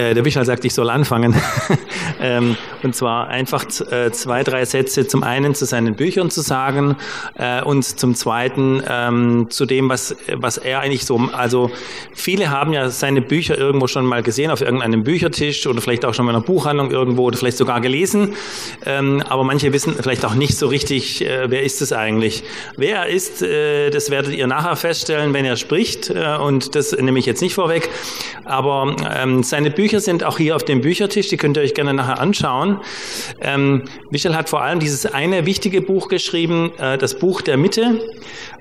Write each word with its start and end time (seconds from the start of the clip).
Äh, 0.00 0.14
der 0.14 0.24
Wischal 0.24 0.44
sagt, 0.46 0.64
ich 0.64 0.72
soll 0.72 0.88
anfangen. 0.88 1.34
ähm, 2.20 2.56
und 2.82 2.94
zwar 2.94 3.28
einfach 3.28 3.64
äh, 3.90 4.10
zwei, 4.12 4.42
drei 4.42 4.64
Sätze 4.64 5.06
zum 5.06 5.22
einen 5.22 5.54
zu 5.54 5.66
seinen 5.66 5.94
Büchern 5.94 6.30
zu 6.30 6.40
sagen 6.40 6.96
äh, 7.34 7.62
und 7.62 7.82
zum 7.84 8.14
zweiten 8.14 8.82
ähm, 8.88 9.46
zu 9.50 9.66
dem, 9.66 9.90
was, 9.90 10.16
was 10.32 10.56
er 10.56 10.80
eigentlich 10.80 11.04
so, 11.04 11.18
also 11.32 11.70
viele 12.14 12.50
haben 12.50 12.72
ja 12.72 12.88
seine 12.88 13.20
Bücher 13.20 13.58
irgendwo 13.58 13.88
schon 13.88 14.06
mal 14.06 14.22
gesehen, 14.22 14.50
auf 14.50 14.62
irgendeinem 14.62 15.02
Büchertisch 15.04 15.66
oder 15.66 15.82
vielleicht 15.82 16.04
auch 16.04 16.14
schon 16.14 16.24
mal 16.24 16.32
in 16.32 16.36
einer 16.36 16.46
Buchhandlung 16.46 16.90
irgendwo 16.90 17.24
oder 17.24 17.36
vielleicht 17.36 17.58
sogar 17.58 17.80
gelesen. 17.82 18.34
Ähm, 18.86 19.22
aber 19.28 19.44
manche 19.44 19.72
wissen 19.74 19.94
vielleicht 20.00 20.24
auch 20.24 20.34
nicht 20.34 20.56
so 20.56 20.68
richtig, 20.68 21.26
äh, 21.26 21.50
wer 21.50 21.62
ist 21.62 21.82
es 21.82 21.92
eigentlich. 21.92 22.42
Wer 22.76 23.00
er 23.00 23.08
ist, 23.08 23.42
äh, 23.42 23.90
das 23.90 24.10
werdet 24.10 24.32
ihr 24.32 24.46
nachher 24.46 24.76
feststellen, 24.76 25.34
wenn 25.34 25.44
er 25.44 25.56
spricht. 25.56 26.08
Äh, 26.08 26.36
und 26.36 26.74
das 26.74 26.92
nehme 26.92 27.18
ich 27.18 27.26
jetzt 27.26 27.42
nicht 27.42 27.54
vorweg. 27.54 27.90
Aber 28.44 28.96
ähm, 29.14 29.42
seine 29.42 29.70
Bücher 29.70 29.89
sind 29.98 30.22
auch 30.22 30.38
hier 30.38 30.54
auf 30.54 30.64
dem 30.64 30.80
Büchertisch, 30.80 31.26
die 31.26 31.36
könnt 31.36 31.56
ihr 31.56 31.64
euch 31.64 31.74
gerne 31.74 31.92
nachher 31.92 32.20
anschauen. 32.20 32.78
Ähm, 33.40 33.82
Michel 34.10 34.36
hat 34.36 34.48
vor 34.48 34.62
allem 34.62 34.78
dieses 34.78 35.06
eine 35.06 35.46
wichtige 35.46 35.82
Buch 35.82 36.06
geschrieben, 36.06 36.70
äh, 36.78 36.96
das 36.98 37.18
Buch 37.18 37.40
der 37.40 37.56
Mitte. 37.56 38.00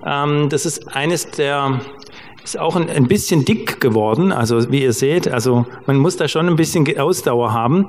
Ähm, 0.03 0.49
das 0.49 0.65
ist 0.65 0.87
eines 0.95 1.29
der 1.29 1.81
ist 2.43 2.57
auch 2.57 2.75
ein, 2.75 2.89
ein, 2.89 3.07
bisschen 3.07 3.45
dick 3.45 3.81
geworden, 3.81 4.31
also 4.31 4.71
wie 4.71 4.83
ihr 4.83 4.93
seht, 4.93 5.27
also 5.27 5.65
man 5.85 5.97
muss 5.97 6.17
da 6.17 6.27
schon 6.27 6.47
ein 6.47 6.55
bisschen 6.55 6.85
Ausdauer 6.99 7.53
haben. 7.53 7.87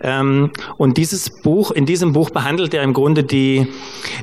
Ähm, 0.00 0.50
und 0.76 0.96
dieses 0.96 1.30
Buch, 1.30 1.70
in 1.70 1.86
diesem 1.86 2.12
Buch 2.12 2.30
behandelt 2.30 2.74
er 2.74 2.82
im 2.82 2.92
Grunde 2.92 3.24
die, 3.24 3.68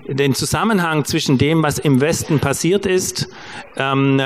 den 0.08 0.34
Zusammenhang 0.34 1.06
zwischen 1.06 1.38
dem, 1.38 1.64
was 1.64 1.80
im 1.80 2.02
Westen 2.02 2.40
passiert 2.40 2.86
ist, 2.86 3.28
ähm, 3.78 4.22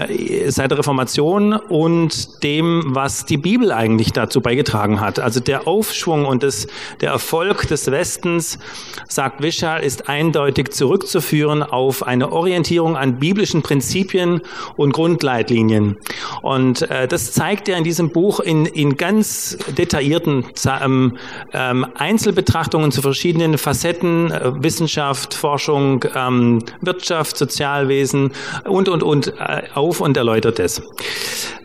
seit 0.47 0.71
der 0.71 0.77
Reformation 0.77 1.53
und 1.53 2.43
dem, 2.43 2.83
was 2.87 3.25
die 3.25 3.37
Bibel 3.37 3.71
eigentlich 3.71 4.13
dazu 4.13 4.41
beigetragen 4.41 4.99
hat. 4.99 5.19
Also 5.19 5.39
der 5.39 5.67
Aufschwung 5.67 6.25
und 6.25 6.43
das, 6.43 6.67
der 7.01 7.11
Erfolg 7.11 7.67
des 7.67 7.89
Westens, 7.91 8.59
sagt 9.07 9.41
Wischal, 9.41 9.83
ist 9.83 10.09
eindeutig 10.09 10.69
zurückzuführen 10.71 11.63
auf 11.63 12.05
eine 12.05 12.31
Orientierung 12.31 12.95
an 12.95 13.19
biblischen 13.19 13.61
Prinzipien 13.61 14.41
und 14.75 14.91
Grundleitungen 14.91 15.38
Leitlinien. 15.39 15.97
Und 16.41 16.89
äh, 16.89 17.07
das 17.07 17.31
zeigt 17.31 17.69
er 17.69 17.77
in 17.77 17.83
diesem 17.83 18.11
Buch 18.11 18.39
in, 18.39 18.65
in 18.65 18.97
ganz 18.97 19.57
detaillierten 19.77 20.45
ähm, 20.81 21.17
ähm, 21.53 21.85
Einzelbetrachtungen 21.95 22.91
zu 22.91 23.01
verschiedenen 23.01 23.57
Facetten, 23.57 24.31
äh, 24.31 24.51
Wissenschaft, 24.63 25.33
Forschung, 25.33 26.03
ähm, 26.15 26.63
Wirtschaft, 26.81 27.37
Sozialwesen 27.37 28.31
und, 28.65 28.89
und, 28.89 29.03
und 29.03 29.33
äh, 29.39 29.63
auf 29.73 30.01
und 30.01 30.17
erläutert 30.17 30.59
es. 30.59 30.81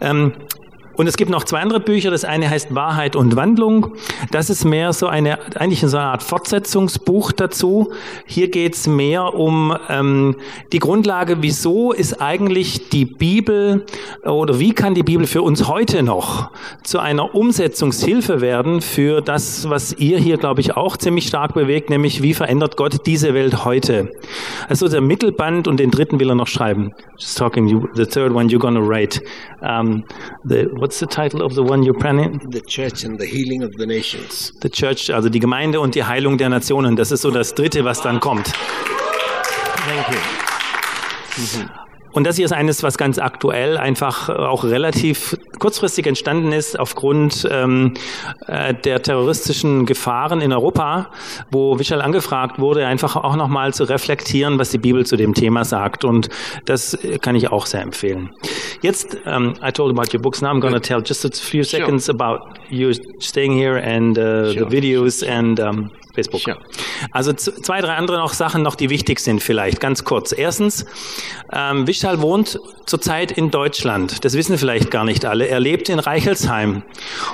Ähm, 0.00 0.33
und 0.97 1.06
es 1.06 1.17
gibt 1.17 1.31
noch 1.31 1.45
zwei 1.45 1.61
andere 1.61 1.81
Bücher. 1.81 2.11
Das 2.11 2.25
eine 2.25 2.48
heißt 2.48 2.75
Wahrheit 2.75 3.17
und 3.17 3.37
Wandlung. 3.37 3.95
Das 4.31 4.50
ist 4.50 4.64
mehr 4.64 4.92
so 4.92 5.06
eine, 5.06 5.39
eigentlich 5.56 5.81
so 5.81 5.97
eine 5.97 6.06
Art 6.06 6.23
Fortsetzungsbuch 6.23 7.33
dazu. 7.33 7.92
Hier 8.27 8.50
geht 8.50 8.75
es 8.75 8.87
mehr 8.87 9.34
um 9.34 9.77
ähm, 9.89 10.37
die 10.72 10.78
Grundlage, 10.78 11.39
wieso 11.41 11.92
ist 11.92 12.20
eigentlich 12.20 12.89
die 12.91 13.05
Bibel 13.05 13.84
oder 14.25 14.59
wie 14.59 14.72
kann 14.72 14.95
die 14.95 15.03
Bibel 15.03 15.27
für 15.27 15.42
uns 15.42 15.69
heute 15.69 16.03
noch 16.03 16.50
zu 16.83 16.98
einer 16.98 17.34
Umsetzungshilfe 17.34 18.41
werden 18.41 18.81
für 18.81 19.20
das, 19.20 19.69
was 19.69 19.92
ihr 19.95 20.19
hier, 20.19 20.37
glaube 20.37 20.61
ich, 20.61 20.77
auch 20.77 20.97
ziemlich 20.97 21.27
stark 21.27 21.55
bewegt, 21.55 21.91
nämlich 21.91 22.22
wie 22.22 22.34
verändert 22.34 22.77
Gott 22.77 23.06
diese 23.06 23.34
Welt 23.34 23.65
heute. 23.65 24.12
Also 24.69 24.89
der 24.89 25.00
Mittelband 25.00 25.69
und 25.69 25.81
den 25.81 25.91
dritten 25.91 26.20
will 26.20 26.31
er 26.31 26.34
noch 26.34 26.47
schreiben. 26.47 26.92
Just 27.19 27.39
talking, 27.39 27.67
you, 27.67 27.89
the 27.95 28.06
third 28.06 28.33
one 28.33 28.48
you're 28.48 28.59
gonna 28.59 28.81
write. 28.81 29.20
Um, 29.61 30.05
the, 30.45 30.69
what's 30.84 31.00
the 31.00 31.06
title 31.06 31.40
of 31.40 31.54
the 31.54 31.62
one 31.62 31.82
you're 31.82 31.98
planning? 31.98 32.38
The 32.50 32.60
Church 32.60 33.04
and 33.04 33.18
the 33.18 33.24
Healing 33.24 33.62
of 33.62 33.72
the 33.78 33.86
Nations. 33.86 34.52
The 34.60 34.68
Church, 34.68 35.10
also 35.10 35.30
die 35.30 35.41
Gemeinde 35.41 35.80
und 35.80 35.94
die 35.94 36.04
Heilung 36.04 36.36
der 36.36 36.50
Nationen. 36.50 36.94
Das 36.94 37.10
ist 37.10 37.22
so 37.22 37.30
das 37.30 37.54
Dritte, 37.54 37.86
was 37.86 38.02
dann 38.02 38.20
kommt. 38.20 38.52
Thank 39.86 40.08
you. 40.10 40.18
Mhm. 41.38 41.84
Und 42.14 42.25
das 42.25 42.36
hier 42.36 42.44
ist 42.44 42.52
eines, 42.52 42.82
was 42.82 42.97
ganz 42.97 43.19
aktuell 43.19 43.76
einfach 43.76 44.28
auch 44.28 44.64
relativ 44.64 45.36
kurzfristig 45.58 46.06
entstanden 46.06 46.52
ist 46.52 46.78
aufgrund 46.78 47.47
ähm, 47.50 47.94
äh, 48.47 48.72
der 48.72 49.02
terroristischen 49.02 49.84
Gefahren 49.84 50.41
in 50.41 50.53
Europa, 50.53 51.10
wo 51.50 51.78
Wischal 51.78 52.00
angefragt 52.00 52.60
wurde, 52.60 52.86
einfach 52.86 53.16
auch 53.16 53.34
nochmal 53.34 53.74
zu 53.74 53.84
reflektieren, 53.84 54.58
was 54.58 54.70
die 54.70 54.78
Bibel 54.78 55.04
zu 55.04 55.16
dem 55.16 55.34
Thema 55.34 55.64
sagt. 55.64 56.04
Und 56.04 56.28
das 56.66 56.97
kann 57.20 57.34
ich 57.34 57.50
auch 57.50 57.66
sehr 57.66 57.82
empfehlen. 57.82 58.30
Jetzt, 58.80 59.16
um, 59.26 59.54
I 59.62 59.72
told 59.72 59.91
about 59.91 60.14
your 60.16 60.22
books. 60.22 60.41
Now 60.41 60.50
I'm 60.50 60.60
going 60.60 60.74
to 60.74 60.80
tell 60.80 61.03
just 61.04 61.24
a 61.24 61.30
few 61.30 61.64
seconds 61.64 62.06
sure. 62.06 62.14
about 62.14 62.44
you 62.70 62.92
staying 63.19 63.53
here 63.53 63.76
and 63.76 64.16
uh, 64.16 64.53
sure. 64.53 64.69
the 64.69 64.76
videos 64.76 65.26
and 65.26 65.58
um, 65.58 65.91
Facebook. 66.14 66.47
Ja. 66.47 66.56
Also 67.10 67.32
zwei, 67.32 67.80
drei 67.80 67.94
andere 67.94 68.19
noch 68.19 68.32
Sachen 68.32 68.62
noch, 68.62 68.75
die 68.75 68.91
wichtig 68.91 69.20
sind 69.20 69.42
vielleicht, 69.42 69.80
ganz 69.80 70.04
kurz. 70.04 70.32
Erstens, 70.32 70.86
ähm, 71.52 71.86
Wischal 71.86 72.20
wohnt 72.20 72.60
zurzeit 72.86 73.32
in 73.32 73.50
Deutschland. 73.50 74.24
Das 74.24 74.34
wissen 74.34 74.58
vielleicht 74.58 74.91
gar 74.91 75.04
nicht 75.04 75.24
alle. 75.24 75.48
Er 75.48 75.60
lebt 75.60 75.88
in 75.88 75.98
Reichelsheim. 75.98 76.82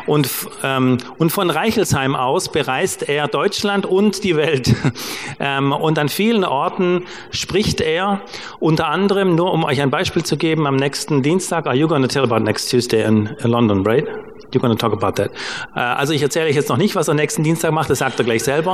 Und, 0.06 0.28
ähm, 0.62 0.98
und 1.19 1.30
von 1.30 1.50
Reichelsheim 1.50 2.14
aus 2.14 2.50
bereist 2.50 3.08
er 3.08 3.28
Deutschland 3.28 3.86
und 3.86 4.24
die 4.24 4.36
Welt. 4.36 4.74
ähm, 5.40 5.72
und 5.72 5.98
an 5.98 6.08
vielen 6.08 6.44
Orten 6.44 7.04
spricht 7.30 7.80
er 7.80 8.22
unter 8.58 8.88
anderem, 8.88 9.34
nur 9.34 9.52
um 9.52 9.64
euch 9.64 9.80
ein 9.80 9.90
Beispiel 9.90 10.22
zu 10.22 10.36
geben, 10.36 10.66
am 10.66 10.76
nächsten 10.76 11.22
Dienstag, 11.22 11.66
are 11.66 11.76
you 11.76 11.88
going 11.88 12.02
to 12.02 12.08
tell 12.08 12.22
about 12.22 12.40
next 12.40 12.70
Tuesday 12.70 13.04
in, 13.04 13.30
London, 13.42 13.84
right? 13.84 14.06
You're 14.52 14.60
going 14.60 14.76
to 14.76 14.78
talk 14.78 14.92
about 14.92 15.22
that. 15.22 15.30
Äh, 15.74 15.80
also 15.80 16.12
ich 16.12 16.22
erzähle 16.22 16.48
euch 16.48 16.56
jetzt 16.56 16.69
noch 16.69 16.76
nicht, 16.76 16.94
was 16.94 17.08
er 17.08 17.14
nächsten 17.14 17.42
Dienstag 17.42 17.72
macht, 17.72 17.90
das 17.90 17.98
sagt 17.98 18.19
er 18.19 18.24
gleich 18.24 18.42
selber. 18.42 18.69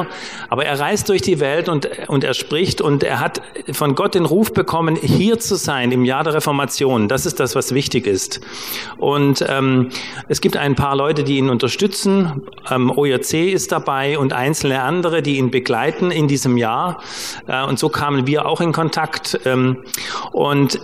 Aber 0.49 0.65
er 0.65 0.79
reist 0.79 1.09
durch 1.09 1.23
die 1.23 1.41
Welt 1.41 1.69
und, 1.69 1.89
und 2.09 2.25
er 2.25 2.35
spricht 2.35 2.81
und 2.81 3.03
er 3.05 3.21
hat 3.21 3.41
von 3.73 3.95
Gott 3.95 4.15
den 4.15 4.25
Ruf 4.25 4.53
bekommen, 4.53 4.97
hier 4.97 5.39
zu 5.39 5.55
sein 5.55 5.93
im 5.93 6.05
Jahr 6.05 6.25
der 6.25 6.35
Reformation. 6.35 7.09
Das 7.09 7.25
ist 7.25 7.41
das, 7.41 7.55
was 7.55 7.73
wichtig 7.73 8.07
ist. 8.07 8.41
Und 8.99 9.45
ähm, 9.49 9.91
es 10.29 10.41
gibt 10.41 10.57
ein 10.57 10.75
paar 10.75 10.97
Leute, 10.97 11.25
die 11.25 11.39
ihn 11.39 11.51
unterstützen. 11.51 12.43
Ähm, 12.71 12.91
OJC 12.91 13.53
ist 13.53 13.73
dabei 13.73 14.19
und 14.19 14.33
einzelne 14.33 14.83
andere, 14.83 15.23
die 15.23 15.37
ihn 15.39 15.51
begleiten 15.51 16.11
in 16.11 16.29
diesem 16.29 16.57
Jahr. 16.57 17.01
Äh, 17.47 17.65
und 17.65 17.79
so 17.79 17.89
kamen 17.89 18.27
wir 18.27 18.47
auch 18.47 18.61
in 18.61 18.73
Kontakt. 18.73 19.39
Ähm, 19.45 19.79
und 20.33 20.79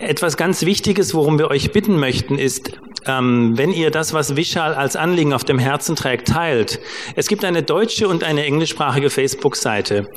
etwas 0.00 0.36
ganz 0.36 0.64
Wichtiges, 0.64 1.14
worum 1.14 1.38
wir 1.38 1.50
euch 1.50 1.72
bitten 1.72 1.98
möchten, 1.98 2.38
ist, 2.38 2.72
ähm, 3.06 3.52
wenn 3.56 3.72
ihr 3.72 3.90
das, 3.90 4.12
was 4.12 4.34
Vishal 4.34 4.74
als 4.74 4.96
Anliegen 4.96 5.32
auf 5.32 5.44
dem 5.44 5.58
Herzen 5.58 5.94
trägt, 5.94 6.28
teilt. 6.28 6.80
Es 7.16 7.28
gibt 7.28 7.44
eine 7.44 7.62
deutsche 7.62 8.08
und 8.08 8.24
eine 8.24 8.44
englischsprachige 8.44 9.10
Facebook-Seite. 9.10 10.10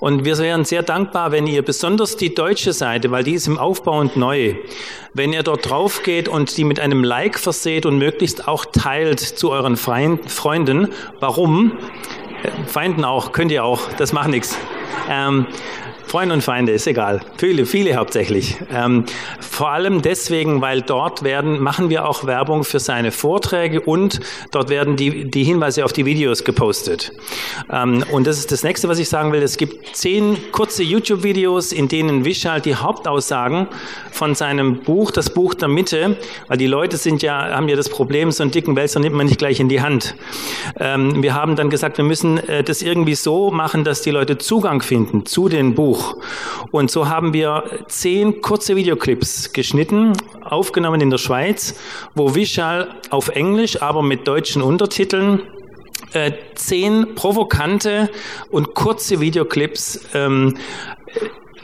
Und 0.00 0.24
wir 0.24 0.36
wären 0.38 0.64
sehr 0.64 0.82
dankbar, 0.82 1.30
wenn 1.30 1.46
ihr 1.46 1.62
besonders 1.62 2.16
die 2.16 2.34
deutsche 2.34 2.72
Seite, 2.72 3.10
weil 3.10 3.24
die 3.24 3.34
ist 3.34 3.46
im 3.46 3.58
Aufbau 3.58 4.00
und 4.00 4.16
neu, 4.16 4.54
wenn 5.14 5.32
ihr 5.32 5.42
dort 5.42 5.70
drauf 5.70 6.02
geht 6.02 6.28
und 6.28 6.56
die 6.56 6.64
mit 6.64 6.80
einem 6.80 7.04
Like 7.04 7.38
verseht 7.38 7.86
und 7.86 7.98
möglichst 7.98 8.48
auch 8.48 8.64
teilt 8.64 9.20
zu 9.20 9.50
euren 9.50 9.76
Freunden. 9.76 10.88
Warum? 11.20 11.72
Feinden 12.66 13.04
auch, 13.04 13.32
könnt 13.32 13.50
ihr 13.50 13.64
auch, 13.64 13.92
das 13.98 14.12
macht 14.12 14.28
nichts. 14.28 14.56
Ähm, 15.10 15.46
Freunde 16.08 16.34
und 16.34 16.40
Feinde, 16.40 16.72
ist 16.72 16.86
egal. 16.86 17.20
Viele, 17.36 17.66
viele 17.66 17.94
hauptsächlich. 17.96 18.56
Ähm, 18.72 19.04
vor 19.40 19.68
allem 19.68 20.00
deswegen, 20.00 20.62
weil 20.62 20.80
dort 20.80 21.22
werden, 21.22 21.60
machen 21.60 21.90
wir 21.90 22.08
auch 22.08 22.24
Werbung 22.24 22.64
für 22.64 22.80
seine 22.80 23.12
Vorträge 23.12 23.82
und 23.82 24.20
dort 24.50 24.70
werden 24.70 24.96
die, 24.96 25.30
die 25.30 25.44
Hinweise 25.44 25.84
auf 25.84 25.92
die 25.92 26.06
Videos 26.06 26.44
gepostet. 26.44 27.12
Ähm, 27.70 28.04
und 28.10 28.26
das 28.26 28.38
ist 28.38 28.50
das 28.52 28.62
nächste, 28.62 28.88
was 28.88 28.98
ich 28.98 29.10
sagen 29.10 29.32
will. 29.32 29.42
Es 29.42 29.58
gibt 29.58 29.94
zehn 29.94 30.38
kurze 30.50 30.82
YouTube-Videos, 30.82 31.72
in 31.72 31.88
denen 31.88 32.24
Vishal 32.24 32.62
die 32.62 32.74
Hauptaussagen 32.74 33.68
von 34.10 34.34
seinem 34.34 34.80
Buch, 34.80 35.10
das 35.10 35.28
Buch 35.28 35.52
der 35.52 35.68
Mitte, 35.68 36.16
weil 36.46 36.56
die 36.56 36.66
Leute 36.66 36.96
sind 36.96 37.22
ja, 37.22 37.54
haben 37.54 37.68
ja 37.68 37.76
das 37.76 37.90
Problem, 37.90 38.32
so 38.32 38.42
einen 38.42 38.50
dicken 38.50 38.76
Wälzer 38.76 38.98
nimmt 38.98 39.14
man 39.14 39.26
nicht 39.26 39.38
gleich 39.38 39.60
in 39.60 39.68
die 39.68 39.82
Hand. 39.82 40.14
Ähm, 40.80 41.22
wir 41.22 41.34
haben 41.34 41.54
dann 41.54 41.68
gesagt, 41.68 41.98
wir 41.98 42.04
müssen 42.06 42.38
äh, 42.48 42.64
das 42.64 42.80
irgendwie 42.80 43.14
so 43.14 43.50
machen, 43.50 43.84
dass 43.84 44.00
die 44.00 44.10
Leute 44.10 44.38
Zugang 44.38 44.80
finden 44.80 45.26
zu 45.26 45.50
dem 45.50 45.74
Buch. 45.74 45.97
Buch. 45.98 46.16
Und 46.70 46.90
so 46.90 47.08
haben 47.08 47.32
wir 47.32 47.64
zehn 47.88 48.42
kurze 48.42 48.76
Videoclips 48.76 49.52
geschnitten, 49.52 50.12
aufgenommen 50.42 51.00
in 51.00 51.10
der 51.10 51.18
Schweiz, 51.18 51.74
wo 52.14 52.34
Vishal 52.34 52.94
auf 53.10 53.28
Englisch, 53.28 53.82
aber 53.82 54.02
mit 54.02 54.26
deutschen 54.28 54.62
Untertiteln 54.62 55.42
äh, 56.12 56.32
zehn 56.54 57.14
provokante 57.14 58.10
und 58.50 58.74
kurze 58.74 59.20
Videoclips 59.20 60.00
ähm, 60.14 60.56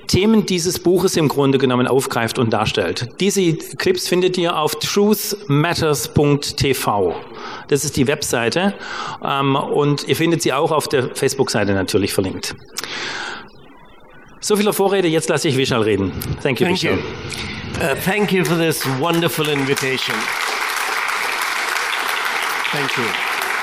Themen 0.07 0.45
dieses 0.45 0.81
Buches 0.81 1.17
im 1.17 1.29
Grunde 1.29 1.57
genommen 1.57 1.87
aufgreift 1.87 2.39
und 2.39 2.53
darstellt. 2.53 3.09
Diese 3.21 3.55
Clips 3.55 4.07
findet 4.07 4.37
ihr 4.37 4.59
auf 4.59 4.79
truthmatters.tv. 4.79 7.15
Das 7.69 7.87
ist 7.87 7.97
die 7.97 8.07
Webseite 8.07 8.75
ähm, 9.25 9.57
und 9.57 10.07
ihr 10.07 10.17
findet 10.17 10.43
sie 10.43 10.53
auch 10.53 10.73
auf 10.73 10.89
der 10.89 11.09
Facebook-Seite 11.15 11.73
natürlich 11.73 12.13
verlinkt. 12.13 12.55
So 14.45 14.57
viel 14.57 14.71
Vorrede, 14.75 15.09
jetzt 15.09 15.31
lasse 15.31 15.49
ich 15.49 15.57
Vishal 15.57 15.81
reden. 15.81 16.13
Thank 16.43 16.61
you, 16.61 16.67
thank 16.67 16.83
Vishal. 16.83 16.99
You. 16.99 17.01
Uh, 17.81 17.95
thank 18.05 18.31
you 18.31 18.45
for 18.45 18.59
this 18.59 18.85
wonderful 19.01 19.49
invitation. 19.49 20.15
Thank 22.71 22.95
you. 22.99 23.05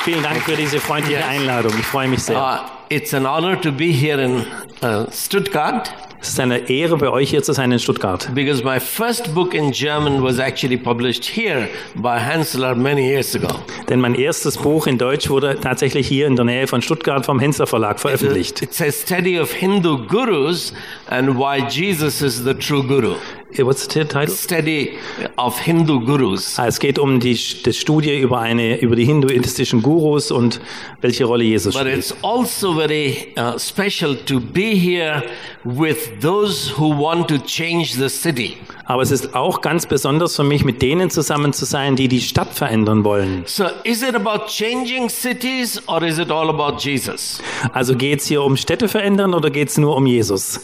Vielen 0.03 0.23
Dank 0.23 0.41
für 0.41 0.55
diese 0.55 0.79
freundliche 0.79 1.19
Yes. 1.19 1.27
Einladung. 1.27 1.71
Ich 1.77 1.85
freue 1.85 2.07
mich 2.07 2.23
sehr. 2.23 2.35
Uh, 2.35 2.57
it's 2.89 3.13
an 3.13 3.27
honor 3.27 3.61
to 3.61 3.71
be 3.71 3.91
here 3.91 4.19
in 4.19 4.43
uh, 4.81 5.05
Stuttgart 5.11 5.93
Es 6.21 6.29
ist 6.29 6.39
eine 6.39 6.69
Ehre, 6.69 6.97
bei 6.97 7.09
euch 7.09 7.31
hier 7.31 7.41
zu 7.41 7.51
sein 7.51 7.71
in 7.71 7.79
Stuttgart. 7.79 8.29
because 8.35 8.63
my 8.63 8.79
first 8.79 9.33
book 9.33 9.55
in 9.55 9.71
German 9.71 10.23
was 10.23 10.37
actually 10.37 10.77
published 10.77 11.25
here 11.25 11.67
by 11.95 12.19
Hansler 12.19 12.75
many 12.75 13.07
years 13.07 13.35
ago. 13.35 13.47
Denn 13.89 13.99
mein 13.99 14.13
erstes 14.13 14.55
Buch 14.55 14.85
in 14.85 14.99
Deutsch 14.99 15.29
wurde 15.31 15.57
tatsächlich 15.59 16.07
hier 16.07 16.27
in 16.27 16.35
der 16.35 16.45
Nähe 16.45 16.67
von 16.67 16.83
Stuttgart 16.83 17.25
vom 17.25 17.39
Hensler 17.39 17.65
Verlag 17.65 17.99
veröffentlicht. 17.99 18.61
It's 18.61 18.79
a 18.81 18.91
study 18.91 19.39
of 19.39 19.51
Hindu 19.51 20.05
gurus 20.05 20.73
and 21.09 21.37
why 21.39 21.65
Jesus 21.67 22.21
is 22.21 22.43
the 22.43 22.53
true 22.53 22.83
guru. 22.83 23.15
Eh, 23.53 23.63
What's 23.65 23.87
the 23.93 24.05
title? 24.05 24.33
Study 24.33 24.91
of 25.37 25.59
Hindu 25.59 25.99
gurus. 26.05 26.57
Ah, 26.57 26.67
Es 26.67 26.79
geht 26.79 26.97
um 26.99 27.19
die, 27.19 27.33
die 27.33 27.73
Studie 27.73 28.17
über, 28.19 28.39
eine, 28.39 28.79
über 28.79 28.95
die 28.95 29.05
hinduistischen 29.05 29.81
Gurus 29.81 30.31
und 30.31 30.61
welche 31.01 31.25
Rolle 31.25 31.43
Jesus 31.43 31.73
But 31.73 31.81
spielt. 31.83 31.97
it's 31.97 32.15
also 32.23 32.73
very 32.73 33.33
uh, 33.37 33.57
special 33.59 34.15
to 34.25 34.39
be 34.39 34.73
here 34.75 35.23
with 35.65 35.97
those 36.21 36.71
who 36.77 36.89
want 36.97 37.27
to 37.27 37.37
change 37.39 37.93
the 37.97 38.09
city. 38.09 38.57
Aber 38.85 39.01
es 39.03 39.11
ist 39.11 39.35
auch 39.35 39.61
ganz 39.61 39.85
besonders 39.85 40.35
für 40.35 40.43
mich, 40.43 40.65
mit 40.65 40.81
denen 40.81 41.09
zusammen 41.09 41.53
zu 41.53 41.65
sein, 41.65 41.95
die 41.95 42.07
die 42.07 42.19
Stadt 42.21 42.53
verändern 42.53 43.03
wollen. 43.03 43.43
So, 43.45 43.65
is 43.83 44.01
it 44.01 44.15
about 44.15 44.47
changing 44.47 45.09
cities 45.09 45.81
or 45.87 46.01
is 46.03 46.17
it 46.19 46.29
all 46.31 46.49
about 46.49 46.77
Jesus? 46.79 47.41
Also 47.73 47.95
geht 47.95 48.19
es 48.19 48.27
hier 48.27 48.43
um 48.43 48.57
Städte 48.57 48.87
verändern 48.87 49.33
oder 49.33 49.49
geht 49.49 49.69
es 49.69 49.77
nur 49.77 49.95
um 49.95 50.07
Jesus? 50.07 50.59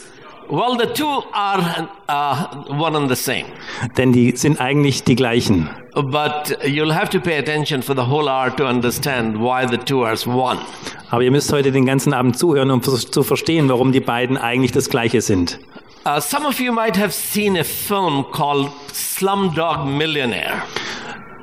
Well, 0.50 0.78
the 0.78 0.86
two 0.94 1.24
are 1.34 1.90
uh, 2.08 2.64
one 2.70 2.96
and 2.96 3.10
the 3.10 3.16
same. 3.16 3.46
Denn 3.98 4.14
die 4.14 4.34
sind 4.36 4.62
eigentlich 4.62 5.04
die 5.04 5.16
gleichen. 5.16 5.70
But 5.94 6.58
you'll 6.64 6.94
have 6.94 7.10
to 7.10 7.20
pay 7.20 7.38
attention 7.38 7.82
for 7.82 7.94
the 7.94 8.08
whole 8.08 8.30
hour 8.30 8.56
to 8.56 8.66
understand 8.66 9.38
why 9.38 9.68
the 9.68 9.78
two 9.78 10.06
are 10.06 10.16
one. 10.26 10.60
Aber 11.10 11.22
ihr 11.22 11.32
müsst 11.32 11.52
heute 11.52 11.72
den 11.72 11.86
ganzen 11.86 12.14
Abend 12.14 12.38
zuhören, 12.38 12.72
um 12.72 12.82
zu 12.82 13.24
verstehen, 13.24 13.68
warum 13.68 13.92
die 13.92 14.00
beiden 14.00 14.38
eigentlich 14.38 14.72
das 14.72 14.90
Gleiche 14.90 15.22
sind. 15.22 15.60
Uh, 16.06 16.22
some 16.22 16.48
of 16.48 16.62
you 16.62 16.72
might 16.72 16.96
have 16.96 17.12
seen 17.12 17.58
a 17.58 17.64
film 17.66 18.24
called 18.32 18.72
Slumdog 18.94 19.86
Millionaire. 19.86 20.64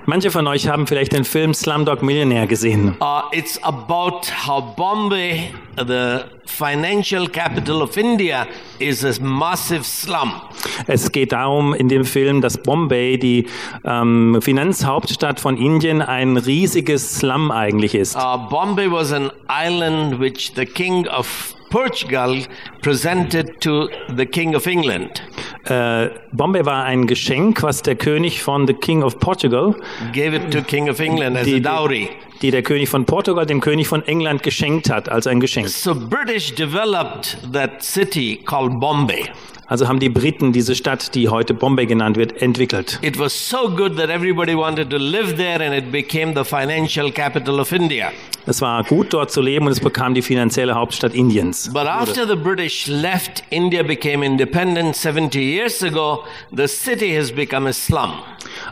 Manche 0.06 0.30
von 0.30 0.46
euch 0.46 0.68
haben 0.68 0.86
vielleicht 0.86 1.14
den 1.14 1.24
Film 1.24 1.54
Slumdog 1.54 2.02
Millionär 2.02 2.46
gesehen. 2.46 2.96
Uh, 3.00 3.22
it's 3.32 3.58
about 3.62 4.20
how 4.46 4.74
Bombay, 4.76 5.50
the 5.76 6.24
financial 6.44 7.26
capital 7.26 7.80
of 7.80 7.96
India, 7.96 8.46
is 8.78 9.02
a 9.02 9.14
massive 9.22 9.82
slum. 9.84 10.42
Es 10.86 11.10
geht 11.10 11.32
darum 11.32 11.72
in 11.72 11.88
dem 11.88 12.04
Film, 12.04 12.42
dass 12.42 12.58
Bombay, 12.58 13.16
die 13.16 13.46
ähm, 13.84 14.40
Finanzhauptstadt 14.42 15.40
von 15.40 15.56
Indien, 15.56 16.02
ein 16.02 16.36
riesiges 16.36 17.18
Slum 17.18 17.50
eigentlich 17.50 17.94
ist. 17.94 18.14
Uh, 18.14 18.36
Bombay 18.50 18.90
was 18.90 19.10
an 19.10 19.30
island 19.48 20.20
which 20.20 20.52
the 20.54 20.66
king 20.66 21.08
of 21.08 21.53
Portugal 21.70 22.42
presented 22.82 23.60
to 23.60 23.88
the 24.16 24.26
king 24.26 24.54
of 24.54 24.66
England. 24.66 25.22
Äh, 25.64 26.10
Bombay 26.32 26.64
war 26.66 26.84
ein 26.84 27.06
Geschenk, 27.06 27.62
was 27.62 27.82
der 27.82 27.96
König 27.96 28.42
von 28.42 28.66
The 28.66 28.74
King 28.74 29.02
of 29.02 29.18
Portugal, 29.18 29.74
Gave 30.12 30.36
it 30.36 30.50
to 30.52 30.62
king 30.62 30.88
of 30.88 31.00
England 31.00 31.36
as 31.36 31.48
a 31.48 31.58
dowry. 31.58 32.10
die 32.42 32.50
der 32.50 32.62
König 32.62 32.88
von 32.88 33.06
Portugal 33.06 33.46
dem 33.46 33.60
König 33.60 33.88
von 33.88 34.02
England 34.06 34.42
geschenkt 34.42 34.90
hat, 34.90 35.08
als 35.08 35.26
ein 35.26 35.40
Geschenk. 35.40 35.68
So 35.68 35.94
British 35.94 36.54
developed 36.54 37.38
that 37.52 37.82
city 37.82 38.36
called 38.44 38.78
Bombay. 38.78 39.24
Also 39.66 39.88
haben 39.88 39.98
die 39.98 40.10
Briten 40.10 40.52
diese 40.52 40.74
Stadt, 40.74 41.14
die 41.14 41.28
heute 41.28 41.54
Bombay 41.54 41.86
genannt 41.86 42.16
wird, 42.16 42.42
entwickelt. 42.42 42.98
It 43.02 43.18
was 43.18 43.32
so 43.32 43.70
good 43.70 43.96
that 43.96 44.10
everybody 44.10 44.54
wanted 44.54 44.90
to 44.90 44.98
live 44.98 45.36
there 45.36 45.64
and 45.64 45.74
it 45.74 45.90
became 45.90 46.34
the 46.34 46.44
financial 46.44 47.10
capital 47.10 47.58
of 47.60 47.72
India. 47.72 48.12
Es 48.46 48.60
war 48.60 48.84
gut 48.84 49.14
dort 49.14 49.30
zu 49.30 49.40
leben 49.40 49.64
und 49.66 49.72
es 49.72 49.80
bekam 49.80 50.12
die 50.12 50.20
finanzielle 50.20 50.74
Hauptstadt 50.74 51.14
Indiens. 51.14 51.70
But 51.72 51.86
after 51.86 52.26
the 52.26 52.36
British 52.36 52.86
left, 52.88 53.42
India 53.48 53.82
became 53.82 54.24
independent 54.24 54.94
70 54.96 55.40
years 55.40 55.82
ago. 55.82 56.24
The 56.54 56.68
city 56.68 57.16
has 57.16 57.32
become 57.32 57.66
a 57.66 57.72
slum. 57.72 58.12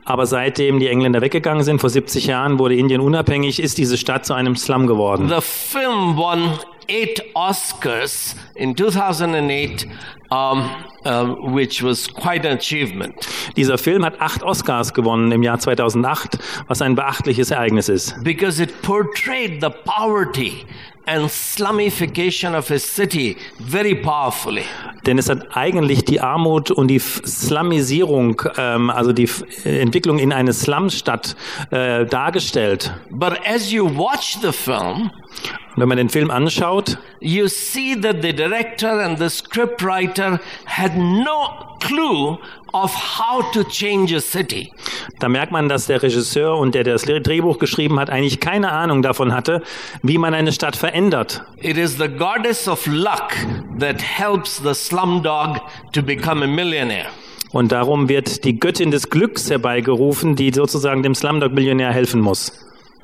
Aber 0.04 0.26
seitdem 0.26 0.78
die 0.78 0.88
Engländer 0.88 1.22
weggegangen 1.22 1.64
sind, 1.64 1.80
vor 1.80 1.88
70 1.88 2.26
Jahren 2.26 2.58
wurde 2.58 2.74
Indien 2.74 3.00
unabhängig, 3.00 3.60
ist 3.60 3.78
diese 3.78 3.96
Stadt 3.96 4.26
zu 4.26 4.34
einem 4.34 4.56
Slum 4.56 4.86
geworden. 4.86 5.30
The 5.30 5.40
film 5.40 6.18
won 6.18 6.58
eight 6.92 7.22
Oscars 7.34 8.34
in 8.54 8.76
2008, 8.76 9.86
um, 10.30 10.70
um, 11.04 11.54
which 11.54 11.82
was 11.82 12.06
quite 12.12 12.46
an 12.46 12.56
achievement. 12.56 13.14
Dieser 13.56 13.78
Film 13.78 14.04
hat 14.04 14.20
acht 14.20 14.42
Oscars 14.42 14.92
gewonnen 14.92 15.32
im 15.32 15.42
Jahr 15.42 15.58
2008, 15.58 16.38
was 16.68 16.82
ein 16.82 16.94
beachtliches 16.94 17.50
Ereignis 17.50 17.88
ist. 17.88 18.14
because 18.22 18.62
it 18.62 18.70
portrayed 18.82 19.60
the 19.62 19.70
poverty 19.84 20.64
and 21.06 21.28
slumification 21.28 22.54
of 22.54 22.70
a 22.70 22.78
city 22.78 23.36
very 23.58 23.94
powerfully. 23.94 24.64
Denn 25.04 25.18
es 25.18 25.28
hat 25.28 25.56
eigentlich 25.56 26.04
die 26.04 26.20
Armut 26.20 26.70
und 26.70 26.86
die 26.88 27.00
Slamisierung, 27.00 28.40
ähm, 28.56 28.88
also 28.88 29.12
die 29.12 29.28
Entwicklung 29.64 30.18
in 30.18 30.32
eine 30.32 30.52
Slumstadt 30.52 31.34
äh, 31.70 32.06
dargestellt. 32.06 32.92
But 33.10 33.40
as 33.44 33.72
you 33.72 33.84
watch 33.96 34.38
the 34.42 34.52
film, 34.52 35.10
wenn 35.76 35.88
man 35.88 35.96
den 35.96 36.08
Film 36.08 36.30
anschaut, 36.30 36.98
you 37.20 37.48
see 37.48 37.98
that 38.00 38.22
the 38.22 38.32
director 38.32 39.00
and 39.00 39.18
the 39.18 39.30
scriptwriter 39.30 40.38
had 40.66 40.96
no 40.96 41.76
clue 41.80 42.38
of 42.74 42.94
how 42.94 43.42
to 43.52 43.64
change 43.64 44.14
a 44.14 44.20
city. 44.20 44.70
da 45.18 45.28
merkt 45.28 45.52
man, 45.52 45.68
dass 45.68 45.86
der 45.86 46.02
Regisseur 46.02 46.56
und 46.56 46.74
der, 46.74 46.84
der 46.84 46.94
das 46.94 47.02
Drehbuch 47.04 47.58
geschrieben 47.58 47.98
hat, 47.98 48.10
eigentlich 48.10 48.40
keine 48.40 48.70
Ahnung 48.72 49.02
davon 49.02 49.32
hatte, 49.34 49.62
wie 50.02 50.18
man 50.18 50.34
eine 50.34 50.52
Stadt 50.52 50.76
verändert. 50.76 51.42
It 51.58 51.76
is 51.76 51.96
the 51.98 52.08
goddess 52.08 52.68
of 52.68 52.86
luck 52.86 53.32
that 53.78 54.00
helps 54.00 54.60
the 54.62 54.74
slumdog 54.74 55.60
to 55.92 56.02
become 56.02 56.44
a 56.44 56.48
millionaire. 56.48 57.06
Und 57.52 57.70
darum 57.70 58.08
wird 58.08 58.44
die 58.44 58.58
Göttin 58.58 58.90
des 58.90 59.10
Glücks 59.10 59.50
herbeigerufen, 59.50 60.36
die 60.36 60.52
sozusagen 60.52 61.02
dem 61.02 61.14
Slumdog-Millionär 61.14 61.92
helfen 61.92 62.20
muss. 62.20 62.52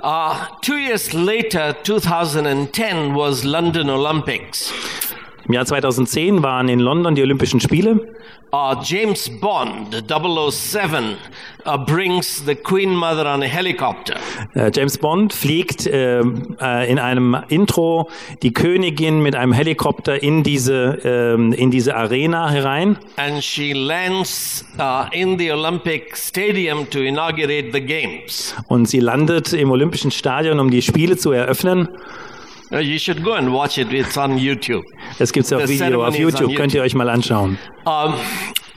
Uh, 0.00 0.46
two 0.60 0.76
years 0.76 1.12
later, 1.12 1.74
2010, 1.82 3.14
was 3.14 3.44
London 3.44 3.90
Olympics. 3.90 4.72
Im 5.48 5.54
Jahr 5.54 5.64
2010 5.64 6.42
waren 6.42 6.68
in 6.68 6.78
London 6.78 7.14
die 7.14 7.22
Olympischen 7.22 7.58
Spiele. 7.58 8.14
Uh, 8.52 8.74
James 8.82 9.30
Bond 9.40 10.04
007 10.06 11.16
uh, 11.66 11.78
brings 11.78 12.44
the 12.44 12.54
Queen 12.54 12.94
Mother 12.94 13.26
on 13.26 13.42
a 13.42 13.46
helicopter. 13.46 14.16
Äh, 14.54 14.70
James 14.74 14.98
Bond 14.98 15.32
fliegt 15.32 15.86
äh, 15.86 16.20
äh, 16.20 16.90
in 16.90 16.98
einem 16.98 17.36
Intro 17.48 18.10
die 18.42 18.52
Königin 18.52 19.22
mit 19.22 19.34
einem 19.34 19.52
Helikopter 19.52 20.22
in 20.22 20.42
diese, 20.42 20.98
ähm, 21.02 21.54
in 21.54 21.70
diese 21.70 21.96
Arena 21.96 22.50
herein. 22.50 22.98
And 23.16 23.42
she 23.42 23.72
lands 23.72 24.66
uh, 24.78 25.06
in 25.12 25.38
the 25.38 25.52
Olympic 25.52 26.14
Stadium 26.14 26.88
to 26.90 27.00
inaugurate 27.00 27.70
the 27.72 27.80
Games. 27.80 28.54
Und 28.66 28.86
sie 28.86 29.00
landet 29.00 29.54
im 29.54 29.70
Olympischen 29.70 30.10
Stadion, 30.10 30.60
um 30.60 30.70
die 30.70 30.82
Spiele 30.82 31.16
zu 31.16 31.32
eröffnen. 31.32 31.88
Uh, 32.70 32.78
you 32.78 32.98
should 32.98 33.24
go 33.24 33.34
and 33.34 33.52
watch 33.52 33.78
it, 33.78 33.92
it's 33.92 34.16
on 34.16 34.36
YouTube. 34.38 34.84
Das 35.18 35.32
gibt's 35.32 35.52
auf 35.52 35.66
The 35.66 35.78
Video 35.78 36.04
auf 36.04 36.14
on 36.14 36.20
YouTube, 36.20 36.54
könnt 36.54 36.74
ihr 36.74 36.82
euch 36.82 36.94
mal 36.94 37.08
anschauen. 37.08 37.58
Um, 37.86 38.14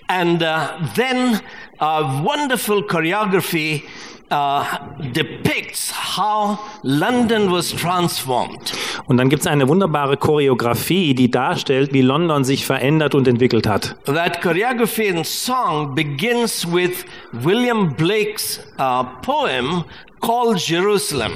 and 0.08 0.42
uh, 0.42 0.70
then 0.96 1.42
uh, 1.80 2.22
wonderful 2.24 2.84
choreography 2.84 3.84
uh, 4.32 4.64
depicts 5.12 5.92
how 5.92 6.58
London 6.84 7.52
was 7.52 7.72
transformed. 7.72 8.72
Und 9.08 9.18
dann 9.18 9.30
gibt's 9.30 9.46
eine 9.46 9.68
wunderbare 9.68 10.16
Choreografie, 10.16 11.14
die 11.14 11.30
darstellt, 11.30 11.92
wie 11.92 12.02
London 12.02 12.46
sich 12.46 12.66
verändert 12.66 13.14
und 13.14 13.28
entwickelt 13.28 13.68
hat. 13.68 13.96
That 14.06 14.42
choreography 14.42 15.10
and 15.10 15.26
song 15.26 15.94
begins 15.96 16.66
with 16.66 17.06
William 17.34 17.94
Blake's 17.94 18.60
uh, 18.80 19.04
poem 19.22 19.84
called 20.22 20.60
Jerusalem. 20.60 21.32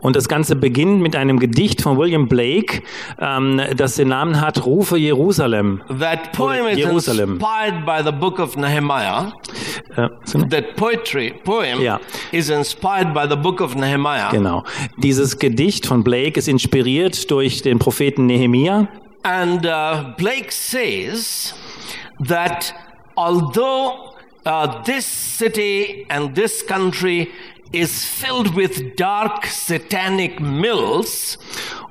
Und 0.00 0.16
das 0.16 0.28
Ganze 0.28 0.56
beginnt 0.56 1.00
mit 1.00 1.16
einem 1.16 1.38
Gedicht 1.38 1.80
von 1.82 1.96
William 1.98 2.28
Blake, 2.28 2.82
ähm, 3.20 3.60
das 3.76 3.96
den 3.96 4.08
Namen 4.08 4.40
hat 4.40 4.64
Rufe 4.66 4.96
Jerusalem. 4.98 5.80
That 6.00 6.32
poem 6.32 6.66
is 6.66 6.78
Jerusalem. 6.78 7.34
inspired 7.34 7.86
by 7.86 8.02
the 8.04 8.12
book 8.12 8.38
of 8.38 8.56
Nehemiah. 8.56 9.32
Äh, 9.96 10.08
That 10.50 10.76
poetry 10.76 11.34
poem 11.44 11.80
Yeah. 11.80 12.00
is 12.32 12.50
inspired 12.50 13.14
by 13.14 13.26
the 13.28 13.36
book 13.36 13.60
of 13.60 13.74
Nehemiah. 13.76 14.30
genau. 14.30 14.64
Dieses 14.98 15.38
Gedicht 15.38 15.86
von 15.86 16.02
Blake 16.04 16.38
ist 16.38 16.48
inspiriert 16.48 17.30
durch 17.30 17.62
den 17.62 17.78
Propheten 17.78 18.26
Nehemia. 18.26 18.88
And 19.22 19.64
uh, 19.64 20.12
Blake 20.18 20.50
says 20.50 21.54
that 22.28 22.74
although 23.16 24.12
uh, 24.46 24.82
this 24.84 25.06
city 25.06 26.04
and 26.10 26.34
this 26.34 26.62
country 26.66 27.28
is 27.74 28.04
filled 28.04 28.54
with 28.54 28.96
dark 28.96 29.46
satanic 29.46 30.40
mills, 30.40 31.38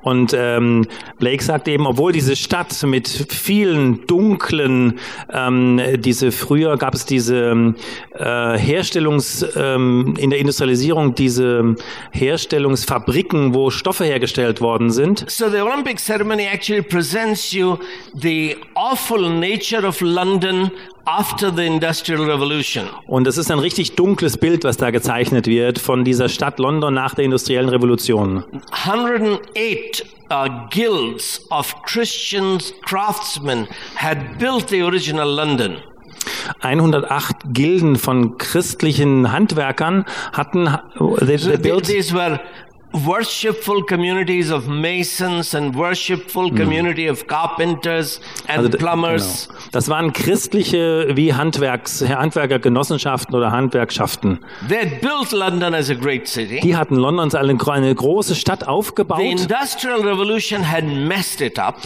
Und 0.04 0.34
ähm, 0.36 0.86
Blake 1.18 1.42
sagt 1.42 1.66
eben, 1.66 1.86
obwohl 1.86 2.12
diese 2.12 2.36
Stadt 2.36 2.82
mit 2.82 3.08
vielen 3.08 4.06
dunklen, 4.06 5.00
ähm, 5.32 5.80
diese 5.96 6.30
früher 6.30 6.76
gab 6.76 6.94
es 6.94 7.06
diese 7.06 7.74
äh, 8.12 8.58
Herstellungs, 8.58 9.46
ähm, 9.56 10.14
in 10.18 10.28
der 10.28 10.40
Industrialisierung 10.40 11.14
diese 11.14 11.74
Herstellungsfabriken, 12.12 13.54
wo 13.54 13.70
Stoffe 13.70 14.04
hergestellt 14.04 14.60
worden 14.60 14.90
sind. 14.90 15.24
So 15.30 15.48
the 15.48 15.62
Olympic 15.62 15.98
ceremony 15.98 16.44
actually 16.52 16.82
presents 16.82 17.52
you 17.52 17.78
the 18.14 18.56
awful 18.74 19.30
nature 19.30 19.86
of 19.86 20.02
London 20.02 20.70
after 21.06 21.54
the 21.54 21.66
Industrial 21.66 22.22
Revolution. 22.24 22.88
Und 23.06 23.26
es 23.26 23.36
ist 23.38 23.50
ein 23.50 23.58
richtig 23.58 23.96
dunkles 23.96 24.36
Bild, 24.38 24.64
was 24.64 24.76
da 24.76 24.90
gezeichnet 24.90 25.46
wird 25.46 25.78
von 25.78 26.04
dieser 26.04 26.28
Stadt 26.28 26.58
London 26.58 26.94
nach 26.94 27.14
der 27.14 27.24
industriellen 27.24 27.68
Revolution. 27.68 28.44
108 28.70 30.04
uh, 30.30 30.48
guilds 30.70 31.44
of 31.50 31.74
Christian 31.82 32.58
craftsmen 32.84 33.66
had 33.96 34.38
built 34.38 34.68
the 34.68 34.82
original 34.82 35.28
London. 35.28 35.76
108 36.60 37.36
Gilden 37.52 37.96
von 37.96 38.38
christlichen 38.38 39.30
Handwerkern 39.32 40.04
hatten 40.32 40.66
they, 41.20 41.36
So 41.36 41.50
they 41.50 41.58
th- 41.58 41.62
built 41.62 41.84
these 41.86 42.14
were 42.14 42.40
worshipful 42.94 43.82
communities 43.82 44.50
of 44.50 44.68
masons 44.68 45.54
and 45.54 45.74
worshipful 45.74 46.50
community 46.50 47.08
of 47.08 47.26
carpenters 47.26 48.20
and 48.46 48.58
Also 48.58 48.78
plumbers. 48.78 49.48
Genau. 49.48 49.60
Das 49.72 49.88
waren 49.88 50.12
christliche 50.12 51.08
wie 51.14 51.34
Handwerks, 51.34 52.04
Handwerkergenossenschaften 52.08 53.34
oder 53.34 53.50
Handwerkschaften. 53.50 54.38
They 54.68 54.78
had 54.78 55.00
built 55.00 55.32
London 55.32 55.74
as 55.74 55.90
a 55.90 55.94
great 55.94 56.28
city. 56.28 56.60
Die 56.60 56.76
hatten 56.76 56.94
Londons 56.94 57.34
eine, 57.34 57.58
eine 57.66 57.94
große 57.94 58.36
Stadt 58.36 58.60
The 58.60 58.66
aufgebaut. 58.66 59.20
Industrial 59.20 60.00
Revolution 60.00 60.70
had 60.70 60.84
messed 60.84 61.40
it 61.40 61.58
up. 61.58 61.76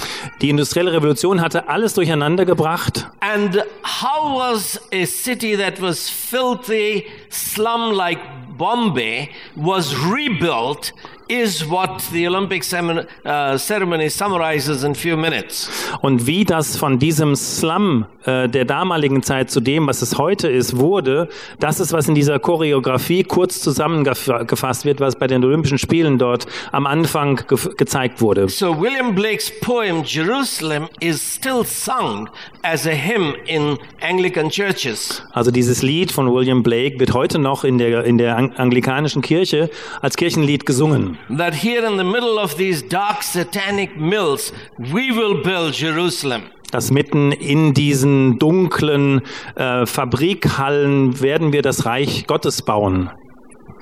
Die 0.42 0.50
industrielle 0.50 0.92
Revolution 0.92 1.40
hatte 1.40 1.68
alles 1.68 1.94
durcheinander 1.94 2.44
gebracht. 2.44 3.08
And 3.20 3.64
how 3.82 4.38
was 4.38 4.78
a 4.92 5.06
city 5.06 5.56
that 5.56 5.80
was 5.80 6.10
filthy, 6.10 7.06
slum 7.30 7.92
like 7.92 8.18
Bombay 8.58 9.32
was 9.56 9.94
rebuilt 9.96 10.92
is 11.28 11.68
what 11.68 12.00
the 12.12 12.26
Olympic 12.26 12.64
uh, 12.72 13.56
ceremony 13.58 14.08
summarizes 14.08 14.82
in 14.84 14.94
few 14.94 15.16
minutes. 15.16 15.68
Und 16.00 16.26
wie 16.26 16.44
das 16.44 16.76
von 16.76 16.98
diesem 16.98 17.36
Slum 17.36 18.06
äh, 18.24 18.48
der 18.48 18.64
damaligen 18.64 19.22
Zeit 19.22 19.50
zu 19.50 19.60
dem, 19.60 19.86
was 19.86 20.02
es 20.02 20.16
heute 20.18 20.48
ist, 20.48 20.78
wurde, 20.78 21.28
das 21.60 21.80
ist, 21.80 21.92
was 21.92 22.08
in 22.08 22.14
dieser 22.14 22.38
Choreografie 22.38 23.24
kurz 23.24 23.60
zusammengefasst 23.60 24.84
wird, 24.84 25.00
was 25.00 25.16
bei 25.16 25.26
den 25.26 25.44
Olympischen 25.44 25.78
Spielen 25.78 26.18
dort 26.18 26.46
am 26.72 26.86
Anfang 26.86 27.40
ge 27.46 27.58
gezeigt 27.76 28.20
wurde. 28.20 28.48
So 28.48 28.80
William 28.80 29.14
Blake's 29.14 29.52
poem 29.60 30.04
Jerusalem 30.04 30.88
is 31.00 31.20
still 31.20 31.64
sung 31.64 32.28
as 32.62 32.86
a 32.86 32.90
hymn 32.90 33.34
in 33.46 33.78
Anglican 34.00 34.48
churches. 34.50 35.22
Also 35.32 35.50
dieses 35.50 35.82
Lied 35.82 36.10
von 36.12 36.32
William 36.32 36.62
Blake 36.62 36.98
wird 36.98 37.12
heute 37.12 37.38
noch 37.38 37.64
in 37.64 37.78
der, 37.78 38.04
in 38.04 38.18
der 38.18 38.36
ang- 38.36 38.52
anglikanischen 38.56 39.22
Kirche 39.22 39.70
als 40.00 40.16
Kirchenlied 40.16 40.64
gesungen. 40.66 41.17
That 41.36 41.54
here 41.54 41.84
in 41.86 41.98
the 41.98 42.04
middle 42.04 42.38
of 42.38 42.56
these 42.56 42.82
dark 42.82 43.22
satanic 43.22 43.96
mills, 43.96 44.52
we 44.78 45.10
will 45.10 45.42
build 45.42 45.74
Jerusalem. 45.74 46.42
dass 46.70 46.90
mitten 46.90 47.32
in 47.32 47.72
diesen 47.72 48.38
dunklen 48.38 49.22
äh, 49.56 49.86
Fabrikhallen 49.86 51.20
werden 51.20 51.52
wir 51.52 51.62
das 51.62 51.86
Reich 51.86 52.26
Gottes 52.26 52.62
bauen. 52.62 53.10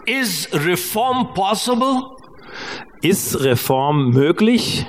Is 0.06 0.48
reform 0.52 1.34
possible? 1.34 2.04
Ist 3.02 3.42
Reform 3.42 4.10
möglich? 4.10 4.86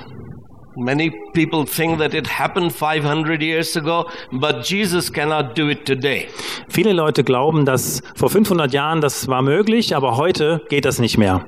Many 0.76 1.10
people 1.34 1.64
think 1.64 1.98
that 1.98 2.14
it 2.14 2.38
happened 2.38 2.72
500 2.72 3.42
years 3.42 3.76
ago, 3.76 4.06
but 4.30 4.64
Jesus 4.64 5.12
cannot 5.12 5.58
do 5.58 5.68
it 5.68 5.84
today. 5.84 6.28
Viele 6.68 6.92
Leute 6.92 7.24
glauben, 7.24 7.64
dass 7.64 8.00
vor 8.14 8.30
500 8.30 8.72
Jahren 8.72 9.00
das 9.00 9.26
war 9.26 9.42
möglich, 9.42 9.96
aber 9.96 10.16
heute 10.16 10.60
geht 10.68 10.84
das 10.84 11.00
nicht 11.00 11.18
mehr. 11.18 11.44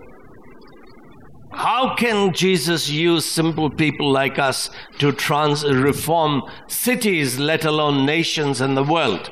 How 1.62 1.94
can 1.94 2.32
Jesus 2.32 2.88
use 2.88 3.26
simple 3.26 3.68
people 3.68 4.10
like 4.10 4.38
us 4.38 4.70
to 4.98 5.12
trans 5.12 5.62
reform 5.62 6.42
cities, 6.68 7.38
let 7.38 7.66
alone 7.66 8.06
nations 8.06 8.62
and 8.62 8.74
the 8.74 8.82
world? 8.82 9.30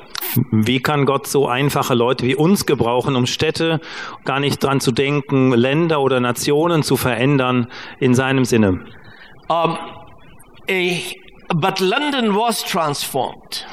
Wie 0.51 0.79
kann 0.79 1.05
Gott 1.05 1.25
so 1.25 1.47
einfache 1.47 1.95
Leute 1.95 2.27
wie 2.27 2.35
uns 2.35 2.67
gebrauchen, 2.67 3.15
um 3.15 3.25
Städte 3.25 3.81
gar 4.25 4.39
nicht 4.39 4.63
dran 4.63 4.79
zu 4.79 4.91
denken, 4.91 5.53
Länder 5.53 6.01
oder 6.01 6.19
Nationen 6.19 6.83
zu 6.83 6.97
verändern 6.97 7.65
in 7.99 8.13
seinem 8.13 8.45
Sinne? 8.45 8.85
Um, 9.47 9.79
a, 10.69 10.99
but 11.55 11.79
London 11.79 12.35
was 12.35 12.63
transformed. 12.63 13.65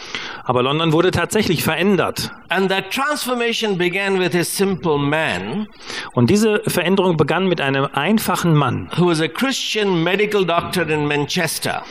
Aber 0.49 0.63
London 0.63 0.93
wurde 0.93 1.11
tatsächlich 1.11 1.65
verändert. 1.65 2.31
And 2.49 2.71
that 2.71 2.93
transformation 2.93 3.77
began 3.77 4.21
with 4.21 4.33
a 4.37 4.45
simple 4.45 4.97
man 4.97 5.67
Und 6.15 6.31
diese 6.31 6.63
Veränderung 6.69 7.17
begann 7.17 7.49
mit 7.49 7.61
einem 7.61 7.89
einfachen 7.93 8.55
Mann, 8.55 8.89
who 8.97 9.09
was 9.11 9.21
a 9.21 9.27
Christian 9.27 10.05
medical 10.05 10.47
doctor 10.47 10.89
in 10.89 11.07
Manchester. 11.09 11.83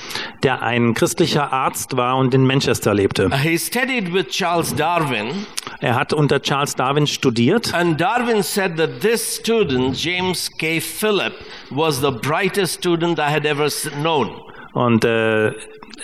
der 0.43 0.61
ein 0.61 0.93
christlicher 0.93 1.51
Arzt 1.51 1.97
war 1.97 2.15
und 2.15 2.33
in 2.33 2.47
Manchester 2.47 2.93
lebte. 2.93 3.29
He 3.37 3.57
studied 3.57 4.13
with 4.13 4.27
Charles 4.29 4.73
Darwin, 4.73 5.45
Er 5.81 5.95
hat 5.95 6.13
unter 6.13 6.41
Charles 6.41 6.75
Darwin 6.75 7.05
studiert 7.07 7.73
and 7.73 7.99
Darwin 7.99 8.41
said 8.41 8.77
that 8.77 9.01
this 9.01 9.35
student, 9.35 9.97
James 10.01 10.49
K. 10.57 10.79
Phillip, 10.79 11.33
was 11.71 11.99
the 11.99 12.11
brightest 12.11 12.75
student 12.75 13.19
I 13.19 13.29
had 13.29 13.45
ever 13.45 13.67
known. 14.01 14.29
und 14.73 15.03
äh, 15.05 15.51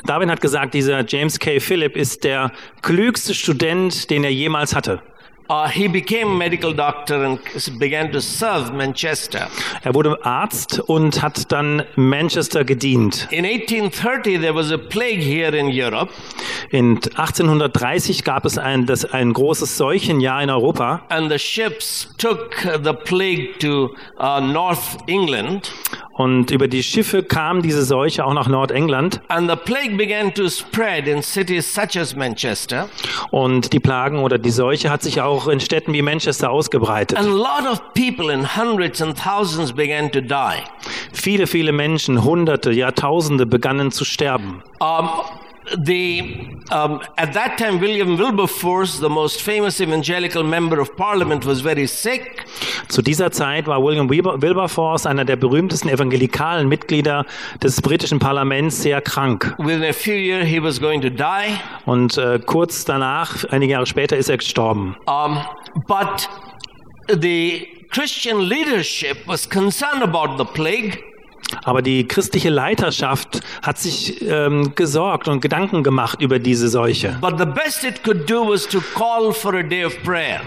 Darwin 0.05 0.31
hat 0.31 0.41
gesagt, 0.41 0.73
dieser 0.73 1.05
James 1.07 1.39
K. 1.39 1.59
Phillip 1.59 1.95
ist 1.95 2.23
der 2.23 2.51
klügste 2.81 3.33
Student, 3.33 4.09
den 4.09 4.23
er 4.23 4.31
jemals 4.31 4.75
hatte. 4.75 5.01
Uh, 5.49 5.67
he 5.67 5.89
became 5.89 6.37
medical 6.37 6.73
doctor 6.73 7.25
and 7.25 7.39
began 7.77 8.09
to 8.09 8.21
serve 8.21 8.71
Manchester. 8.71 9.49
Er 9.83 9.93
wurde 9.93 10.17
Arzt 10.23 10.79
und 10.79 11.21
hat 11.21 11.51
dann 11.51 11.83
Manchester 11.97 12.63
gedient. 12.63 13.27
In 13.31 13.43
1830, 13.43 14.39
there 14.39 14.55
was 14.55 14.71
a 14.71 14.77
plague 14.77 15.19
here 15.19 15.53
in 15.53 15.67
Europe, 15.67 16.09
In 16.69 16.95
1830 16.95 18.23
gab 18.23 18.45
es 18.45 18.57
ein, 18.57 18.85
das, 18.85 19.03
ein 19.03 19.33
großes 19.33 19.75
Seuchenjahr 19.75 20.41
in 20.41 20.49
Europa 20.49 21.01
and 21.09 21.29
the 21.29 21.37
ships 21.37 22.07
took 22.17 22.55
the 22.81 22.93
plague 22.93 23.59
to 23.59 23.93
uh, 24.19 24.39
North 24.39 24.97
England. 25.07 25.73
Und 26.13 26.51
über 26.51 26.67
die 26.67 26.83
Schiffe 26.83 27.23
kam 27.23 27.61
diese 27.61 27.83
Seuche 27.83 28.25
auch 28.25 28.33
nach 28.33 28.47
Nordengland 28.47 29.21
And 29.29 29.49
the 29.49 29.55
plague 29.55 29.95
began 29.97 30.33
to 30.33 30.49
spread 30.49 31.07
in 31.07 31.21
cities 31.21 31.73
such 31.73 31.99
as 31.99 32.15
Manchester. 32.15 32.89
und 33.31 33.73
die 33.73 33.79
Plagen 33.79 34.19
oder 34.19 34.37
die 34.37 34.51
Seuche 34.51 34.89
hat 34.89 35.01
sich 35.01 35.21
auch 35.21 35.47
in 35.47 35.59
Städten 35.59 35.93
wie 35.93 36.01
Manchester 36.01 36.49
ausgebreitet. 36.51 37.17
And 37.17 37.27
a 37.27 37.31
lot 37.31 37.71
of 37.71 37.81
people 37.93 38.31
in 38.33 38.45
hundreds 38.55 39.01
and 39.01 39.17
thousands 39.17 39.73
began 39.73 40.11
to 40.11 40.21
die. 40.21 40.61
Viele, 41.13 41.47
viele 41.47 41.71
Menschen, 41.71 42.23
Hunderte, 42.23 42.71
Jahrtausende 42.71 43.45
begannen 43.45 43.91
zu 43.91 44.05
sterben. 44.05 44.63
Um, 44.79 45.09
the 45.85 46.47
um, 46.71 47.01
at 47.17 47.33
that 47.33 47.57
time, 47.57 47.79
William 47.79 48.17
Wilberforce, 48.17 48.99
the 48.99 49.09
most 49.09 49.41
famous 49.41 49.81
evangelical 49.81 50.43
member 50.43 50.79
of 50.79 50.95
parliament, 50.95 51.45
was 51.45 51.61
very 51.61 51.87
sick. 51.87 52.45
Zu 52.87 53.01
dieser 53.01 53.31
Zeit 53.31 53.67
war 53.67 53.83
William 53.83 54.09
Wilber- 54.09 54.41
Wilberforce, 54.41 55.05
einer 55.05 55.25
der 55.25 55.35
berühmtesten 55.35 55.89
evangelikalen 55.89 56.67
Mitglieder 56.67 57.25
des 57.61 57.81
britischen 57.81 58.19
Parlaments, 58.19 58.81
sehr 58.81 59.01
krank. 59.01 59.55
Within 59.57 59.83
a 59.83 59.93
few 59.93 60.13
years, 60.13 60.45
he 60.47 60.61
was 60.61 60.79
going 60.79 61.01
to 61.01 61.09
die. 61.09 61.59
Und 61.85 62.17
äh, 62.17 62.39
kurz 62.45 62.85
danach, 62.85 63.43
einige 63.49 63.73
Jahre 63.73 63.85
später, 63.85 64.17
ist 64.17 64.29
er 64.29 64.37
gestorben. 64.37 64.95
Um, 65.07 65.39
but 65.87 66.29
the 67.21 67.67
Christian 67.91 68.39
leadership 68.39 69.17
was 69.27 69.49
concerned 69.49 70.01
about 70.03 70.37
the 70.37 70.45
plague. 70.45 71.03
Aber 71.63 71.81
die 71.81 72.07
christliche 72.07 72.49
Leiterschaft 72.49 73.41
hat 73.61 73.77
sich 73.77 74.21
ähm, 74.21 74.73
gesorgt 74.75 75.27
und 75.27 75.41
Gedanken 75.41 75.83
gemacht 75.83 76.21
über 76.21 76.39
diese 76.39 76.67
Seuche. 76.67 77.17
But 77.21 77.37
the 77.37 77.45
best 77.45 77.83
it 77.83 78.03
could 78.03 78.29
do 78.29 78.47
was 78.47 78.67
to 78.67 78.79
call 78.95 79.31
for 79.33 79.53
a 79.55 79.63
day 79.63 79.85
of 79.85 79.93
prayer. 80.03 80.41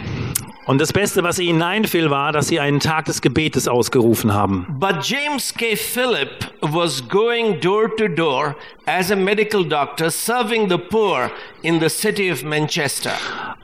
Und 0.67 0.81
das 0.81 0.95
Beste, 0.95 1.23
was 1.23 1.39
ihnen 1.39 1.63
einfiel, 1.63 2.09
war, 2.09 2.33
dass 2.33 2.49
sie 2.49 2.59
einen 2.59 2.81
Tag 2.81 3.05
des 3.05 3.21
Gebetes 3.21 3.69
ausgerufen 3.69 4.33
haben. 4.33 4.67
But 4.81 5.03
James 5.03 5.53
K. 5.53 5.77
Phillip 5.77 6.31
was 6.73 7.07
going 7.09 7.61
door 7.61 7.89
to 7.97 8.09
door 8.09 8.57
as 8.87 9.11
a 9.11 9.17
medical 9.17 9.65
doctor 9.65 10.11
serving 10.11 10.69
the 10.69 10.79
poor 10.79 11.31
in 11.63 11.81
the 11.81 11.89
city 11.89 12.31
of 12.31 12.43
Manchester. 12.43 13.13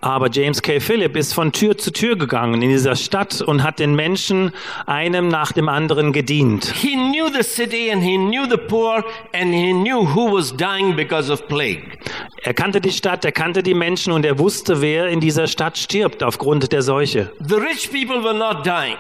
Aber 0.00 0.28
James 0.30 0.61
K. 0.61 0.80
Phillip 0.80 1.16
ist 1.16 1.35
von 1.35 1.52
Tür 1.52 1.76
zu 1.76 1.92
Tür 1.92 2.16
gegangen 2.16 2.62
in 2.62 2.71
dieser 2.71 2.97
Stadt 2.97 3.42
und 3.42 3.62
hat 3.62 3.78
den 3.78 3.95
Menschen 3.95 4.52
einem 4.87 5.28
nach 5.28 5.52
dem 5.52 5.69
anderen 5.69 6.12
gedient. 6.12 6.73
He 6.75 6.95
knew 6.95 7.28
the 7.28 7.42
city 7.42 7.90
and 7.90 8.02
he 8.02 8.16
knew 8.16 8.49
the 8.49 8.57
poor 8.57 9.04
and 9.33 9.52
he 9.52 9.73
knew 9.73 10.07
who 10.14 10.35
was 10.35 10.57
dying 10.57 10.97
because 10.97 11.30
of 11.30 11.47
plague. 11.49 11.99
Er 12.42 12.54
kannte 12.54 12.80
die 12.80 12.92
Stadt, 12.92 13.25
er 13.25 13.33
kannte 13.33 13.62
die 13.62 13.75
Menschen 13.75 14.12
und 14.12 14.25
er 14.25 14.38
wusste, 14.38 14.80
wer 14.80 15.09
in 15.09 15.21
dieser 15.21 15.47
Stadt 15.47 15.76
stirbt 15.76 16.23
aufgrund 16.23 16.73
der 16.73 16.83
Seuche. 16.83 17.33
The 17.47 17.57
rich 17.57 17.90
people 17.90 18.23
were 18.23 18.35
not 18.35 18.64
dying. 18.64 18.97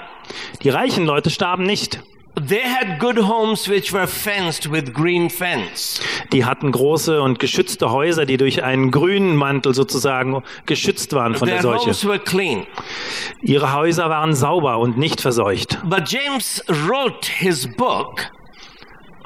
Die 0.62 0.68
reichen 0.68 1.06
Leute 1.06 1.30
starben 1.30 1.64
nicht. 1.64 2.00
They 2.36 2.62
had 2.62 2.98
good 3.00 3.18
homes 3.18 3.68
which 3.68 3.92
were 3.92 4.06
fenced 4.06 4.70
with 4.70 4.94
green 4.94 5.28
fence. 5.30 6.00
Die 6.32 6.44
hatten 6.44 6.70
große 6.72 7.20
und 7.20 7.38
geschützte 7.38 7.90
Häuser, 7.90 8.24
die 8.24 8.36
durch 8.36 8.62
einen 8.62 8.90
grünen 8.90 9.36
Mantel 9.36 9.74
sozusagen 9.74 10.42
geschützt 10.64 11.12
waren 11.12 11.34
von 11.34 11.48
der 11.48 11.56
Their 11.60 11.62
Seuche. 11.72 11.84
homes 11.86 12.06
were 12.06 12.18
clean. 12.18 12.66
Ihre 13.42 13.72
Häuser 13.74 14.08
waren 14.10 14.34
sauber 14.34 14.78
und 14.78 14.96
nicht 14.96 15.20
verseucht. 15.20 15.78
But 15.84 16.08
James 16.08 16.62
wrote 16.68 17.28
his 17.30 17.66
book, 17.76 18.30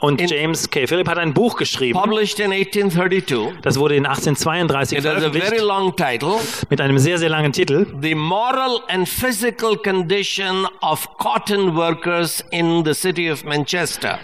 Und 0.04 0.20
In- 0.20 0.28
James 0.28 0.68
K. 0.68 0.86
Philip 0.86 1.08
hat 1.08 1.16
ein 1.18 1.32
Buch 1.32 1.56
geschrieben. 1.56 1.98
published 1.98 2.38
in 2.38 2.52
1832. 2.52 3.60
Das 3.62 3.78
wurde 3.78 3.96
in 3.96 4.04
1832 4.06 4.98
It 4.98 5.04
has 5.06 5.14
a 5.16 5.18
very 5.20 5.30
veröffentlicht 5.32 5.64
long 5.64 5.96
title 5.96 6.34
mit 6.68 6.80
einem 6.80 6.98
sehr, 6.98 7.18
sehr 7.18 7.30
langen 7.30 7.52
Titel. 7.52 7.86
The 8.02 8.14
Moral 8.14 8.80
and 8.88 9.08
Physical 9.08 9.76
Condition 9.76 10.66
of 10.82 11.08
Cotton 11.18 11.74
Workers 11.74 12.44
in 12.50 12.84
the 12.84 12.92
City 12.92 13.30
of 13.30 13.44
Manchester. 13.44 14.18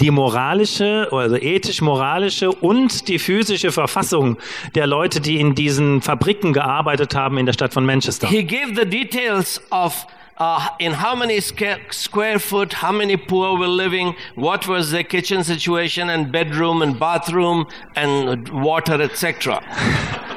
Die 0.00 0.10
moralische, 0.10 1.06
also 1.12 1.36
ethisch-moralische 1.36 2.50
und 2.50 3.06
die 3.08 3.18
physische 3.20 3.70
Verfassung 3.70 4.38
der 4.74 4.86
Leute, 4.86 5.20
die 5.20 5.38
in 5.38 5.54
diesen 5.54 6.02
Fabriken 6.02 6.52
gearbeitet 6.52 7.14
haben 7.14 7.38
in 7.38 7.46
der 7.46 7.52
Stadt 7.52 7.72
von 7.72 7.84
Manchester. 7.86 8.26
He 8.26 8.42
gave 8.42 8.74
the 8.74 8.88
details 8.88 9.60
of 9.70 10.06
uh, 10.38 10.60
in 10.78 10.92
how 10.92 11.14
many 11.16 11.40
square 11.40 12.38
foot, 12.38 12.74
how 12.82 12.92
many 12.92 13.16
poor 13.16 13.58
were 13.58 13.68
living, 13.68 14.14
what 14.34 14.66
was 14.68 14.90
their 14.90 15.04
kitchen 15.04 15.42
situation 15.44 16.10
and 16.10 16.30
bedroom 16.30 16.82
and 16.82 16.98
bathroom 16.98 17.66
and 17.94 18.48
water, 18.50 19.00
etc. 19.00 19.60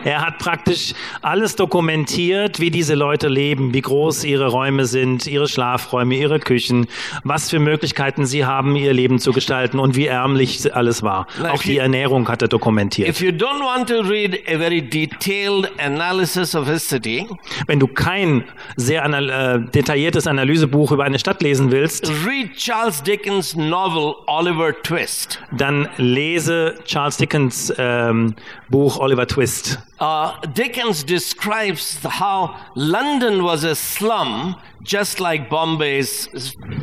Er 0.06 0.22
hat 0.22 0.38
praktisch 0.40 0.94
alles 1.22 1.58
dokumentiert, 1.58 2.62
wie 2.62 2.72
diese 2.72 2.96
Leute 2.96 3.28
leben, 3.28 3.74
wie 3.74 3.82
groß 3.82 4.24
ihre 4.24 4.48
Räume 4.48 4.86
sind, 4.86 5.28
ihre 5.28 5.50
Schlafräume, 5.50 6.16
ihre 6.16 6.40
Küchen, 6.40 6.88
was 7.26 7.50
für 7.50 7.60
Möglichkeiten 7.60 8.26
sie 8.26 8.46
haben, 8.46 8.78
ihr 8.78 8.94
Leben 8.94 9.20
zu 9.20 9.34
gestalten 9.34 9.78
und 9.78 9.98
wie 9.98 10.08
ärmlich 10.08 10.74
alles 10.74 11.04
war. 11.04 11.28
Na, 11.42 11.52
Auch 11.52 11.62
die 11.62 11.76
if- 11.76 11.82
Ernährung 11.82 12.30
hat 12.30 12.42
er 12.42 12.48
dokumentiert. 12.48 13.10
If 13.10 13.20
you 13.20 13.32
don't 13.32 13.60
want 13.62 13.90
to 13.90 14.00
read 14.00 14.40
a 14.48 14.58
very 14.58 14.82
detailed 14.82 15.70
analysis 15.80 16.56
of 16.56 16.66
his 16.70 16.88
city, 16.88 17.28
Wenn 17.68 17.82
du 17.82 17.88
kein 17.88 18.46
sehr 18.78 19.04
äh, 19.04 19.60
detailliertes 19.90 20.28
Analysebuch 20.28 20.92
über 20.92 21.04
eine 21.04 21.18
Stadt 21.18 21.42
lesen 21.42 21.72
willst, 21.72 22.12
read 22.24 22.54
Charles 22.56 23.02
Dickens' 23.02 23.56
novel 23.56 24.14
Oliver 24.28 24.72
Twist. 24.84 25.40
dann 25.52 25.90
lese 25.98 26.76
Charles 26.86 27.18
Dickens 27.18 27.74
ähm, 27.80 28.36
Buch 28.70 29.00
Oliver 29.00 29.26
Twist. 29.26 29.80
Uh, 30.00 30.30
Dickens 30.56 31.04
describes 31.04 31.98
how 32.04 32.52
London 32.76 33.44
was 33.44 33.66
a 33.66 33.74
slum, 33.74 34.56
just 34.84 35.20
like 35.20 35.50
Bombay 35.50 35.98
is 35.98 36.30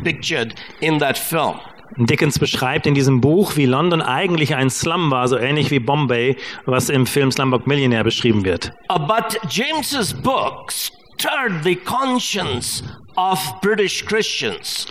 pictured 0.02 0.56
in 0.80 0.98
that 0.98 1.16
film. 1.16 1.60
Dickens 1.98 2.40
beschreibt 2.40 2.88
in 2.88 2.94
diesem 2.94 3.20
Buch, 3.20 3.56
wie 3.56 3.66
London 3.66 4.02
eigentlich 4.02 4.56
ein 4.56 4.68
Slum 4.68 5.12
war, 5.12 5.28
so 5.28 5.38
ähnlich 5.38 5.70
wie 5.70 5.78
Bombay, 5.78 6.36
was 6.64 6.88
im 6.90 7.06
Film 7.06 7.30
Slumdog 7.30 7.68
Millionaire 7.68 8.02
beschrieben 8.02 8.44
wird. 8.44 8.72
Uh, 8.90 8.98
but 8.98 9.38
James's 9.48 10.12
book 10.12 10.72
stirred 11.18 11.64
the 11.64 11.76
conscience 11.76 12.82
of 13.16 13.38
British 13.62 14.04
Christians. 14.04 14.86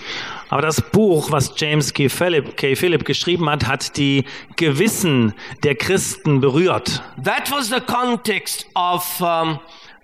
Aber 0.49 0.61
das 0.61 0.81
Buch, 0.81 1.31
was 1.31 1.53
James 1.55 1.93
K. 1.93 2.07
Phillip, 2.07 2.57
K. 2.57 2.75
Phillip 2.75 3.05
geschrieben 3.05 3.49
hat, 3.49 3.67
hat 3.67 3.97
die 3.97 4.25
Gewissen 4.55 5.33
der 5.63 5.75
Christen 5.75 6.39
berührt. 6.41 7.01
That 7.23 7.51
was 7.51 7.69
the 7.69 7.81
context 7.81 8.65
of 8.75 9.21
um, 9.21 9.59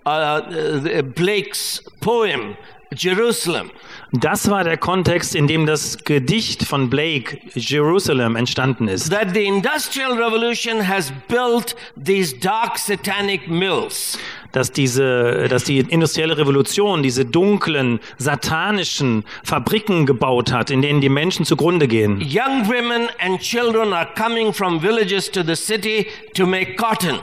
uh, 0.06 0.10
uh, 0.10 1.02
Blake's 1.02 1.82
poem, 2.00 2.56
Jerusalem. 2.94 3.70
Das 4.14 4.50
war 4.50 4.62
der 4.62 4.76
Kontext, 4.76 5.34
in 5.34 5.46
dem 5.46 5.64
das 5.64 6.04
Gedicht 6.04 6.64
von 6.64 6.90
Blake, 6.90 7.38
Jerusalem, 7.54 8.36
entstanden 8.36 8.86
ist. 8.86 9.10
That 9.10 9.28
the 9.32 9.46
Industrial 9.46 10.12
Revolution 10.12 10.86
has 10.86 11.10
built 11.28 11.74
these 11.96 12.36
dark 12.36 12.76
satanic 12.76 13.48
mills. 13.48 14.18
Dass 14.52 14.70
diese, 14.70 15.48
dass 15.48 15.64
die 15.64 15.78
industrielle 15.78 16.36
Revolution 16.36 17.02
diese 17.02 17.24
dunklen, 17.24 18.00
satanischen 18.18 19.24
Fabriken 19.44 20.04
gebaut 20.04 20.52
hat, 20.52 20.70
in 20.70 20.82
denen 20.82 21.00
die 21.00 21.08
Menschen 21.08 21.46
zugrunde 21.46 21.88
gehen. 21.88 22.20
Young 22.20 22.68
women 22.68 23.08
and 23.18 23.40
children 23.40 23.94
are 23.94 24.06
coming 24.14 24.52
from 24.52 24.82
villages 24.82 25.30
to 25.30 25.42
the 25.42 25.56
city 25.56 26.06
to 26.34 26.44
make 26.46 26.76
cotton. 26.76 27.18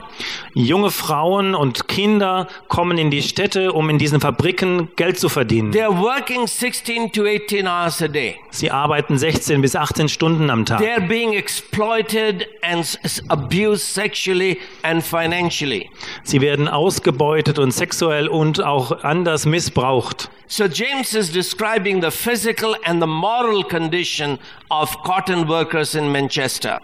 Junge 0.56 0.89
Frauen 0.89 1.54
und 1.54 1.88
Kinder 1.88 2.47
kommen 2.67 2.97
in 2.97 3.12
die 3.12 3.21
Städte, 3.21 3.73
um 3.73 3.91
in 3.91 3.99
diesen 3.99 4.19
Fabriken 4.19 4.89
Geld 4.95 5.19
zu 5.19 5.30
verdienen. 5.30 5.71
They're 5.71 5.95
working 5.95 6.47
16 6.80 7.12
to 7.12 7.26
18 7.26 7.68
hours 7.68 8.02
a 8.02 8.08
day. 8.08 8.38
Sie 8.52 8.72
arbeiten 8.72 9.18
16 9.18 9.62
bis 9.62 9.76
18 9.76 10.08
Stunden 10.08 10.50
am 10.50 10.65
Tag. 10.65 10.80
They're 10.80 11.06
being 11.06 11.34
exploited 11.34 12.48
and 12.62 12.98
abused 13.28 13.84
sexually 13.94 14.58
and 14.82 15.04
financially. 15.04 15.89
Sie 16.24 16.39
werden 16.39 16.70
ausgebeutet 16.70 17.60
und 17.60 17.72
sexuell 17.72 18.30
und 18.30 18.63
auch 18.63 19.04
anders 19.04 19.46
missbraucht. 19.46 20.30
So 20.52 20.68
James 20.68 21.14
is 21.14 21.30
describing 21.32 22.02
the 22.02 22.10
physical 22.10 22.76
and 22.84 23.00
the 23.00 23.06
moral 23.06 23.64
condition 23.64 24.40
of 24.72 24.90
cotton 25.04 25.48
workers 25.48 25.94
in 25.94 26.12
Manchester. 26.12 26.80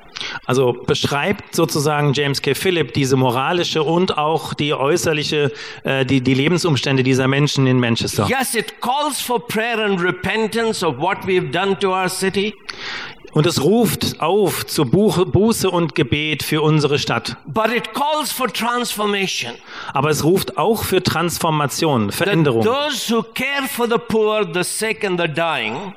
Also 0.45 0.73
beschreibt 0.73 1.55
sozusagen 1.55 2.13
James 2.13 2.39
K. 2.43 2.53
Phillip 2.53 2.93
diese 2.93 3.15
moralische 3.17 3.81
und 3.81 4.19
auch 4.19 4.53
die 4.53 4.71
äußerliche, 4.75 5.51
äh, 5.83 6.05
die, 6.05 6.21
die 6.21 6.35
Lebensumstände 6.35 7.01
dieser 7.01 7.27
Menschen 7.27 7.65
in 7.65 7.79
Manchester. 7.79 8.27
Yes, 8.29 8.53
it 8.53 8.79
calls 8.81 9.19
for 9.19 9.39
prayer 9.39 9.79
and 9.79 9.99
repentance 9.99 10.85
of 10.85 10.99
what 10.99 11.25
we've 11.25 11.49
done 11.51 11.75
to 11.79 11.89
our 11.89 12.07
city. 12.07 12.53
Und 13.35 13.45
es 13.45 13.61
ruft 13.61 14.21
auf 14.21 14.65
zu 14.65 14.85
Buch, 14.85 15.25
Buße 15.25 15.69
und 15.69 15.93
Gebet 15.93 16.41
für 16.41 16.61
unsere 16.61 16.97
Stadt. 16.97 17.35
But 17.45 17.67
it 17.67 17.93
calls 17.93 18.31
for 18.31 18.47
transformation. 18.47 19.51
Aber 19.91 20.09
es 20.09 20.23
ruft 20.23 20.57
auch 20.57 20.85
für 20.85 21.03
Transformation, 21.03 22.13
Veränderung. 22.13 22.63
those 22.63 23.13
who 23.13 23.23
care 23.23 23.67
for 23.67 23.87
the 23.89 23.97
poor, 23.97 24.47
the 24.53 24.63
sick, 24.63 25.03
and 25.03 25.19
the 25.19 25.27
dying 25.27 25.93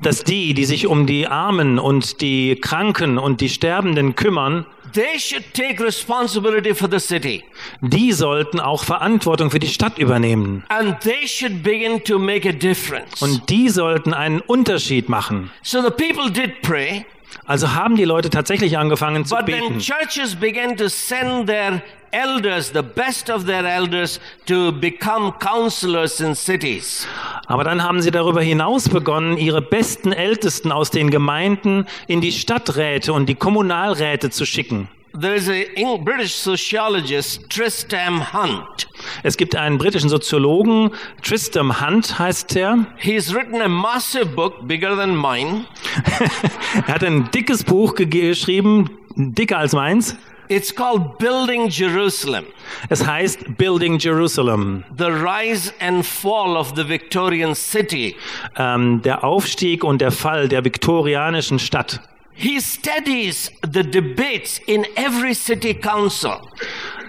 Dass 0.00 0.24
die, 0.24 0.54
die 0.54 0.64
sich 0.64 0.86
um 0.86 1.06
die 1.06 1.26
Armen 1.26 1.78
und 1.78 2.22
die 2.22 2.56
Kranken 2.56 3.18
und 3.18 3.42
die 3.42 3.50
Sterbenden 3.50 4.14
kümmern, 4.14 4.64
they 4.92 5.18
should 5.18 5.44
take 5.54 5.82
responsibility 5.82 6.74
for 6.74 6.88
the 6.90 6.98
city. 6.98 7.44
die 7.80 8.12
sollten 8.12 8.60
auch 8.60 8.84
Verantwortung 8.84 9.50
für 9.50 9.58
die 9.60 9.68
Stadt 9.68 9.98
übernehmen. 9.98 10.64
And 10.68 10.98
they 11.00 11.26
should 11.26 11.62
begin 11.62 12.02
to 12.04 12.18
make 12.18 12.48
a 12.48 12.52
difference. 12.52 13.20
Und 13.22 13.48
die 13.50 13.68
sollten 13.68 14.12
einen 14.14 14.40
Unterschied 14.40 15.08
machen. 15.08 15.50
so 15.62 15.82
the 15.82 15.90
people 15.90 16.30
did 16.30 16.62
pray, 16.62 17.04
Also 17.46 17.72
haben 17.74 17.96
die 17.96 18.04
Leute 18.04 18.28
tatsächlich 18.30 18.76
angefangen 18.78 19.24
zu 19.24 19.34
but 19.36 19.46
then 19.46 19.60
beten. 19.60 19.78
churches 19.80 20.34
began 20.34 20.76
to 20.76 20.88
send 20.88 21.46
their 21.46 21.82
elders, 22.12 22.72
the 22.72 22.82
best 22.82 23.30
of 23.30 23.46
their 23.46 23.64
elders, 23.64 24.20
to 24.46 24.72
become 24.72 25.32
counselors 25.38 26.20
in 26.20 26.34
cities. 26.34 27.06
Aber 27.46 27.64
dann 27.64 27.82
haben 27.82 28.00
sie 28.02 28.10
darüber 28.10 28.42
hinaus 28.42 28.88
begonnen, 28.88 29.36
ihre 29.36 29.62
besten 29.62 30.12
Ältesten 30.12 30.72
aus 30.72 30.90
den 30.90 31.10
Gemeinden 31.10 31.86
in 32.06 32.20
die 32.20 32.32
Stadträte 32.32 33.12
und 33.12 33.26
die 33.28 33.34
Kommunalräte 33.34 34.30
zu 34.30 34.44
schicken. 34.46 34.88
There 35.20 35.34
is 35.34 35.48
a 35.48 35.96
British 35.96 36.34
sociologist, 36.34 37.50
Tristram 37.50 38.32
Hunt. 38.32 38.86
Es 39.24 39.36
gibt 39.36 39.56
einen 39.56 39.76
britischen 39.76 40.08
Soziologen, 40.08 40.92
Tristram 41.22 41.80
Hunt 41.84 42.16
heißt 42.20 42.54
er. 42.54 42.86
He's 42.96 43.34
written 43.34 43.60
a 43.60 43.66
massive 43.68 44.26
book, 44.26 44.68
bigger 44.68 44.94
than 44.96 45.16
mine. 45.16 45.64
Er 46.86 46.94
hat 46.94 47.02
ein 47.02 47.28
dickes 47.32 47.64
Buch 47.64 47.96
ge- 47.96 48.06
geschrieben, 48.06 48.88
dicker 49.16 49.58
als 49.58 49.72
meins. 49.72 50.16
It's 50.50 50.74
called 50.74 51.16
Building 51.18 51.68
Jerusalem 51.68 52.46
Es 52.88 53.06
heißt 53.06 53.56
Building 53.56 54.00
Jerusalem. 54.00 54.82
The 54.98 55.04
Rise 55.04 55.72
and 55.78 56.04
Fall 56.04 56.56
of 56.56 56.72
the 56.74 56.88
Victorian 56.88 57.54
City. 57.54 58.16
Ähm, 58.56 59.00
der 59.02 59.22
Aufstieg 59.22 59.84
und 59.84 60.00
der 60.00 60.10
Fall 60.10 60.48
der 60.48 60.64
viktorianischen 60.64 61.60
Stadt. 61.60 62.00
He 62.32 62.60
studies 62.60 63.52
the 63.62 63.84
debates 63.84 64.60
in 64.66 64.84
every 64.96 65.34
city 65.34 65.72
council. 65.72 66.40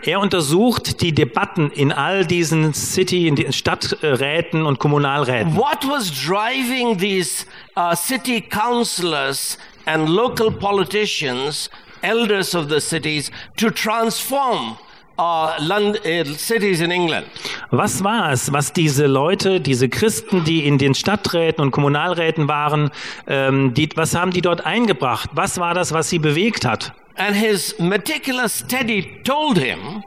Er 0.03 0.19
untersucht 0.19 1.01
die 1.01 1.11
Debatten 1.11 1.71
in 1.71 1.91
all 1.91 2.27
diesen 2.27 2.75
City, 2.75 3.27
in 3.27 3.35
den 3.35 3.53
Stadträten 3.53 4.67
und 4.67 4.77
Kommunalräten. 4.77 5.55
What 5.55 5.87
was 5.87 6.11
driving 6.11 6.95
these 6.95 7.47
uh, 7.75 7.95
city 7.95 8.39
councillors 8.41 9.57
and 9.85 10.09
local 10.09 10.51
politicians, 10.51 11.71
elders 12.01 12.55
of 12.55 12.69
the 12.69 12.79
cities, 12.79 13.31
to 13.57 13.69
transform 13.69 14.77
uh, 15.17 15.51
Lond- 15.59 15.99
uh, 16.05 16.23
cities 16.35 16.81
in 16.81 16.91
England? 16.91 17.25
Was 17.71 18.03
war 18.03 18.31
es, 18.31 18.51
was 18.51 18.73
diese 18.73 19.07
Leute, 19.07 19.59
diese 19.61 19.89
Christen, 19.89 20.43
die 20.43 20.65
in 20.65 20.77
den 20.77 20.93
Stadträten 20.95 21.63
und 21.63 21.71
Kommunalräten 21.71 22.47
waren, 22.47 22.91
ähm, 23.27 23.73
die, 23.73 23.89
was 23.95 24.15
haben 24.15 24.31
die 24.31 24.41
dort 24.41 24.65
eingebracht? 24.65 25.29
Was 25.33 25.59
war 25.59 25.73
das, 25.73 25.93
was 25.93 26.09
sie 26.09 26.19
bewegt 26.19 26.65
hat? 26.65 26.93
And 27.15 27.35
his 27.35 27.77
meticulous 27.77 28.59
study 28.59 29.21
told 29.23 29.57
him 29.57 30.03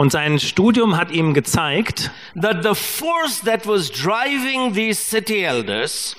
Und 0.00 0.12
sein 0.12 0.38
Studium 0.38 0.96
hat 0.96 1.10
ihm 1.10 1.34
gezeigt, 1.34 2.10
that 2.40 2.62
the 2.62 2.74
force 2.74 3.42
that 3.42 3.66
was 3.66 3.90
driving 3.90 4.72
these 4.72 4.98
city 4.98 5.42
elders 5.44 6.16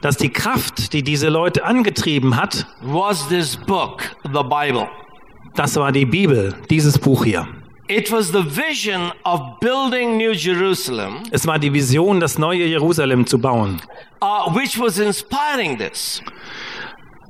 dass 0.00 0.16
die 0.16 0.30
Kraft, 0.30 0.92
die 0.92 1.04
diese 1.04 1.28
Leute 1.28 1.64
angetrieben 1.64 2.36
hat, 2.36 2.66
was 2.80 3.28
this 3.28 3.56
book, 3.56 4.16
the 4.24 4.42
Bible. 4.42 4.88
das 5.54 5.76
war 5.76 5.92
die 5.92 6.06
Bibel, 6.06 6.56
dieses 6.70 6.98
Buch 6.98 7.24
hier. 7.24 7.46
It 7.86 8.10
was 8.10 8.32
the 8.32 8.42
vision 8.44 9.12
of 9.24 9.60
building 9.60 10.16
New 10.16 10.32
Jerusalem, 10.32 11.22
Es 11.30 11.46
war 11.46 11.60
die 11.60 11.72
Vision, 11.72 12.18
das 12.18 12.36
neue 12.36 12.64
Jerusalem 12.64 13.28
zu 13.28 13.38
bauen. 13.38 13.80
uh, 14.20 14.52
which 14.52 14.76
was 14.76 14.98
inspiring 14.98 15.78
this, 15.78 16.20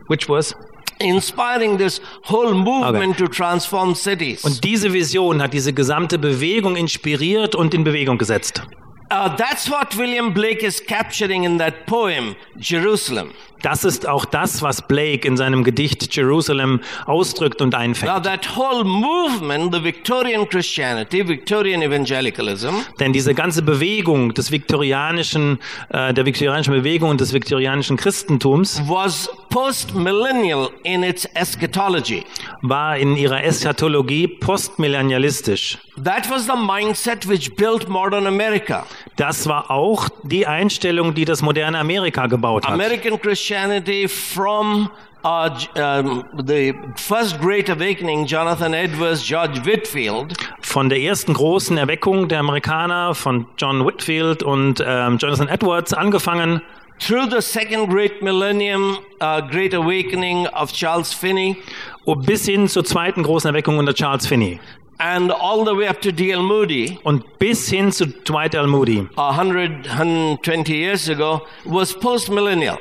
Which 0.08 0.30
was? 0.30 0.56
Inspiring 1.00 1.78
this 1.78 2.00
whole 2.28 2.54
movement 2.54 3.18
to 3.18 3.26
transform 3.26 3.94
cities. 3.94 4.44
Und 4.44 4.62
diese 4.64 4.92
Vision 4.92 5.42
hat 5.42 5.52
diese 5.52 5.72
gesamte 5.72 6.18
Bewegung 6.18 6.76
inspiriert 6.76 7.54
und 7.54 7.74
in 7.74 7.84
Bewegung 7.84 8.18
gesetzt. 8.18 8.62
Uh, 9.12 9.28
that's 9.36 9.68
what 9.68 9.96
William 9.96 10.32
Blake 10.32 10.62
is 10.62 10.80
capturing 10.80 11.42
in 11.44 11.58
that 11.58 11.86
poem, 11.86 12.36
Jerusalem. 12.56 13.32
Das 13.62 13.84
ist 13.84 14.08
auch 14.08 14.24
das, 14.24 14.62
was 14.62 14.80
Blake 14.88 15.28
in 15.28 15.36
seinem 15.36 15.64
Gedicht 15.64 16.16
Jerusalem 16.16 16.80
ausdrückt 17.04 17.60
und 17.60 17.72
Now, 17.74 17.80
einfängt. 17.80 18.24
that 18.24 18.56
whole 18.56 18.84
movement, 18.84 19.74
the 19.74 19.84
Victorian 19.84 20.48
Christianity, 20.48 21.28
Victorian 21.28 21.82
evangelicalism, 21.82 22.70
Denn 23.00 23.12
diese 23.12 23.34
ganze 23.34 23.60
Bewegung 23.60 24.32
des 24.32 24.50
viktorianischen, 24.50 25.58
äh, 25.90 26.14
der 26.14 26.24
viktorianischen 26.24 26.72
Bewegung 26.72 27.10
und 27.10 27.20
des 27.20 27.34
viktorianischen 27.34 27.98
Christentums 27.98 28.80
was 28.86 29.28
post-millennial 29.50 30.70
in 30.84 31.02
its 31.02 31.26
eschatology. 31.34 32.24
war 32.62 32.96
in 32.96 33.14
ihrer 33.16 33.44
Eschatologie 33.44 34.26
postmillennialistisch. 34.26 35.76
That 36.02 36.30
was 36.30 36.46
the 36.46 36.56
mindset 36.56 37.28
which 37.28 37.54
built 37.56 37.88
modern 37.88 38.26
America. 38.26 38.86
Das 39.16 39.46
war 39.48 39.70
auch 39.70 40.08
die 40.22 40.46
Einstellung, 40.46 41.14
die 41.14 41.24
das 41.24 41.42
moderne 41.42 41.78
Amerika 41.78 42.26
gebaut 42.26 42.66
hat. 42.66 42.72
American 42.72 43.20
Christianity 43.20 44.08
from 44.08 44.90
uh, 45.24 45.50
um, 45.76 46.24
the 46.46 46.74
first 46.96 47.40
great 47.40 47.68
awakening, 47.68 48.26
Jonathan 48.26 48.74
Edwards, 48.74 49.22
George 49.26 49.64
Whitfield, 49.64 50.34
Von 50.60 50.88
der 50.88 51.00
ersten 51.00 51.34
großen 51.34 51.76
Erweckung 51.76 52.28
der 52.28 52.40
Amerikaner 52.40 53.14
von 53.14 53.46
John 53.58 53.86
Whitfield 53.86 54.42
und 54.42 54.82
ähm, 54.86 55.18
Jonathan 55.18 55.48
Edwards 55.48 55.92
angefangen, 55.92 56.62
through 57.00 57.28
the 57.30 57.40
second 57.40 57.88
great 57.88 58.22
millennium, 58.22 58.98
uh, 59.20 59.40
great 59.40 59.74
awakening 59.74 60.46
of 60.48 60.72
Charles 60.72 61.12
Finney, 61.12 61.56
und 62.04 62.26
bis 62.26 62.46
hin 62.46 62.68
zur 62.68 62.84
zweiten 62.84 63.22
großen 63.22 63.48
Erweckung 63.48 63.78
unter 63.78 63.94
Charles 63.94 64.26
Finney 64.26 64.60
and 64.98 65.32
all 65.32 65.64
the 65.64 65.74
way 65.74 65.88
up 65.88 65.98
to 66.02 66.12
D.L. 66.12 66.42
Moody, 66.42 66.98
und 67.04 67.38
bis 67.38 67.70
hin 67.70 67.90
zu 67.90 68.06
Dwight 68.06 68.54
L. 68.54 68.66
Moody. 68.66 69.06
a 69.16 69.30
100, 69.30 69.88
120 69.88 70.74
years 70.74 71.08
ago, 71.08 71.40
was 71.64 71.94
post-millennial. 71.98 72.78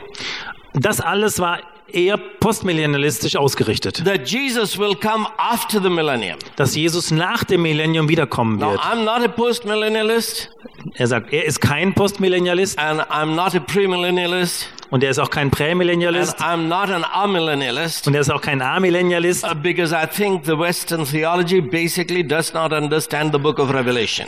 Das 0.74 1.00
alles 1.00 1.40
war 1.40 1.60
eher 1.92 2.18
postmillennialistisch 2.18 3.36
ausgerichtet, 3.38 4.04
That 4.06 4.28
Jesus 4.30 4.78
will 4.78 4.96
come 4.96 5.28
after 5.38 5.82
the 5.82 5.90
millennium. 5.90 6.38
dass 6.58 6.76
Jesus 6.76 7.10
nach 7.10 7.46
dem 7.46 7.62
Millennium 7.62 8.10
wiederkommen 8.10 8.58
Now, 8.60 8.72
wird. 8.72 8.82
I'm 8.82 9.04
not 9.06 9.24
a 9.24 9.30
post-millennialist, 9.30 10.50
Er 10.94 11.08
sagt, 11.08 11.34
er 11.34 11.46
ist 11.46 11.62
kein 11.62 11.94
Postmillennialist. 11.94 12.80
And 12.80 13.02
I'm 13.10 13.36
not 13.36 13.56
a 13.56 13.60
premillennialist, 13.60 14.68
und 14.92 15.04
er 15.04 15.10
ist 15.12 15.20
auch 15.20 15.30
kein 15.30 15.48
and 15.48 15.56
Prämillennialist 15.56 16.40
I'm 16.42 16.68
not 16.68 16.90
an 16.90 17.04
amillennialist. 17.04 18.08
und 18.08 18.16
er 18.16 18.22
ist 18.22 18.32
auch 18.32 18.42
kein 18.42 18.62
Amillennialist, 18.62 19.44
Uh, 19.44 19.56
because 19.56 19.94
I 19.96 20.06
think 20.08 20.46
the 20.46 20.58
Western 20.58 21.06
theology 21.06 21.62
basically 21.62 22.24
does 22.28 22.54
not 22.54 22.74
understand 22.74 23.32
the 23.34 23.40
book 23.40 23.60
of 23.60 23.74
Revelation. 23.74 24.28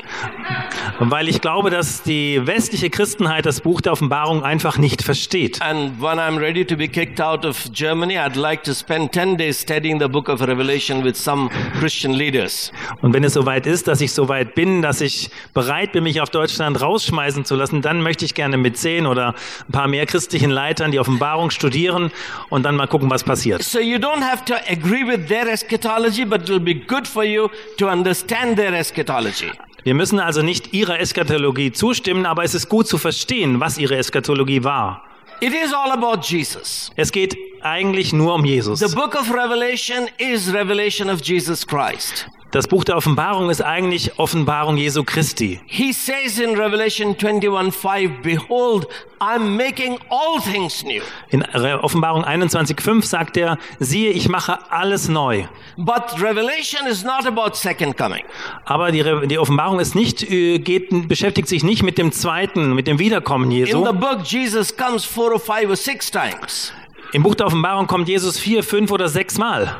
weil 0.99 1.27
ich 1.27 1.41
glaube, 1.41 1.69
dass 1.69 2.03
die 2.03 2.45
westliche 2.45 2.89
Christenheit 2.89 3.45
das 3.45 3.61
Buch 3.61 3.81
der 3.81 3.93
Offenbarung 3.93 4.43
einfach 4.43 4.77
nicht 4.77 5.01
versteht. 5.01 5.61
And 5.61 5.99
when 6.01 6.19
I'm 6.19 6.37
ready 6.39 6.65
to 6.65 6.75
be 6.75 6.87
kicked 6.87 7.19
out 7.19 7.45
of 7.45 7.57
Germany, 7.73 8.17
I'd 8.17 8.35
like 8.37 8.63
to 8.63 8.73
spend 8.73 9.11
10 9.13 9.37
days 9.37 9.59
studying 9.61 9.99
the 9.99 10.07
book 10.07 10.29
of 10.29 10.41
Revelation 10.41 11.03
with 11.03 11.15
some 11.15 11.49
Christian 11.79 12.13
leaders. 12.13 12.71
Und 13.01 13.13
wenn 13.13 13.23
es 13.23 13.33
soweit 13.33 13.65
ist, 13.65 13.87
dass 13.87 14.01
ich 14.01 14.11
soweit 14.13 14.55
bin, 14.55 14.81
dass 14.81 15.01
ich 15.01 15.29
bereit 15.53 15.91
bin, 15.91 16.03
mich 16.03 16.21
auf 16.21 16.29
Deutschland 16.29 16.79
rausschmeißen 16.81 17.45
zu 17.45 17.55
lassen, 17.55 17.81
dann 17.81 18.01
möchte 18.01 18.25
ich 18.25 18.33
gerne 18.35 18.57
mit 18.57 18.77
zehn 18.77 19.05
oder 19.07 19.33
ein 19.67 19.71
paar 19.71 19.87
mehr 19.87 20.05
christlichen 20.05 20.50
Leitern 20.51 20.91
die 20.91 20.99
Offenbarung 20.99 21.49
studieren 21.49 22.11
und 22.49 22.63
dann 22.63 22.75
mal 22.75 22.87
gucken, 22.87 23.09
was 23.09 23.23
passiert. 23.23 23.63
So 23.63 23.79
you 23.79 23.97
don't 23.97 24.21
have 24.21 24.45
to 24.45 24.53
agree 24.69 25.05
with 25.05 25.27
their 25.27 25.47
eschatology, 25.47 26.25
but 26.25 26.43
it 26.43 26.49
will 26.49 26.59
be 26.59 26.75
good 26.75 27.07
for 27.07 27.23
you 27.23 27.49
to 27.77 27.89
understand 27.89 28.57
their 28.57 28.73
eschatology. 28.73 29.51
Wir 29.83 29.95
müssen 29.95 30.19
also 30.19 30.43
nicht 30.43 30.73
ihrer 30.73 30.99
Eschatologie 30.99 31.71
zustimmen, 31.71 32.25
aber 32.27 32.43
es 32.43 32.53
ist 32.53 32.69
gut 32.69 32.87
zu 32.87 32.99
verstehen, 32.99 33.59
was 33.59 33.79
ihre 33.79 33.97
Eschatologie 33.97 34.63
war. 34.63 35.03
It 35.39 35.53
is 35.53 35.73
all 35.73 35.91
about 35.91 36.21
Jesus. 36.21 36.91
Es 36.95 37.11
geht 37.11 37.35
eigentlich 37.61 38.13
nur 38.13 38.35
um 38.35 38.45
Jesus. 38.45 38.79
The 38.79 38.95
book 38.95 39.15
of 39.15 39.33
Revelation 39.33 40.07
is 40.19 40.53
revelation 40.53 41.09
of 41.09 41.19
Jesus 41.23 41.65
Christ. 41.65 42.27
Das 42.51 42.67
Buch 42.67 42.83
der 42.83 42.97
Offenbarung 42.97 43.49
ist 43.49 43.61
eigentlich 43.61 44.19
Offenbarung 44.19 44.75
Jesu 44.75 45.05
Christi. 45.05 45.61
He 45.67 45.93
says 45.93 46.37
in 46.37 46.59
Revelation 46.59 47.15
21:5, 47.15 48.21
Behold, 48.21 48.87
I'm 49.21 49.55
making 49.55 49.97
all 50.09 50.41
things 50.41 50.83
new. 50.83 51.01
In 51.29 51.43
Offenbarung 51.45 52.25
21.5 52.25 53.03
sagt 53.03 53.37
er, 53.37 53.57
siehe, 53.79 54.09
ich 54.11 54.27
mache 54.27 54.59
alles 54.69 55.07
neu. 55.07 55.45
But 55.77 56.21
Revelation 56.21 56.87
is 56.87 57.05
not 57.05 57.25
about 57.25 57.55
second 57.55 57.97
coming. 57.97 58.23
Aber 58.65 58.91
die, 58.91 58.99
Re- 58.99 59.27
die 59.27 59.37
Offenbarung 59.39 59.79
ist 59.79 59.95
nicht, 59.95 60.29
äh, 60.29 60.59
geht, 60.59 61.07
beschäftigt 61.07 61.47
sich 61.47 61.63
nicht 61.63 61.83
mit 61.83 61.97
dem 61.97 62.11
zweiten, 62.11 62.73
mit 62.75 62.85
dem 62.85 62.99
Wiederkommen 62.99 63.45
In 63.45 63.51
Jesu. 63.59 63.85
the 63.85 63.93
book, 63.93 64.23
Jesus 64.25 64.75
comes 64.75 65.05
four 65.05 65.31
or 65.31 65.39
five 65.39 65.69
or 65.69 65.77
six 65.77 66.11
times. 66.11 66.73
Im 67.13 67.23
Buch 67.23 67.35
der 67.35 67.47
Offenbarung 67.47 67.87
kommt 67.87 68.09
Jesus 68.09 68.37
vier, 68.37 68.61
fünf 68.61 68.91
oder 68.91 69.07
sechs 69.07 69.37
Mal. 69.37 69.73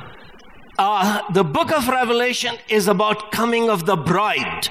Uh, 0.77 1.19
the 1.33 1.43
book 1.43 1.71
of 1.71 1.87
Revelation 1.87 2.55
is 2.69 2.87
about 2.87 3.31
coming 3.31 3.69
of 3.69 3.85
the 3.85 3.95
bride. 3.95 4.69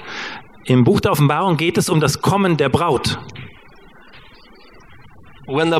Im 0.65 0.83
Buch 0.83 0.99
der 1.01 1.11
Offenbarung 1.11 1.57
geht 1.57 1.77
es 1.77 1.89
um 1.89 1.99
das 1.99 2.21
Kommen 2.21 2.57
der 2.57 2.69
Braut. 2.69 3.17
When 5.47 5.69
the 5.69 5.79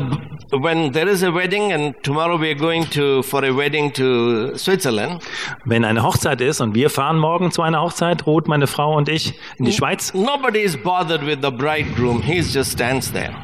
when 0.58 0.92
there 0.92 1.08
is 1.08 1.22
a 1.22 1.32
wedding, 1.32 1.72
and 1.72 1.94
tomorrow 2.02 2.36
we 2.36 2.50
are 2.50 2.54
going 2.58 2.84
to 2.90 3.22
for 3.22 3.44
a 3.44 3.52
wedding 3.52 3.92
to 3.94 4.56
Switzerland. 4.56 5.22
Wenn 5.64 5.84
eine 5.84 6.02
Hochzeit 6.02 6.40
ist 6.40 6.60
und 6.60 6.74
wir 6.74 6.90
fahren 6.90 7.18
morgen 7.18 7.52
zu 7.52 7.62
einer 7.62 7.80
Hochzeit, 7.80 8.26
Ruth, 8.26 8.48
meine 8.48 8.66
Frau 8.66 8.96
und 8.96 9.08
ich, 9.08 9.34
in 9.58 9.64
die 9.64 9.72
Schweiz, 9.72 10.12
Nobody 10.14 10.60
is 10.60 10.76
bothered 10.76 11.24
with 11.24 11.38
the 11.42 11.50
bridegroom. 11.50 12.22
He 12.22 12.40
just 12.40 12.72
stands 12.72 13.10
there. 13.12 13.34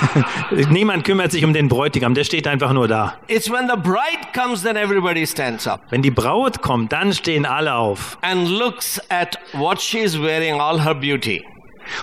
niemand 0.70 1.04
kümmert 1.04 1.32
sich 1.32 1.44
um 1.44 1.52
den 1.52 1.68
Bräutigam, 1.68 2.14
der 2.14 2.24
steht 2.24 2.46
einfach 2.46 2.72
nur 2.72 2.88
da. 2.88 3.14
It's 3.28 3.50
when 3.50 3.68
the 3.68 3.76
bride 3.76 4.32
comes, 4.34 4.62
then 4.62 4.76
everybody 4.76 5.26
stands 5.26 5.66
up 5.66 5.80
Wenn 5.90 6.02
die 6.02 6.10
Braut 6.10 6.62
kommt, 6.62 6.92
dann 6.92 7.12
stehen 7.12 7.46
alle 7.46 7.74
auf 7.74 8.18
and 8.22 8.48
looks 8.48 9.00
at 9.08 9.38
what 9.52 9.80
she's 9.80 10.20
wearing, 10.20 10.60
all 10.60 10.84
her 10.84 10.94
beauty. 10.94 11.44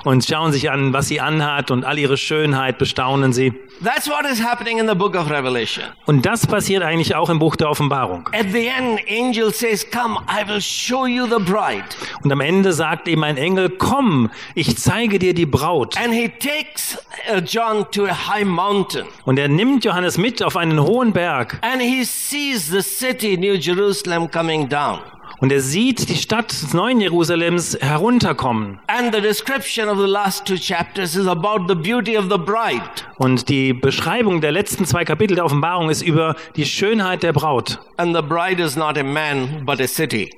Und 0.04 0.26
schauen 0.26 0.52
sich 0.52 0.72
an, 0.72 0.94
was 0.94 1.08
sie 1.08 1.20
anhat 1.20 1.72
und 1.72 1.86
all 1.86 1.98
ihre 1.98 2.18
Schönheit 2.18 2.78
bestaunen 2.78 3.34
sie. 3.34 3.54
That's 3.84 4.10
what 4.10 4.26
is 4.26 4.44
happening 4.44 4.80
in 4.80 4.88
the 4.88 4.96
book 4.96 5.16
of 5.16 5.30
Revelation. 5.30 5.84
Und 6.08 6.26
das 6.26 6.48
passiert 6.48 6.82
eigentlich 6.82 7.16
auch 7.16 7.30
im 7.30 7.38
Buch 7.38 7.56
der 7.56 7.70
Offenbarung. 7.70 8.28
At 8.34 8.48
the 8.52 8.68
end, 8.68 9.00
angel 9.08 9.54
says, 9.54 9.86
"Come, 9.92 10.20
I 10.28 10.48
will 10.48 10.62
show 10.62 11.06
you 11.06 11.26
the 11.26 11.44
bride." 11.44 11.86
Und 12.24 12.32
am 12.32 12.42
Ende 12.42 12.74
sagt 12.74 13.08
ihm 13.08 13.24
ein 13.24 13.38
Engel, 13.38 13.70
komm, 13.70 14.32
ich 14.56 14.78
zeige 14.78 15.20
dir 15.20 15.34
die 15.36 15.46
Braut. 15.46 15.96
And 15.98 16.12
he 16.12 16.28
takes 16.28 16.98
uh, 17.32 17.40
John 17.40 17.86
to 17.92 18.06
a 18.06 18.28
high 18.28 18.46
mountain, 18.46 19.06
Und 19.26 19.38
er 19.38 19.48
nimmt 19.48 19.86
Johannes 19.86 20.18
mit 20.18 20.42
auf 20.42 20.58
einen 20.58 20.82
hohen 20.82 21.14
Berg 21.14 21.60
and 21.62 21.82
he 21.82 22.04
sees 22.04 22.68
the 22.70 22.82
city, 22.82 23.38
New 23.38 23.54
Jerusalem, 23.54 24.30
coming 24.32 24.68
down. 24.68 25.00
Und 25.40 25.52
er 25.52 25.62
sieht 25.62 26.10
die 26.10 26.16
Stadt 26.16 26.52
des 26.52 26.74
neuen 26.74 27.00
Jerusalems 27.00 27.78
herunterkommen. 27.80 28.80
And 28.88 29.14
the 29.14 29.22
description 29.22 29.88
of 29.90 29.98
the 29.98 30.08
last 30.08 30.46
two 30.46 30.56
chapters 30.56 31.16
is 31.16 31.28
about 31.28 31.68
the 31.68 31.76
beauty 31.76 32.18
of 32.18 32.26
the 32.30 32.38
bride. 32.38 32.82
Und 33.18 33.50
die 33.50 33.74
Beschreibung 33.74 34.42
der 34.42 34.52
letzten 34.52 34.86
zwei 34.86 35.06
Kapitel 35.06 35.36
der 35.36 35.46
Offenbarung 35.46 35.90
ist 35.90 36.02
über 36.02 36.36
die 36.56 36.66
Schönheit 36.66 37.24
der 37.24 37.34
Braut. 37.34 37.80
And 37.98 38.16
the 38.16 38.22
bride 38.22 38.62
is 38.62 38.76
not 38.76 38.98
a 38.98 39.04
man, 39.04 39.66
but 39.66 39.80
a 39.80 39.88
city. 39.88 40.30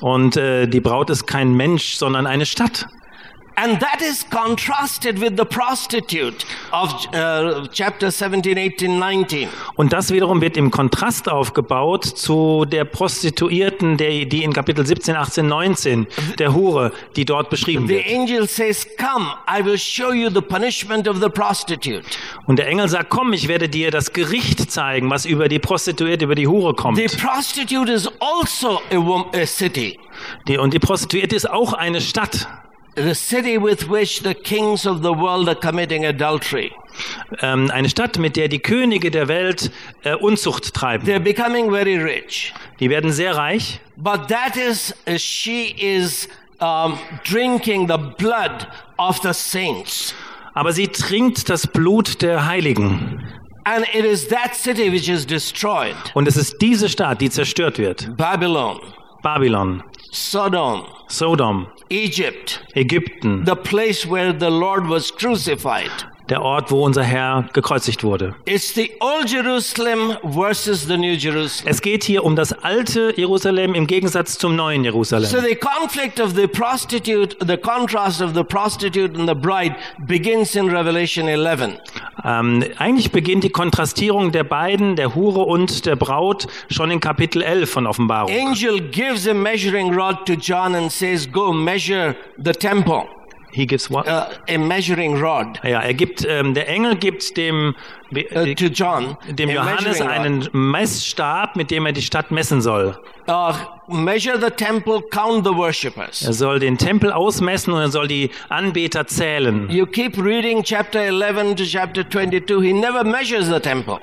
Und 0.00 0.36
äh, 0.36 0.66
die 0.66 0.80
Braut 0.80 1.10
ist 1.10 1.26
kein 1.26 1.54
Mensch, 1.54 1.94
sondern 1.94 2.26
eine 2.26 2.46
Stadt. 2.46 2.86
And 3.58 3.80
that 3.80 4.02
is 4.02 4.22
contrasted 4.28 5.18
with 5.18 5.38
the 5.38 5.46
prostitute 5.46 6.44
of 6.72 6.92
uh, 7.14 7.66
chapter 7.72 8.10
17, 8.10 8.58
18, 8.58 8.98
19. 8.98 9.48
Und 9.76 9.94
das 9.94 10.12
wiederum 10.12 10.42
wird 10.42 10.58
im 10.58 10.70
Kontrast 10.70 11.26
aufgebaut 11.30 12.04
zu 12.04 12.66
der 12.66 12.84
Prostituierten, 12.84 13.96
der, 13.96 14.26
die 14.26 14.44
in 14.44 14.52
Kapitel 14.52 14.84
17, 14.86 15.16
18, 15.16 15.46
19, 15.48 16.06
der 16.38 16.52
Hure, 16.52 16.92
die 17.16 17.24
dort 17.24 17.48
beschrieben 17.48 17.86
The 17.88 17.94
wird. 17.94 18.06
angel 18.06 18.46
says, 18.46 18.86
Come, 18.98 19.26
I 19.48 19.64
will 19.64 19.78
show 19.78 20.12
you 20.12 20.28
the 20.28 20.42
punishment 20.42 21.08
of 21.08 21.16
the 21.22 21.30
prostitute. 21.30 22.04
Und 22.46 22.58
der 22.58 22.68
Engel 22.68 22.88
sagt, 22.90 23.08
komm, 23.08 23.32
ich 23.32 23.48
werde 23.48 23.70
dir 23.70 23.90
das 23.90 24.12
Gericht 24.12 24.70
zeigen, 24.70 25.10
was 25.10 25.24
über 25.24 25.48
die 25.48 25.58
Prostituierte, 25.58 26.26
über 26.26 26.34
die 26.34 26.46
Hure 26.46 26.74
kommt. 26.74 26.98
The 26.98 27.08
prostitute 27.16 27.90
is 27.90 28.06
also 28.20 28.80
a, 28.92 29.24
a 29.38 29.46
city, 29.46 29.98
Die, 30.46 30.58
und 30.58 30.74
die 30.74 30.78
Prostituierte 30.78 31.34
ist 31.34 31.48
auch 31.48 31.72
eine 31.72 32.02
Stadt. 32.02 32.46
The 32.96 33.14
city 33.14 33.58
with 33.58 33.88
which 33.88 34.22
the 34.22 34.34
kings 34.34 34.86
of 34.86 35.02
the 35.02 35.12
world 35.12 35.48
are 35.48 35.54
committing 35.54 36.04
adultery. 36.04 36.72
Ähm, 37.40 37.70
eine 37.70 37.88
Stadt, 37.88 38.18
mit 38.18 38.36
der 38.36 38.48
die 38.48 38.58
Könige 38.58 39.10
der 39.10 39.28
Welt 39.28 39.70
äh, 40.02 40.14
Unzucht 40.14 40.72
treiben. 40.74 41.06
They're 41.06 41.18
becoming 41.20 41.70
very 41.70 41.96
rich. 41.98 42.52
Die 42.80 42.88
werden 42.88 43.12
sehr 43.12 43.36
reich. 43.36 43.80
But 43.96 44.28
that 44.28 44.56
is, 44.56 44.94
uh, 45.06 45.18
she 45.18 45.74
is 45.78 46.28
um, 46.60 46.98
drinking 47.24 47.88
the 47.88 47.98
blood 47.98 48.66
of 48.96 49.20
the 49.22 49.32
saints. 49.32 50.14
Aber 50.54 50.72
sie 50.72 50.88
trinkt 50.88 51.50
das 51.50 51.66
Blut 51.66 52.22
der 52.22 52.46
Heiligen. 52.46 53.22
And 53.64 53.84
it 53.92 54.04
is 54.04 54.28
that 54.28 54.54
city 54.54 54.90
which 54.90 55.08
is 55.08 55.26
destroyed. 55.26 55.96
Und 56.14 56.26
es 56.28 56.36
ist 56.36 56.62
diese 56.62 56.88
Stadt, 56.88 57.20
die 57.20 57.28
zerstört 57.28 57.78
wird. 57.78 58.16
Babylon, 58.16 58.78
Babylon, 59.22 59.82
Sodom, 60.12 60.84
Sodom, 61.08 61.66
Egypt, 61.90 62.60
Ägypten, 62.74 63.44
the 63.44 63.56
place 63.56 64.04
where 64.06 64.32
the 64.32 64.50
Lord 64.50 64.86
was 64.86 65.10
crucified. 65.10 65.90
Der 66.28 66.42
Ort, 66.42 66.70
wo 66.70 66.84
unser 66.84 67.02
Herr 67.02 67.48
gekreuzigt 67.52 68.02
wurde. 68.02 68.34
It's 68.44 68.74
the 68.74 68.90
old 69.00 69.30
Jerusalem 69.30 70.16
versus 70.22 70.86
the 70.86 70.96
new 70.96 71.12
Jerusalem. 71.14 71.70
Es 71.70 71.80
geht 71.80 72.04
hier 72.04 72.24
um 72.24 72.36
das 72.36 72.52
alte 72.52 73.12
Jerusalem 73.16 73.74
im 73.74 73.86
Gegensatz 73.86 74.38
zum 74.38 74.56
neuen 74.56 74.82
So 74.82 74.90
Jerusalem. 74.90 75.44
the 75.46 75.54
conflict 75.54 76.20
of 76.20 76.34
the 76.34 76.46
prostitute, 76.46 77.36
the 77.46 77.56
contrast 77.56 78.20
of 78.20 78.34
the 78.34 78.42
prostitute 78.44 79.18
and 79.18 79.28
the 79.28 79.34
bride 79.34 79.76
begins 80.06 80.54
in 80.54 80.68
Revelation 80.68 81.28
11. 81.28 81.78
Ähm, 82.24 82.64
eigentlich 82.78 83.12
beginnt 83.12 83.44
die 83.44 83.50
Kontrastierung 83.50 84.32
der 84.32 84.44
beiden, 84.44 84.96
der 84.96 85.14
Hure 85.14 85.40
und 85.40 85.86
der 85.86 85.96
Braut, 85.96 86.46
schon 86.70 86.90
in 86.90 87.00
Kapitel 87.00 87.42
11 87.42 87.70
von 87.70 87.86
Offenbarung. 87.86 88.32
Angel 88.32 88.80
gives 88.90 89.28
a 89.28 89.34
measuring 89.34 89.94
rod 89.94 90.26
to 90.26 90.34
John 90.34 90.74
and 90.74 90.90
says, 90.90 91.30
Go 91.30 91.52
measure 91.52 92.16
the 92.42 92.52
temple. 92.52 93.04
He 93.56 93.66
gives 93.66 93.88
what? 93.88 94.06
Uh, 94.06 94.28
a 94.48 94.58
measuring 94.58 95.18
rod 95.18 95.58
Ja, 95.64 95.80
er 95.80 95.94
gibt, 95.94 96.26
ähm, 96.28 96.52
der 96.52 96.68
Engel 96.68 96.94
gibt 96.96 97.38
dem, 97.38 97.74
uh, 98.14 98.54
to 98.54 98.66
John. 98.66 99.16
dem 99.30 99.48
a 99.48 99.52
Johannes 99.54 100.02
einen 100.02 100.46
Messstab, 100.52 101.56
mit 101.56 101.70
dem 101.70 101.86
er 101.86 101.92
die 101.92 102.02
Stadt 102.02 102.30
messen 102.30 102.60
soll. 102.60 102.98
Uh, 103.26 103.54
measure 103.88 104.38
the 104.38 104.50
temple, 104.50 105.00
count 105.10 105.46
the 105.46 105.54
worshippers. 105.54 106.20
Er 106.22 106.34
soll 106.34 106.58
den 106.58 106.76
Tempel 106.76 107.10
ausmessen 107.10 107.72
und 107.72 107.80
er 107.80 107.88
soll 107.88 108.08
die 108.08 108.30
Anbeter 108.50 109.06
zählen. 109.06 109.70
You 109.70 109.86
keep 109.86 110.18
reading 110.18 110.62
chapter 110.62 111.00
11 111.00 111.56
to 111.56 111.64
chapter 111.64 112.06
22, 112.06 112.60
he 112.60 112.74
never 112.74 113.04
measures 113.04 113.48
the 113.48 113.58
temple. 113.58 114.00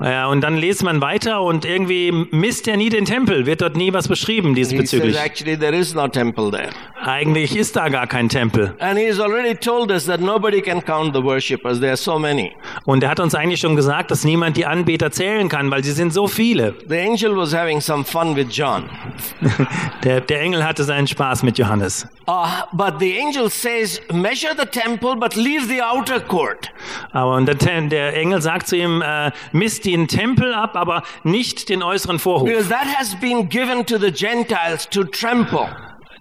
Ja, 0.00 0.26
und 0.26 0.40
dann 0.40 0.56
liest 0.56 0.82
man 0.82 1.00
weiter 1.00 1.42
und 1.42 1.64
irgendwie 1.64 2.12
misst 2.30 2.66
er 2.66 2.76
nie 2.76 2.88
den 2.88 3.04
Tempel, 3.04 3.46
wird 3.46 3.62
dort 3.62 3.76
nie 3.76 3.92
was 3.92 4.08
beschrieben 4.08 4.54
says, 4.54 4.68
diesbezüglich. 4.68 5.14
is 5.74 5.94
no. 5.94 6.08
Eigentlich 7.04 7.56
ist 7.56 7.76
da 7.76 7.88
gar 7.88 8.06
kein 8.06 8.28
Tempel. 8.28 8.74
So. 8.78 8.82
Und 12.84 13.02
er 13.02 13.10
hat 13.10 13.20
uns 13.20 13.34
eigentlich 13.34 13.60
schon 13.60 13.76
gesagt, 13.76 14.10
dass 14.10 14.24
niemand 14.24 14.56
die 14.56 14.66
Anbeter 14.66 15.10
zählen 15.10 15.48
kann, 15.48 15.70
weil 15.70 15.84
sie 15.84 15.92
sind 15.92 16.12
so 16.12 16.26
viele. 16.26 16.74
The 16.88 16.98
angel 16.98 17.36
was 17.36 17.54
having 17.54 17.80
some 17.80 18.04
fun 18.04 18.34
with 18.34 18.46
John. 18.50 18.84
Der, 20.02 20.20
der 20.20 20.40
Engel 20.40 20.64
hatte 20.64 20.84
seinen 20.84 21.06
Spaß 21.06 21.42
mit 21.42 21.58
Johannes. 21.58 22.06
Uh, 22.26 22.62
but 22.72 22.98
the 22.98 23.18
angel 23.18 23.50
says, 23.50 24.00
measure 24.12 24.54
the 24.54 24.64
temple, 24.64 25.14
but 25.14 25.36
leave 25.36 25.68
the 25.68 25.80
outer 25.82 26.20
court. 26.20 26.70
Aber 27.12 27.36
und 27.36 27.46
der, 27.46 27.54
der 27.82 28.16
Engel 28.16 28.40
sagt 28.40 28.68
zu 28.68 28.76
ihm, 28.76 29.02
äh, 29.02 29.30
misst 29.52 29.84
den 29.84 30.08
Tempel 30.08 30.54
ab, 30.54 30.74
aber 30.74 31.02
nicht 31.22 31.68
den 31.68 31.82
äußeren 31.82 32.18
Vorhof. 32.18 32.48
Because 32.48 32.68
that 32.68 32.86
has 32.86 33.14
been 33.16 33.48
given 33.48 33.84
to 33.84 33.98
the 33.98 34.10
Gentiles 34.10 34.88
to 34.88 35.04
trample. 35.04 35.68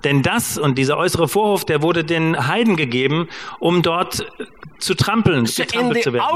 Denn 0.03 0.21
das 0.21 0.57
und 0.57 0.77
dieser 0.77 0.97
äußere 0.97 1.27
Vorhof, 1.27 1.65
der 1.65 1.81
wurde 1.81 2.03
den 2.03 2.47
Heiden 2.47 2.75
gegeben, 2.75 3.29
um 3.59 3.81
dort 3.81 4.25
zu 4.83 4.95
trampeln, 4.95 5.45
So 5.45 5.63
in 5.63 5.67
getrampelt 5.67 5.97
the 5.97 6.01
zu 6.01 6.13
werden. 6.13 6.27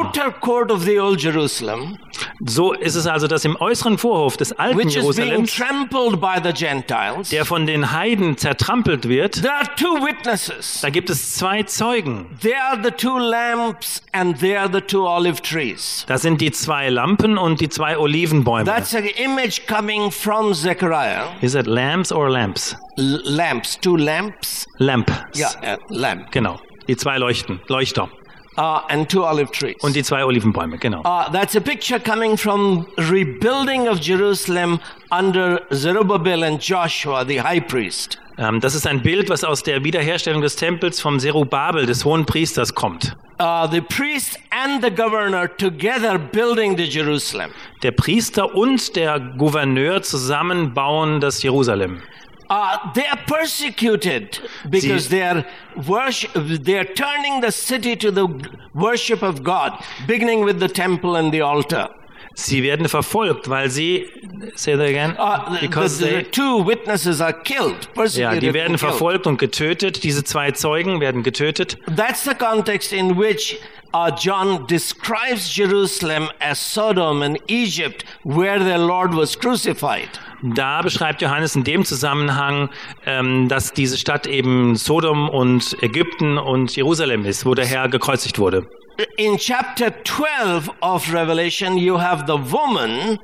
So 2.46 2.74
ist 2.74 2.96
es 2.96 3.06
also, 3.06 3.28
dass 3.28 3.44
im 3.46 3.56
äußeren 3.58 3.98
Vorhof 3.98 4.38
des 4.38 4.54
alten 4.54 4.88
Jerusalems, 4.88 5.54
Gentiles, 6.54 7.30
der 7.30 7.46
von 7.46 7.68
den 7.68 7.92
Heiden 7.92 8.38
zertrampelt 8.38 9.10
wird, 9.10 9.44
da 9.44 10.90
gibt 10.90 11.10
es 11.10 11.36
zwei 11.36 11.64
Zeugen. 11.64 12.26
They 12.42 12.54
are 12.56 12.80
the 12.82 12.92
two 12.92 13.18
lamps 13.18 14.02
and 14.14 14.40
they 14.40 14.56
are 14.56 14.70
the 14.72 14.82
two 14.82 15.06
olive 15.06 15.42
trees. 15.42 16.06
Das 16.08 16.22
sind 16.22 16.40
die 16.40 16.52
zwei 16.52 16.90
Lampen 16.90 17.38
und 17.38 17.60
die 17.60 17.70
zwei 17.70 17.98
Olivenbäume. 17.98 18.66
That's 18.66 18.96
an 18.96 19.06
image 19.06 19.68
coming 19.68 20.10
from 20.10 20.54
Zechariah. 20.54 21.26
Is 21.42 21.54
it 21.54 21.68
lamps 21.68 22.12
or 22.12 22.30
lamps? 22.30 22.78
Lamps, 22.98 23.78
two 23.78 23.96
lamps. 23.96 24.66
Lamp. 24.80 25.12
Yeah, 25.36 25.52
uh, 25.62 25.78
lamp. 25.90 26.32
Genau. 26.32 26.60
Die 26.88 26.96
zwei 26.96 27.20
Leuchten, 27.20 27.60
Leuchter. 27.68 28.10
Uh, 28.58 28.82
and 28.90 29.08
two 29.08 29.24
olive 29.24 29.52
trees. 29.52 29.76
Und 29.82 29.96
die 29.96 30.02
zwei 30.02 30.26
Olivenbäume, 30.26 30.80
genau. 30.80 31.02
Uh, 31.06 31.32
that's 31.32 31.56
a 31.56 31.62
picture 31.62 32.00
coming 32.00 32.36
from 32.36 32.88
rebuilding 32.98 33.88
of 33.88 34.00
Jerusalem 34.00 34.80
under 35.12 35.62
Zerubbabel 35.72 36.44
and 36.44 36.60
Joshua, 36.60 37.24
the 37.24 37.38
high 37.40 37.60
priest. 37.60 38.18
Ähm, 38.40 38.60
das 38.60 38.74
ist 38.74 38.88
ein 38.88 39.04
Bild, 39.04 39.30
was 39.30 39.44
aus 39.44 39.62
der 39.62 39.84
Wiederherstellung 39.84 40.42
des 40.42 40.56
Tempels 40.56 41.00
vom 41.00 41.20
Zerubabel, 41.20 41.86
des 41.86 42.04
hohen 42.04 42.26
Priesters, 42.26 42.74
kommt. 42.74 43.16
Uh, 43.40 43.68
the 43.70 43.82
priest 43.82 44.40
and 44.50 44.84
the 44.84 44.90
governor 44.90 45.48
together 45.58 46.18
building 46.18 46.76
the 46.76 46.86
Jerusalem. 46.86 47.52
Der 47.84 47.92
Priester 47.92 48.56
und 48.56 48.96
der 48.96 49.20
Gouverneur 49.20 50.02
zusammen 50.02 50.74
bauen 50.74 51.20
das 51.20 51.44
Jerusalem. 51.44 52.02
Uh, 52.50 52.78
they 52.94 53.06
are 53.06 53.20
persecuted 53.28 54.40
because 54.70 55.04
Sie- 55.10 55.18
they 55.18 55.24
are 55.24 55.44
worship, 55.86 56.32
they 56.64 56.78
are 56.78 56.86
turning 56.86 57.42
the 57.42 57.52
city 57.52 57.96
to 57.98 58.12
the 58.12 58.28
worship 58.74 59.22
of 59.22 59.44
God, 59.44 59.74
beginning 60.08 60.46
with 60.46 60.60
the 60.60 60.70
temple 60.70 61.16
and 61.18 61.34
the 61.34 61.42
altar. 61.42 61.90
Sie 62.40 62.62
werden 62.62 62.88
verfolgt, 62.88 63.50
weil 63.50 63.68
sie, 63.72 64.06
say 64.56 64.76
that 64.78 64.88
again, 64.88 65.16
Uh, 65.18 65.58
because 65.60 65.98
the- 65.98 66.06
the 66.06 66.12
they, 66.22 66.24
two 66.32 66.64
witnesses 66.64 67.20
are 67.20 67.34
killed, 67.34 67.90
ja, 68.16 68.36
die 68.36 68.54
werden 68.54 68.78
verfolgt 68.78 69.26
und 69.26 69.40
getötet. 69.40 70.04
Diese 70.04 70.24
zwei 70.24 70.52
Zeugen 70.52 71.00
werden 71.02 71.24
getötet. 71.24 71.78
That's 71.96 72.24
the 72.26 72.36
context 72.36 72.94
in 72.94 73.18
which 73.18 73.58
uh, 73.94 74.12
John 74.12 74.66
describes 74.68 75.50
Jerusalem 75.50 76.30
as 76.40 76.60
Sodom 76.60 77.22
and 77.22 77.40
Egypt, 77.48 78.04
where 78.24 78.60
their 78.60 78.78
Lord 78.78 79.14
was 79.14 79.36
crucified. 79.36 80.10
Da 80.44 80.82
beschreibt 80.82 81.22
Johannes 81.22 81.56
in 81.56 81.64
dem 81.64 81.84
Zusammenhang, 81.84 82.70
ähm, 83.06 83.48
dass 83.48 83.74
diese 83.74 83.98
Stadt 83.98 84.28
eben 84.28 84.76
Sodom 84.76 85.30
und 85.30 85.76
Ägypten 85.82 86.38
und 86.38 86.76
Jerusalem 86.76 87.26
ist, 87.26 87.46
wo 87.46 87.56
der 87.56 87.66
Herr 87.66 87.90
gekreuzigt 87.90 88.38
wurde. 88.38 88.68
In 89.18 89.38
chapter 89.38 89.92
12 90.04 90.70
of 90.82 91.14
Revelation, 91.14 91.78
you 91.78 92.00
have 92.00 92.26
the 92.26 92.38
woman 92.52 93.20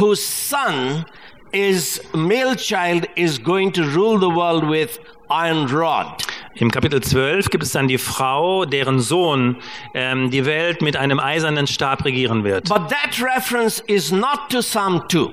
whose 0.00 0.20
son 0.20 1.04
is 1.52 2.00
male 2.12 2.56
child 2.56 3.06
is 3.14 3.38
going 3.38 3.72
to 3.72 3.82
rule 3.82 4.18
the 4.18 4.28
world 4.28 4.68
with 4.68 4.98
iron 5.30 5.66
rod. 5.66 6.22
Im 6.54 6.70
Kapitel 6.70 7.02
12 7.02 7.50
gibt 7.50 7.64
es 7.64 7.72
dann 7.72 7.88
die 7.88 7.98
Frau, 7.98 8.64
deren 8.64 9.00
Sohn 9.00 9.56
ähm, 9.94 10.30
die 10.30 10.44
Welt 10.44 10.82
mit 10.82 10.96
einem 10.96 11.18
eisernen 11.18 11.66
Stab 11.66 12.04
regieren 12.04 12.44
wird. 12.44 12.68
But 12.68 12.88
that 12.88 13.20
reference 13.22 13.80
is 13.86 14.12
not 14.12 14.50
to 14.50 14.58
Psalm 14.58 15.02
2. 15.08 15.32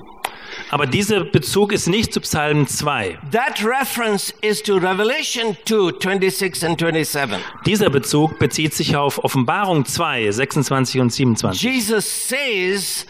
Aber 0.71 0.85
dieser 0.85 1.23
Bezug 1.23 1.71
ist 1.71 1.87
nicht 1.87 2.13
zu 2.13 2.21
Psalm 2.21 2.67
2. 2.67 3.17
That 3.31 3.63
reference 3.63 4.33
is 4.41 4.61
to 4.63 4.77
Revelation 4.77 5.57
2, 5.65 5.93
26 5.99 6.65
and 6.65 6.79
27. 6.79 7.39
Dieser 7.65 7.89
Bezug 7.89 8.39
bezieht 8.39 8.73
sich 8.73 8.95
auf 8.95 9.23
Offenbarung 9.23 9.85
2, 9.85 10.31
26 10.31 11.01
und 11.01 11.11
27. 11.11 11.61
Jesus 11.61 12.29
says 12.29 13.05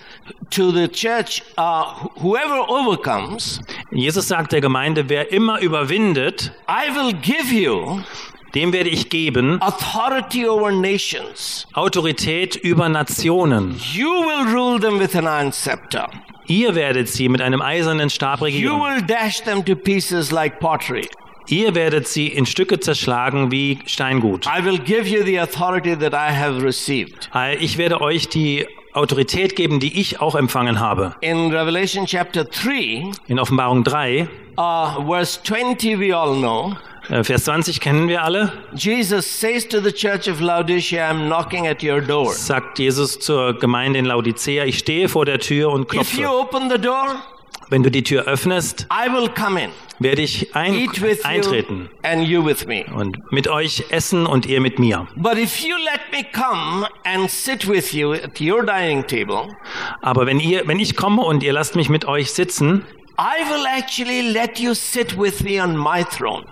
to 0.51 0.71
the 0.71 0.87
church, 0.87 1.41
uh, 1.57 1.83
whoever 2.21 2.67
overcomes, 2.69 3.61
Jesus 3.91 4.27
sagt 4.27 4.51
der 4.51 4.61
Gemeinde, 4.61 5.09
wer 5.09 5.31
immer 5.31 5.59
überwindet, 5.59 6.51
I 6.67 6.93
will 6.95 7.13
give 7.13 7.53
you 7.53 8.01
dem 8.55 8.73
werde 8.73 8.89
ich 8.89 9.09
geben 9.09 9.61
authority 9.61 10.47
over 10.47 10.71
nations. 10.71 11.67
Autorität 11.73 12.55
über 12.55 12.89
Nationen. 12.89 13.79
You 13.93 14.09
will 14.09 14.51
rule 14.53 14.79
them 14.79 14.99
with 14.99 15.15
an 15.15 15.25
iron 15.25 15.51
scepter. 15.51 16.09
Ihr 16.47 16.73
werdet 16.73 17.07
sie 17.09 17.29
mit 17.29 17.41
einem 17.41 17.61
eisernen 17.61 18.09
Stab 18.09 18.39
You 18.39 18.45
regieren. 18.45 18.81
will 18.81 19.01
dash 19.05 19.41
them 19.41 19.63
to 19.65 19.75
pieces 19.75 20.31
like 20.31 20.59
pottery. 20.59 21.07
Ihr 21.47 21.73
werdet 21.75 22.07
sie 22.07 22.27
in 22.27 22.45
Stücke 22.45 22.79
zerschlagen 22.79 23.51
wie 23.51 23.79
Steingut. 23.85 24.45
I 24.47 24.63
will 24.63 24.79
give 24.79 25.07
you 25.07 25.23
the 25.23 25.39
authority 25.39 25.95
that 25.95 26.13
I 26.13 26.31
have 26.33 26.63
received. 26.63 27.29
Ich 27.59 27.77
werde 27.77 28.01
euch 28.01 28.29
die 28.29 28.67
Autorität 28.99 29.55
geben, 29.55 29.79
die 29.79 29.99
ich 29.99 30.21
auch 30.21 30.35
empfangen 30.35 30.79
habe. 30.79 31.15
In 31.21 31.51
Revelation 31.53 32.05
chapter 32.05 32.43
3, 32.45 33.11
In 33.27 33.39
Offenbarung 33.39 33.83
3, 33.83 34.27
uh, 34.57 35.05
verse 35.05 35.39
20, 35.43 35.99
we 35.99 36.15
all 36.15 36.35
know, 36.37 36.75
äh, 37.09 37.23
Vers 37.23 37.45
20 37.45 37.79
kennen 37.79 38.07
wir 38.07 38.23
alle, 38.23 38.51
Jesus 38.75 39.25
says 39.39 39.67
to 39.67 39.79
the 39.81 39.91
church 39.91 40.27
of 40.29 40.39
Laodicea, 40.39 41.09
I'm 41.09 41.25
knocking 41.27 41.65
at 41.67 41.81
your 41.83 42.01
door. 42.01 42.31
sagt 42.33 42.77
Jesus 42.77 43.19
zur 43.19 43.53
Gemeinde 43.57 43.97
in 43.99 44.05
Laodicea, 44.05 44.65
ich 44.65 44.77
stehe 44.79 45.09
vor 45.09 45.25
der 45.25 45.39
Tür 45.39 45.71
und 45.71 45.91
If 45.93 46.13
you 46.13 46.21
klopfe. 46.27 46.29
open 46.57 46.69
the 46.69 46.77
door, 46.79 47.15
Wenn 47.71 47.83
du 47.83 47.91
die 47.91 48.03
Tür 48.03 48.23
öffnest, 48.23 48.87
I 48.91 49.11
will 49.13 49.29
come 49.29 49.63
in, 49.63 49.69
werde 49.99 50.23
ich 50.23 50.55
ein 50.55 50.89
eintreten 51.23 51.89
und 52.95 53.31
mit 53.31 53.47
euch 53.47 53.83
essen 53.89 54.25
und 54.25 54.47
ihr 54.47 54.59
mit 54.59 54.79
mir. 54.79 55.07
But 55.15 55.37
if 55.37 55.59
you 55.59 55.75
let 55.77 56.01
me 56.11 56.25
come 56.33 56.87
and 57.03 57.29
sit 57.29 57.69
with 57.69 57.93
you 57.93 58.13
at 58.13 58.41
your 58.41 58.65
dining 58.65 59.05
table, 59.05 59.55
Aber 60.01 60.25
wenn 60.25 60.39
ihr, 60.39 60.67
wenn 60.67 60.79
ich 60.79 60.95
komme 60.95 61.21
und 61.21 61.43
ihr 61.43 61.53
lasst 61.53 61.75
mich 61.75 61.89
mit 61.89 62.05
euch 62.05 62.31
sitzen, 62.31 62.85
I 63.19 63.43
will 63.51 63.65
actually 63.67 64.21
let 64.21 64.59
you 64.59 64.73
sit 64.73 65.15
with 65.15 65.43
me 65.43 65.61
on 65.61 65.77
my 65.77 66.03
throne. 66.03 66.45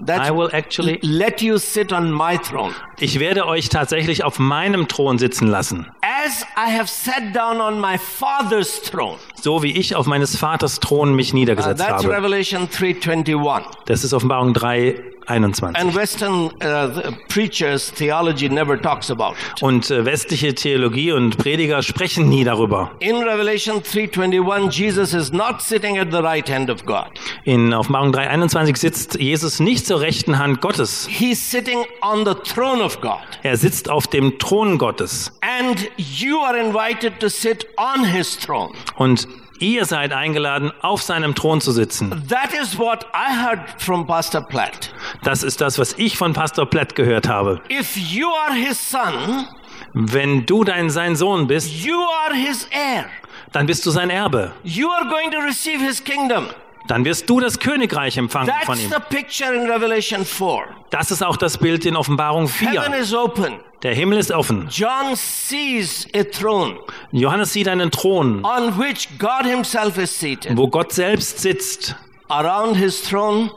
I 0.00 0.30
will 0.30 0.48
actually, 0.52 0.98
let 1.02 1.40
you 1.40 1.58
sit 1.58 1.92
on 1.92 2.10
my 2.12 2.38
throne. 2.38 2.72
ich 2.98 3.18
werde 3.20 3.46
euch 3.46 3.68
tatsächlich 3.68 4.24
auf 4.24 4.38
meinem 4.38 4.88
Thron 4.88 5.18
sitzen 5.18 5.48
lassen, 5.48 5.86
As 6.02 6.42
I 6.56 6.70
have 6.76 6.88
sat 6.88 7.34
down 7.34 7.60
on 7.60 7.80
my 7.80 7.98
father's 7.98 8.80
throne. 8.82 9.18
so 9.40 9.62
wie 9.62 9.72
ich 9.72 9.94
auf 9.94 10.06
meines 10.06 10.36
Vaters 10.36 10.80
Thron 10.80 11.14
mich 11.14 11.32
Uh, 11.32 11.36
niedergesetzt 11.36 11.78
that's 11.80 12.04
habe. 12.04 12.16
Revelation 12.16 12.68
3:21. 12.68 13.64
Das 13.86 14.04
ist 14.04 14.12
Offenbarung 14.12 14.54
3, 14.54 15.02
21. 15.28 15.76
And 15.80 15.94
Western 15.94 16.50
uh, 16.62 17.12
preachers 17.28 17.92
theology 17.92 18.48
never 18.48 18.80
talks 18.80 19.10
about 19.10 19.32
it. 19.56 19.62
Und 19.62 19.90
äh, 19.90 20.04
westliche 20.04 20.54
Theologie 20.54 21.12
und 21.12 21.36
Prediger 21.36 21.82
sprechen 21.82 22.28
nie 22.28 22.44
darüber. 22.44 22.92
In 23.00 23.16
Revelation 23.16 23.82
3:21, 23.82 24.70
Jesus 24.70 25.14
is 25.14 25.32
not 25.32 25.60
sitting 25.60 25.98
at 25.98 26.08
the 26.12 26.18
right 26.18 26.48
hand 26.48 26.70
of 26.70 26.84
God. 26.86 27.06
In 27.44 27.72
Offenbarung 27.74 28.12
3, 28.12 28.28
21 28.30 28.76
sitzt 28.76 29.18
Jesus 29.20 29.58
nicht 29.60 29.85
zur 29.86 30.00
rechten 30.00 30.38
Hand 30.38 30.60
Gottes. 30.60 31.06
He's 31.10 31.50
sitting 31.50 31.84
on 32.02 32.24
the 32.24 32.34
throne 32.34 32.82
of 32.82 33.00
God. 33.00 33.20
Er 33.42 33.56
sitzt 33.56 33.88
auf 33.88 34.06
dem 34.06 34.38
Thron 34.38 34.78
Gottes. 34.78 35.32
And 35.40 35.88
you 35.96 36.40
are 36.40 36.58
invited 36.58 37.18
to 37.20 37.28
sit 37.28 37.66
on 37.76 38.04
his 38.04 38.36
throne. 38.38 38.72
Und 38.96 39.26
ihr 39.58 39.84
seid 39.84 40.12
eingeladen, 40.12 40.72
auf 40.82 41.02
seinem 41.02 41.34
Thron 41.34 41.60
zu 41.60 41.72
sitzen. 41.72 42.10
That 42.28 42.52
is 42.52 42.78
what 42.78 43.06
I 43.14 43.32
heard 43.44 43.60
from 43.80 44.06
Pastor 44.06 44.42
Platt. 44.42 44.92
Das 45.22 45.42
ist 45.42 45.60
das, 45.60 45.78
was 45.78 45.94
ich 45.96 46.16
von 46.18 46.32
Pastor 46.32 46.66
Platt 46.66 46.94
gehört 46.94 47.28
habe. 47.28 47.60
If 47.70 47.96
you 47.96 48.28
are 48.28 48.54
his 48.54 48.78
son, 48.90 49.46
Wenn 49.94 50.44
du 50.44 50.62
dein 50.64 50.90
sein 50.90 51.16
Sohn 51.16 51.46
bist, 51.46 51.70
you 51.84 51.96
are 51.98 52.34
his 52.34 52.66
heir. 52.70 53.06
dann 53.52 53.64
bist 53.66 53.86
du 53.86 53.90
sein 53.90 54.10
Erbe. 54.10 54.52
You 54.62 54.90
are 54.90 55.08
going 55.08 55.30
to 55.30 55.38
receive 55.38 55.80
his 55.82 56.02
kingdom. 56.04 56.48
Dann 56.88 57.04
wirst 57.04 57.28
du 57.28 57.40
das 57.40 57.58
Königreich 57.58 58.16
empfangen 58.16 58.52
von 58.64 58.76
That's 58.76 58.84
ihm. 58.84 58.90
the 58.90 59.16
picture 59.16 59.52
in 59.54 59.70
Revelation 59.70 60.24
4. 60.24 60.64
Das 60.90 61.10
ist 61.10 61.22
auch 61.22 61.36
das 61.36 61.58
Bild 61.58 61.84
in 61.86 61.96
Offenbarung 61.96 62.46
Heaven 62.48 62.92
4. 62.92 63.00
is 63.00 63.14
open. 63.14 63.54
Der 63.82 63.94
Himmel 63.94 64.18
ist 64.18 64.32
offen. 64.32 64.68
John 64.70 65.14
sees 65.14 66.06
a 66.14 66.22
throne 66.24 66.78
Johannes 67.12 67.52
sieht 67.52 67.68
einen 67.68 67.90
Thron, 67.90 68.44
on 68.44 68.78
which 68.78 69.08
God 69.18 69.44
himself 69.44 69.98
is 69.98 70.18
seated. 70.18 70.56
wo 70.56 70.68
Gott 70.68 70.92
selbst 70.92 71.38
sitzt. 71.40 71.94
Around 72.28 72.74
his 72.76 73.02
throne 73.02 73.50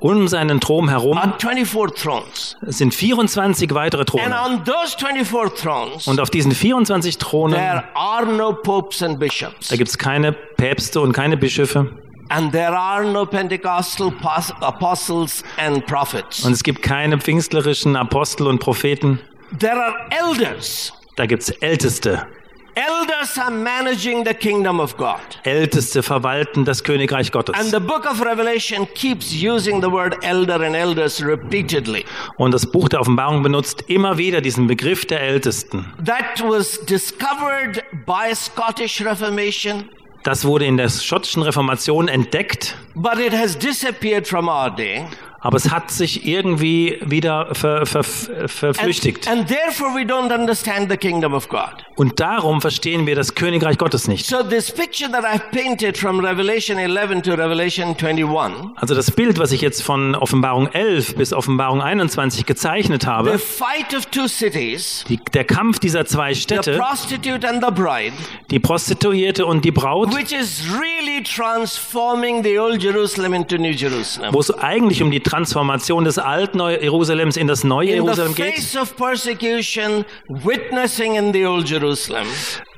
Um 0.00 0.26
seinen 0.28 0.60
Thron 0.60 0.88
herum 0.88 1.16
are 1.18 1.34
24 1.38 1.94
thrones. 2.02 2.56
sind 2.62 2.94
24 2.94 3.72
weitere 3.74 4.00
And 4.00 4.08
Throne. 4.10 4.34
on 4.44 4.64
those 4.64 4.96
24 4.98 5.60
thrones, 5.62 6.08
Und 6.08 6.20
auf 6.20 6.30
diesen 6.30 6.52
24 6.52 7.18
Thronen, 7.18 7.54
there 7.54 7.84
are 7.94 8.26
no 8.26 8.52
popes 8.52 9.02
and 9.02 9.18
bishops. 9.20 9.68
da 9.68 9.76
gibt 9.76 9.88
es 9.88 9.98
keine 9.98 10.32
Päpste 10.32 11.00
und 11.00 11.12
keine 11.12 11.36
Bischöfe. 11.36 11.92
And 12.28 12.52
there 12.52 12.72
are 12.76 13.04
no 13.04 13.24
Pentecostal 13.26 14.10
pos- 14.10 14.52
apostles 14.60 15.42
and 15.58 15.84
prophets. 15.86 16.44
Und 16.44 16.52
es 16.52 16.62
gibt 16.62 16.82
keine 16.82 17.18
pfingstlerischen 17.18 17.96
Apostel 17.96 18.46
und 18.46 18.58
Propheten. 18.58 19.20
There 19.58 19.76
are 19.80 19.94
elders. 20.10 20.92
Da 21.16 21.26
gibt 21.26 21.42
es 21.42 21.50
Älteste. 21.50 22.26
Elders 22.74 23.38
are 23.38 23.50
managing 23.50 24.22
the 24.26 24.34
kingdom 24.34 24.80
of 24.80 24.98
God. 24.98 25.16
Älteste 25.44 26.02
verwalten 26.02 26.66
das 26.66 26.84
Königreich 26.84 27.28
And 27.28 27.46
Gottes. 27.46 27.70
the 27.70 27.80
book 27.80 28.04
of 28.04 28.20
Revelation 28.22 28.86
keeps 28.94 29.32
using 29.32 29.80
the 29.80 29.90
word 29.90 30.14
elder 30.22 30.60
and 30.60 30.76
elders 30.76 31.24
repeatedly. 31.24 32.04
Und 32.36 32.52
das 32.52 32.66
Buch 32.70 32.90
der 32.90 33.00
Offenbarung 33.00 33.42
benutzt 33.42 33.84
immer 33.86 34.18
wieder 34.18 34.42
diesen 34.42 34.66
Begriff 34.66 35.06
der 35.06 35.20
Ältesten. 35.22 35.86
That 36.04 36.42
was 36.46 36.78
discovered 36.84 37.82
by 38.04 38.34
Scottish 38.34 39.02
Reformation, 39.02 39.88
Das 40.26 40.44
wurde 40.44 40.64
in 40.64 40.76
der 40.76 40.88
schottischen 40.88 41.42
Reformation 41.42 42.08
entdeckt, 42.08 42.76
but 42.96 43.16
it 43.20 43.32
has 43.32 43.56
disappeared 43.56 44.26
from 44.26 44.48
our 44.48 44.68
day. 44.68 45.06
Aber 45.40 45.56
es 45.56 45.70
hat 45.70 45.90
sich 45.90 46.26
irgendwie 46.26 46.98
wieder 47.04 47.54
ver, 47.54 47.86
ver, 47.86 48.02
verflüchtigt. 48.48 49.28
And, 49.28 49.40
and 49.40 49.48
therefore 49.48 49.94
we 49.94 50.02
don't 50.02 50.32
understand 50.36 50.90
the 50.90 50.96
kingdom 50.96 51.34
of 51.34 51.48
God. 51.48 51.84
Und 51.96 52.20
darum 52.20 52.60
verstehen 52.60 53.06
wir 53.06 53.14
das 53.14 53.34
Königreich 53.34 53.78
Gottes 53.78 54.06
nicht. 54.08 54.26
So 54.26 54.42
this 54.42 54.70
picture 54.70 55.10
that 55.10 55.24
I've 55.24 55.50
painted 55.50 55.96
from 55.96 56.20
Revelation 56.20 56.78
11 56.78 57.22
to 57.22 57.32
Revelation 57.34 57.96
21, 57.96 58.72
Also 58.76 58.94
das 58.94 59.10
Bild, 59.10 59.38
was 59.38 59.52
ich 59.52 59.60
jetzt 59.62 59.82
von 59.82 60.14
Offenbarung 60.14 60.68
11 60.68 61.16
bis 61.16 61.32
Offenbarung 61.32 61.80
21 61.80 62.44
gezeichnet 62.46 63.02
the 63.02 63.08
habe, 63.08 63.38
fight 63.38 63.94
of 63.96 64.06
two 64.06 64.28
cities, 64.28 65.04
die, 65.08 65.18
der 65.32 65.44
Kampf 65.44 65.78
dieser 65.78 66.04
zwei 66.06 66.34
the 66.34 66.40
Städte, 66.40 66.76
prostitute 66.76 67.48
and 67.48 67.64
the 67.64 67.70
bride, 67.70 68.12
die 68.50 68.58
Prostituierte 68.58 69.46
und 69.46 69.64
die 69.64 69.70
Braut, 69.70 70.14
which 70.14 70.32
is 70.32 70.62
really 70.70 71.22
transforming 71.22 72.42
the 72.42 72.58
old 72.58 72.82
Jerusalem 72.82 73.32
into 73.34 73.56
New 73.58 73.70
Jerusalem. 73.72 74.32
wo 74.34 74.40
es 74.40 74.50
eigentlich 74.50 75.02
um 75.02 75.10
die 75.10 75.20
Transformation 75.30 76.04
des 76.04 76.18
alten 76.18 76.60
Jerusalems 76.60 77.36
in 77.36 77.46
das 77.46 77.64
neue 77.64 77.90
In 77.90 77.92
the 77.92 77.96
Jerusalem 77.96 78.34
geht, 78.34 78.54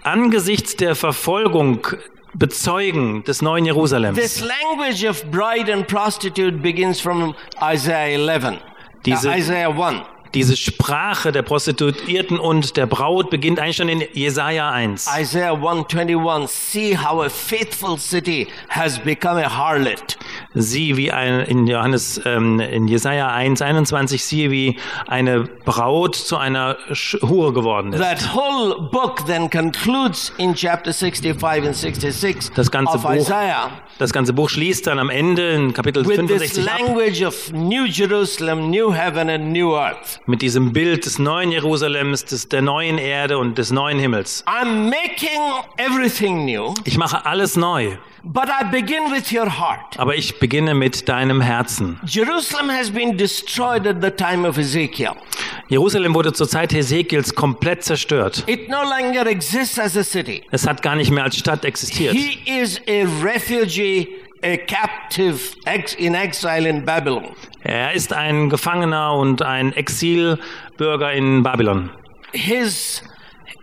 angesichts 0.02 0.76
der 0.76 0.94
Verfolgung 0.94 1.86
bezeugen 2.34 3.24
des 3.24 3.42
neuen 3.42 3.64
Jerusalems. 3.64 4.18
this 4.18 4.40
language 4.40 5.04
of 5.08 5.24
bride 5.30 5.72
and 5.72 5.86
prostitute 5.86 6.62
begins 6.62 7.00
from 7.00 7.34
Isaiah 7.62 8.14
11, 8.18 8.44
uh, 8.44 8.58
Diese- 9.04 9.28
Isaiah 9.36 9.70
1. 9.70 10.02
Diese 10.34 10.58
Sprache 10.58 11.32
der 11.32 11.40
Prostituierten 11.40 12.38
und 12.38 12.76
der 12.76 12.86
Braut 12.86 13.30
beginnt 13.30 13.58
eigentlich 13.58 13.76
schon 13.76 13.88
in 13.88 14.04
Jesaja 14.12 14.70
1. 14.70 15.08
Isaiah 15.18 15.54
121, 15.54 16.50
see 16.50 16.94
how 16.98 17.22
a 17.22 17.30
faithful 17.30 17.96
city 17.98 18.46
has 18.68 18.98
become 18.98 19.42
a 19.42 19.48
harlot. 19.48 20.18
Sie 20.60 20.96
wie 20.96 21.10
ein, 21.12 21.40
in 21.40 21.66
Johannes, 21.66 22.20
ähm, 22.24 22.60
in 22.60 22.88
Jesaja 22.88 23.28
1, 23.28 23.62
21, 23.62 24.24
siehe 24.24 24.50
wie 24.50 24.76
eine 25.06 25.44
Braut 25.64 26.16
zu 26.16 26.36
einer 26.36 26.76
Hure 27.22 27.52
geworden 27.52 27.92
ist. 27.92 28.00
That 28.00 28.34
whole 28.34 28.88
book 28.90 29.24
then 29.26 29.48
concludes 29.50 30.32
in 30.38 30.54
chapter 30.54 30.92
65 30.92 31.66
and 31.66 31.74
66 31.76 32.50
Das 32.54 32.70
ganze 32.70 32.96
of 32.96 33.02
Buch, 33.02 33.12
Isaiah 33.12 33.70
das 33.98 34.12
ganze 34.12 34.32
Buch 34.32 34.48
schließt 34.48 34.86
dann 34.86 34.98
am 34.98 35.10
Ende 35.10 35.50
in 35.50 35.72
Kapitel 35.72 36.04
with 36.06 36.16
this 36.26 36.52
65 36.52 36.68
ab 36.68 36.78
language 36.80 37.24
of 37.24 37.52
New 37.52 37.84
Jerusalem, 37.84 38.70
New 38.70 38.92
Heaven 38.92 39.28
and 39.28 39.52
New 39.52 39.74
Earth. 39.74 40.20
mit 40.26 40.42
diesem 40.42 40.72
Bild 40.72 41.04
des 41.04 41.18
neuen 41.18 41.50
Jerusalems, 41.52 42.24
des, 42.24 42.48
der 42.48 42.62
neuen 42.62 42.98
Erde 42.98 43.38
und 43.38 43.58
des 43.58 43.70
neuen 43.72 43.98
Himmels. 43.98 44.44
I'm 44.46 44.88
making 44.88 45.40
everything 45.78 46.44
new, 46.44 46.74
Ich 46.84 46.96
mache 46.98 47.26
alles 47.26 47.56
neu, 47.56 47.96
but 48.24 48.48
I 48.48 48.64
begin 48.70 49.10
with 49.10 49.32
your 49.32 49.48
heart. 49.48 49.98
aber 49.98 50.14
ich 50.16 50.38
beginne 50.38 50.74
mit 50.74 51.08
deinem 51.08 51.40
Herzen. 51.40 51.98
Jerusalem 52.04 52.70
has 52.70 52.90
been 52.90 53.16
destroyed 53.16 53.86
at 53.86 54.02
the 54.02 54.10
time 54.10 54.46
of 54.48 54.58
Ezekiel. 54.58 55.12
Jerusalem 55.68 56.14
wurde 56.14 56.32
zur 56.32 56.48
Zeit 56.48 56.72
Hesekiels 56.72 57.34
komplett 57.34 57.84
zerstört. 57.84 58.44
It 58.46 58.68
no 58.68 58.82
longer 58.82 59.26
exists 59.26 59.78
as 59.78 59.96
a 59.96 60.02
city. 60.02 60.42
Es 60.50 60.66
hat 60.66 60.82
gar 60.82 60.96
nicht 60.96 61.10
mehr 61.10 61.24
als 61.24 61.36
Stadt 61.36 61.64
existiert. 61.64 62.14
He 62.14 62.38
is 62.46 62.80
a 62.88 63.04
refugee, 63.22 64.08
a 64.42 64.56
captive 64.56 65.38
in 65.98 66.14
exile 66.14 66.68
in 66.68 66.84
Babylon. 66.84 67.28
Er 67.62 67.92
ist 67.92 68.12
ein 68.12 68.48
Gefangener 68.48 69.14
und 69.14 69.42
ein 69.42 69.72
Exilbürger 69.74 71.12
in 71.12 71.42
Babylon. 71.42 71.90
His, 72.32 73.02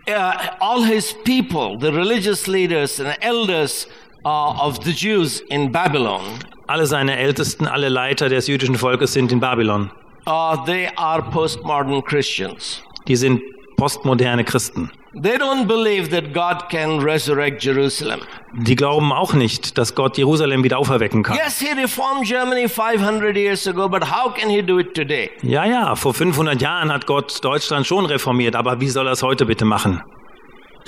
uh, 0.08 0.32
all 0.60 0.84
his 0.84 1.14
people, 1.24 1.78
the 1.80 1.92
religious 1.92 2.46
leaders 2.46 3.00
and 3.00 3.16
elders 3.20 3.88
of 4.30 4.78
the 4.84 4.92
Jews 4.92 5.40
in 5.48 5.70
Babylon, 5.70 6.20
Alle 6.66 6.86
seine 6.86 7.16
Ältesten, 7.16 7.66
alle 7.66 7.88
Leiter 7.88 8.28
des 8.28 8.46
jüdischen 8.48 8.74
Volkes 8.76 9.12
sind 9.12 9.30
in 9.32 9.40
Babylon. 9.40 9.90
uh, 10.26 10.56
they 10.66 10.88
are 10.96 11.22
postmodern 11.22 12.02
Christians. 12.04 12.82
Die 13.06 13.14
sind 13.16 13.40
postmoderne 13.76 14.42
Christen. 14.44 14.90
They 15.22 15.38
don't 15.38 15.66
believe 15.66 16.10
that 16.10 16.34
God 16.34 16.68
can 16.68 17.00
resurrect 17.00 17.62
Jerusalem. 17.64 18.20
Die 18.52 18.74
glauben 18.76 19.12
auch 19.12 19.32
nicht, 19.32 19.78
dass 19.78 19.94
Gott 19.94 20.18
Jerusalem 20.18 20.62
wieder 20.62 20.76
auferwecken 20.78 21.22
kann. 21.22 21.36
Yes, 21.42 21.58
he 21.58 21.72
reformed 21.72 22.26
Germany 22.26 22.68
500 22.68 23.34
years 23.34 23.66
ago, 23.66 23.88
but 23.88 24.02
how 24.10 24.30
can 24.34 24.50
he 24.50 24.60
do 24.62 24.78
it 24.78 24.92
today? 24.94 25.30
Ja, 25.42 25.64
ja, 25.64 25.94
vor 25.94 26.12
500 26.12 26.60
Jahren 26.60 26.92
hat 26.92 27.06
Gott 27.06 27.42
Deutschland 27.42 27.86
schon 27.86 28.04
reformiert, 28.04 28.54
aber 28.56 28.78
wie 28.80 28.88
soll 28.88 29.06
er 29.06 29.12
es 29.12 29.22
heute 29.22 29.46
bitte 29.46 29.64
machen? 29.64 30.02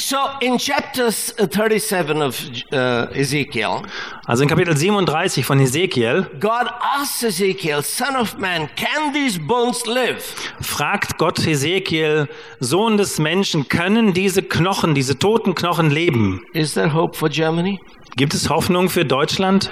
So 0.01 0.17
in 0.41 0.59
chapter 0.59 1.11
37 1.11 2.23
of 2.23 2.41
uh, 2.73 3.09
Ezekiel, 3.13 3.83
Also 4.27 4.45
in 4.45 4.49
Kapitel 4.49 4.77
37 4.77 5.45
von 5.45 5.59
Hesekiel 5.59 6.31
God 6.39 6.69
asks 6.81 7.25
Ezekiel, 7.25 7.83
Son 7.83 8.15
of 8.15 8.39
man, 8.39 8.69
can 8.77 9.13
these 9.13 9.41
bones 9.41 9.87
live? 9.87 10.23
fragt 10.61 11.19
Gott 11.19 11.41
Hesekiel, 11.45 12.29
Sohn 12.61 12.97
des 12.97 13.19
Menschen, 13.19 13.69
können 13.69 14.13
diese 14.13 14.43
Knochen, 14.43 14.95
diese 14.95 15.19
toten 15.19 15.57
Knochen 15.57 15.91
leben? 15.91 16.43
Is 16.53 16.75
there 16.75 16.93
hope 16.95 17.17
for 17.17 17.29
Germany? 17.29 17.81
Gibt 18.17 18.35
es 18.35 18.49
Hoffnung 18.49 18.89
für 18.89 19.05
Deutschland? 19.05 19.69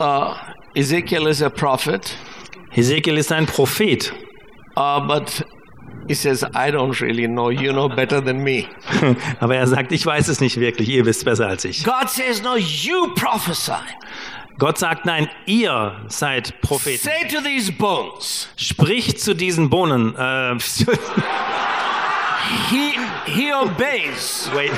Uh, 0.00 0.34
Ezekiel 0.74 1.28
is 1.28 1.40
a 1.40 1.50
prophet, 1.50 2.16
Hesekiel 2.70 3.16
ist 3.16 3.30
ein 3.30 3.46
Prophet, 3.46 4.12
uh, 4.76 4.98
but 5.06 5.44
he 6.08 6.14
says, 6.14 6.44
I 6.54 6.70
don't 6.70 7.00
really 7.00 7.26
know. 7.26 7.50
You 7.50 7.72
know 7.72 7.88
better 7.88 8.20
than 8.20 8.42
me. 8.42 8.68
aber 9.40 9.56
er 9.56 9.66
sagt, 9.66 9.92
ich 9.92 10.04
weiß 10.04 10.28
es 10.28 10.40
nicht 10.40 10.58
wirklich, 10.58 10.88
ihr 10.88 11.06
wisst 11.06 11.24
besser 11.24 11.46
als 11.46 11.64
ich. 11.64 11.84
God 11.84 12.08
says, 12.08 12.42
No, 12.42 12.56
you 12.56 13.12
prophesy. 13.14 13.72
Gott 14.58 14.76
sagt, 14.76 15.06
nein, 15.06 15.30
ihr 15.46 15.96
seid 16.08 16.60
Propheten. 16.60 17.02
Say 17.02 17.26
to 17.28 17.40
these 17.40 17.72
bones, 17.72 18.50
Spricht 18.56 19.18
zu 19.18 19.34
diesen 19.34 19.70
Bohnen. 19.70 20.14
Äh, 20.14 20.58
He, 22.68 22.92
he 23.26 23.52
obeys. 23.52 24.50
wait. 24.54 24.72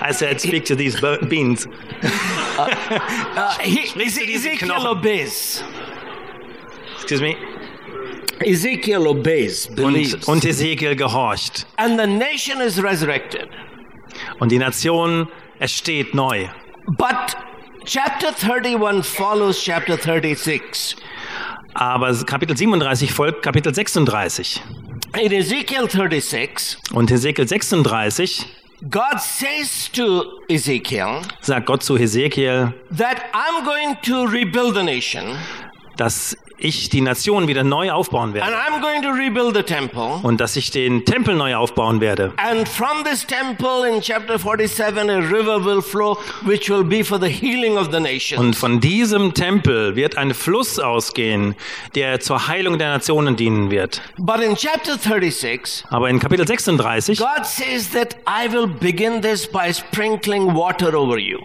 I 0.00 0.12
said, 0.12 0.40
speak 0.40 0.64
to 0.66 0.76
these 0.76 1.00
beans. 1.28 1.66
Uh, 1.66 3.58
he, 3.60 3.88
du 3.88 3.98
diese 4.04 4.22
Ezekiel 4.22 4.86
obeys. 4.86 5.62
Excuse 6.94 7.20
me. 7.20 7.36
Ezekiel 8.40 9.06
obeys, 9.06 9.68
believes. 9.74 10.26
Und, 10.26 10.28
und 10.28 10.44
Hesekiel 10.44 10.96
gehorcht. 10.96 11.66
and 11.76 11.98
the 11.98 12.06
nation 12.06 12.60
is 12.60 12.82
resurrected. 12.82 13.48
Und 14.38 14.50
die 14.52 14.58
Nation 14.58 15.28
ersteht 15.58 16.14
neu. 16.14 16.48
But 16.86 17.36
chapter 17.84 18.28
31 18.34 19.04
follows 19.04 19.62
chapter 19.62 19.96
36. 19.96 20.96
Aber 21.74 22.14
Kapitel 22.24 22.56
37 22.56 23.12
folgt 23.12 23.42
Kapitel 23.42 23.74
36. 23.74 24.60
In 25.20 25.32
Ezekiel 25.32 25.88
36, 25.88 26.78
Und 26.92 27.10
Hesekiel 27.10 27.46
36 27.46 28.46
God 28.90 29.18
says 29.20 29.88
to 29.92 30.24
Ezekiel 30.48 31.22
sagt 31.40 31.66
Gott 31.66 31.82
zu 31.82 31.96
Hesekiel, 31.96 32.74
that 32.90 33.22
I'm 33.32 33.64
going 33.64 33.96
to 34.02 34.24
rebuild 34.26 34.74
the 34.74 34.82
nation 34.82 35.36
dass 35.96 36.36
ich 36.56 36.88
die 36.88 37.00
Nation 37.00 37.48
wieder 37.48 37.64
neu 37.64 37.90
aufbauen 37.90 38.30
and 38.30 38.34
werde. 38.34 38.52
I'm 38.52 38.80
going 38.80 39.02
to 39.02 39.10
rebuild 39.10 39.54
the 39.54 39.62
temple. 39.62 40.20
Und 40.22 40.40
dass 40.40 40.56
ich 40.56 40.70
den 40.70 41.04
Tempel 41.04 41.34
neu 41.34 41.56
aufbauen 41.56 42.00
werde. 42.00 42.32
And 42.36 42.68
from 42.68 43.04
this 43.04 43.26
temple 43.26 43.88
in 43.88 44.00
chapter 44.00 44.38
47, 44.38 45.10
a 45.10 45.18
river 45.18 45.64
will 45.64 45.82
flow, 45.82 46.18
which 46.42 46.70
will 46.70 46.84
be 46.84 47.04
for 47.04 47.18
the 47.18 47.28
healing 47.28 47.76
of 47.76 47.90
the 47.92 48.00
nation. 48.00 48.38
Und 48.38 48.56
von 48.56 48.80
diesem 48.80 49.34
Tempel 49.34 49.96
wird 49.96 50.16
ein 50.16 50.34
Fluss 50.34 50.78
ausgehen, 50.78 51.54
der 51.94 52.20
zur 52.20 52.48
Heilung 52.48 52.78
der 52.78 52.90
Nationen 52.90 53.36
dienen 53.36 53.70
wird. 53.70 54.00
But 54.18 54.40
in 54.40 54.54
chapter 54.56 54.96
36, 54.98 55.84
Aber 55.90 56.08
in 56.08 56.18
Kapitel 56.18 56.46
36 56.46 57.18
God 57.18 57.44
says 57.44 57.90
that 57.90 58.16
I 58.26 58.52
will 58.52 58.66
begin 58.66 59.20
this 59.20 59.46
by 59.46 59.72
sprinkling 59.72 60.54
water 60.54 60.94
over 60.96 61.18
you. 61.18 61.38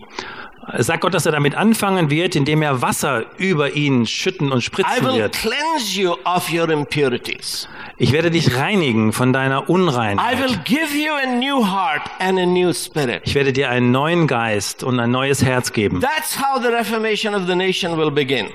Sagt 0.78 1.02
Gott, 1.02 1.14
dass 1.14 1.26
er 1.26 1.32
damit 1.32 1.56
anfangen 1.56 2.10
wird, 2.10 2.36
indem 2.36 2.62
er 2.62 2.82
Wasser 2.82 3.26
über 3.38 3.74
ihn 3.74 4.06
schütten 4.06 4.52
und 4.52 4.60
I 4.60 4.62
spritzen 4.62 5.06
will 5.06 5.14
wird. 5.22 5.34
cleanse 5.34 6.00
you 6.00 6.16
of 6.26 6.52
your 6.54 6.70
impurities. 6.70 7.68
Ich 7.98 8.12
werde 8.12 8.32
dich 8.32 8.56
reinigen 8.56 9.12
von 9.14 9.34
deiner 9.34 9.64
I 9.64 9.68
will 9.68 9.76
Unreinheit. 9.76 10.66
give 10.66 10.96
you 10.96 11.12
a 11.14 11.26
new 11.38 11.66
heart 11.66 12.04
and 12.20 12.40
a 12.40 12.46
new 12.46 12.72
spirit. 12.74 13.22
Ich 13.26 13.36
werde 13.36 13.52
dir 13.54 13.70
einen 13.70 13.92
neuen 13.92 14.28
Geist 14.28 14.84
und 14.84 15.00
ein 15.00 15.12
neues 15.12 15.44
Herz 15.44 15.74
geben. 15.74 16.00
That's 16.02 16.38
how 16.40 16.62
the 16.62 16.70
reformation 16.70 17.34
of 17.34 17.48
the 17.48 17.56
nation 17.56 17.98
will 17.98 18.12
begin. 18.12 18.48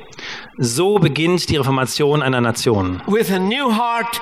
So 0.59 0.99
beginnt 0.99 1.49
die 1.51 1.57
Reformation 1.57 2.23
einer 2.23 2.41
Nation. 2.41 3.03
With 3.07 3.31
a 3.33 3.39
new 3.39 3.71
heart 3.77 4.21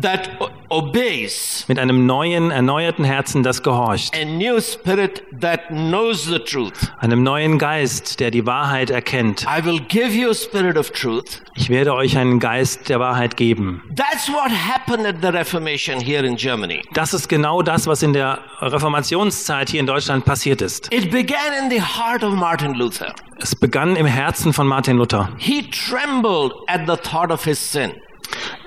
that 0.00 0.30
obeys, 0.70 1.64
Mit 1.68 1.78
einem 1.78 2.06
neuen, 2.06 2.50
erneuerten 2.50 3.04
Herzen, 3.04 3.42
das 3.42 3.62
gehorcht. 3.62 4.14
a 4.16 4.24
new 4.24 4.60
spirit 4.60 5.22
that 5.40 5.68
knows 5.68 6.24
the 6.24 6.38
truth. 6.38 6.92
Einem 6.98 7.22
neuen 7.22 7.58
Geist, 7.58 8.20
der 8.20 8.30
die 8.30 8.46
Wahrheit 8.46 8.90
erkennt. 8.90 9.44
I 9.46 9.64
will 9.64 9.80
give 9.80 10.10
you 10.12 10.30
a 10.30 10.34
spirit 10.34 10.76
of 10.76 10.90
truth. 10.90 11.42
Ich 11.54 11.68
werde 11.68 11.94
euch 11.94 12.16
einen 12.16 12.40
Geist 12.40 12.88
der 12.88 13.00
Wahrheit 13.00 13.36
geben. 13.36 13.82
That's 13.94 14.28
what 14.28 14.50
happened 14.50 15.06
at 15.06 15.16
the 15.20 15.28
Reformation 15.28 16.00
here 16.00 16.26
in 16.26 16.36
Germany. 16.36 16.82
Das 16.94 17.12
ist 17.14 17.28
genau 17.28 17.62
das, 17.62 17.86
was 17.86 18.02
in 18.02 18.12
der 18.12 18.38
Reformationszeit 18.60 19.68
hier 19.70 19.80
in 19.80 19.86
Deutschland 19.86 20.24
passiert 20.24 20.62
ist. 20.62 20.92
It 20.92 21.10
began 21.10 21.52
in 21.62 21.70
the 21.70 21.80
heart 21.80 22.22
of 22.24 22.34
Martin 22.34 22.74
Luther. 22.74 23.14
Es 23.38 23.54
begann 23.54 23.96
im 23.96 24.06
Herzen 24.06 24.52
von 24.52 24.66
Martin 24.66 24.96
Luther. 24.96 25.28
He 25.38 25.68
trembled 25.70 26.52
at 26.68 26.82
the 26.86 26.96
thought 26.96 27.30
of 27.30 27.44
his 27.44 27.58
sin. 27.58 27.92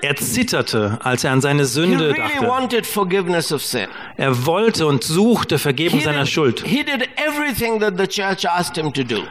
Er 0.02 0.16
zitterte, 0.16 0.98
als 1.02 1.24
er 1.24 1.32
an 1.32 1.40
seine 1.40 1.64
Sünde 1.64 2.12
dachte. 2.14 2.46
Er 4.16 4.46
wollte 4.46 4.86
und 4.86 5.04
suchte 5.04 5.58
Vergebung 5.58 6.00
seiner 6.00 6.26
Schuld. 6.26 6.64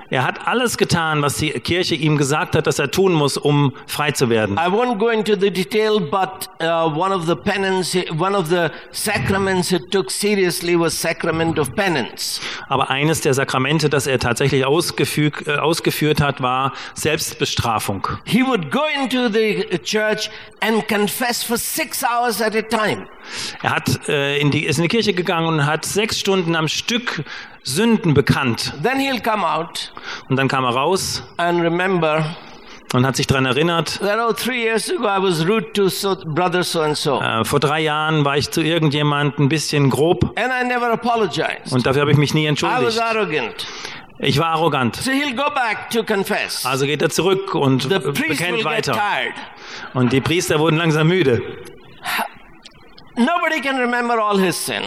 Er 0.09 0.23
hat 0.23 0.47
alles 0.47 0.77
getan, 0.77 1.21
was 1.21 1.37
die 1.37 1.51
Kirche 1.51 1.95
ihm 1.95 2.17
gesagt 2.17 2.55
hat, 2.55 2.67
dass 2.67 2.79
er 2.79 2.91
tun 2.91 3.13
muss, 3.13 3.37
um 3.37 3.73
frei 3.87 4.11
zu 4.11 4.29
werden. 4.29 4.57
I 4.57 4.69
won't 4.69 4.97
go 4.97 5.09
into 5.09 5.35
the 5.39 5.51
detail, 5.51 5.99
but 5.99 6.49
uh, 6.61 6.89
one 6.89 7.13
of 7.13 7.25
the 7.25 7.35
penance, 7.35 7.95
one 8.17 8.35
of 8.35 8.49
the 8.49 8.69
sacraments 8.91 9.69
he 9.69 9.79
took 9.91 10.09
seriously 10.11 10.75
was 10.79 10.99
sacrament 10.99 11.59
of 11.59 11.73
penance. 11.75 12.39
Aber 12.67 12.89
eines 12.89 13.21
der 13.21 13.33
Sakramente, 13.33 13.89
das 13.89 14.07
er 14.07 14.19
tatsächlich 14.19 14.65
ausgefüg, 14.65 15.43
äh, 15.47 15.55
ausgeführt 15.57 16.21
hat, 16.21 16.41
war 16.41 16.73
Selbstbestrafung. 16.93 18.07
He 18.25 18.43
would 18.43 18.71
go 18.71 18.83
into 19.01 19.29
the 19.29 19.65
church 19.83 20.29
and 20.61 20.87
confess 20.87 21.43
for 21.43 21.57
six 21.57 22.03
hours 22.03 22.41
at 22.41 22.55
a 22.55 22.61
time. 22.61 23.07
Er 23.61 23.71
hat 23.71 24.07
äh, 24.07 24.37
in 24.39 24.51
die, 24.51 24.65
ist 24.65 24.77
in 24.77 24.83
die 24.83 24.87
Kirche 24.89 25.13
gegangen 25.13 25.47
und 25.47 25.65
hat 25.65 25.85
sechs 25.85 26.19
Stunden 26.19 26.55
am 26.55 26.67
Stück 26.67 27.23
Sünden 27.63 28.13
bekannt. 28.13 28.73
Then 28.83 28.99
he'll 28.99 29.21
come 29.21 29.43
out 29.45 29.91
Und 30.29 30.35
dann 30.37 30.47
kam 30.47 30.63
er 30.65 30.71
raus 30.75 31.23
and 31.37 31.61
remember 31.61 32.35
und 32.93 33.05
hat 33.05 33.15
sich 33.15 33.25
daran 33.27 33.45
erinnert, 33.45 33.99
that, 33.99 34.19
oh, 34.19 34.31
three 34.31 34.63
years 34.63 34.89
ago 34.91 35.03
I 35.05 35.21
was 35.21 35.45
rude 35.45 35.73
to 35.73 35.89
so, 35.89 36.15
brother 36.15 36.63
so 36.63 36.81
and 36.81 36.95
so. 36.95 37.19
äh, 37.19 37.43
vor 37.43 37.59
drei 37.59 37.81
Jahren 37.81 38.23
war 38.23 38.37
ich 38.37 38.51
zu 38.51 38.61
irgendjemand 38.61 39.39
ein 39.39 39.49
bisschen 39.49 39.89
grob 39.89 40.23
And 40.37 40.51
I 40.61 40.65
never 40.65 40.91
apologized. 40.93 41.73
und 41.73 41.85
dafür 41.85 42.01
habe 42.01 42.11
ich 42.11 42.17
mich 42.17 42.33
nie 42.35 42.43
I 42.45 42.51
was 42.51 42.61
entschuldigt. 42.61 43.01
arrogant. 43.01 43.67
Ich 44.17 44.39
war 44.39 44.47
arrogant. 44.47 44.95
So 44.95 45.11
he'll 45.11 45.35
go 45.35 45.49
back 45.53 45.89
to 45.91 46.03
confess. 46.03 46.65
Also 46.65 46.85
geht 46.85 47.01
er 47.01 47.09
zurück 47.09 47.53
und 47.53 47.89
bekennt 47.89 48.63
weiter. 48.63 48.99
Und 49.93 50.13
die 50.13 50.21
Priester 50.21 50.59
wurden 50.59 50.77
langsam 50.77 51.07
müde. 51.07 51.41
Nobody 53.17 53.61
can 53.61 53.77
remember 53.77 54.19
all 54.21 54.37
his 54.37 54.55
sin. 54.65 54.83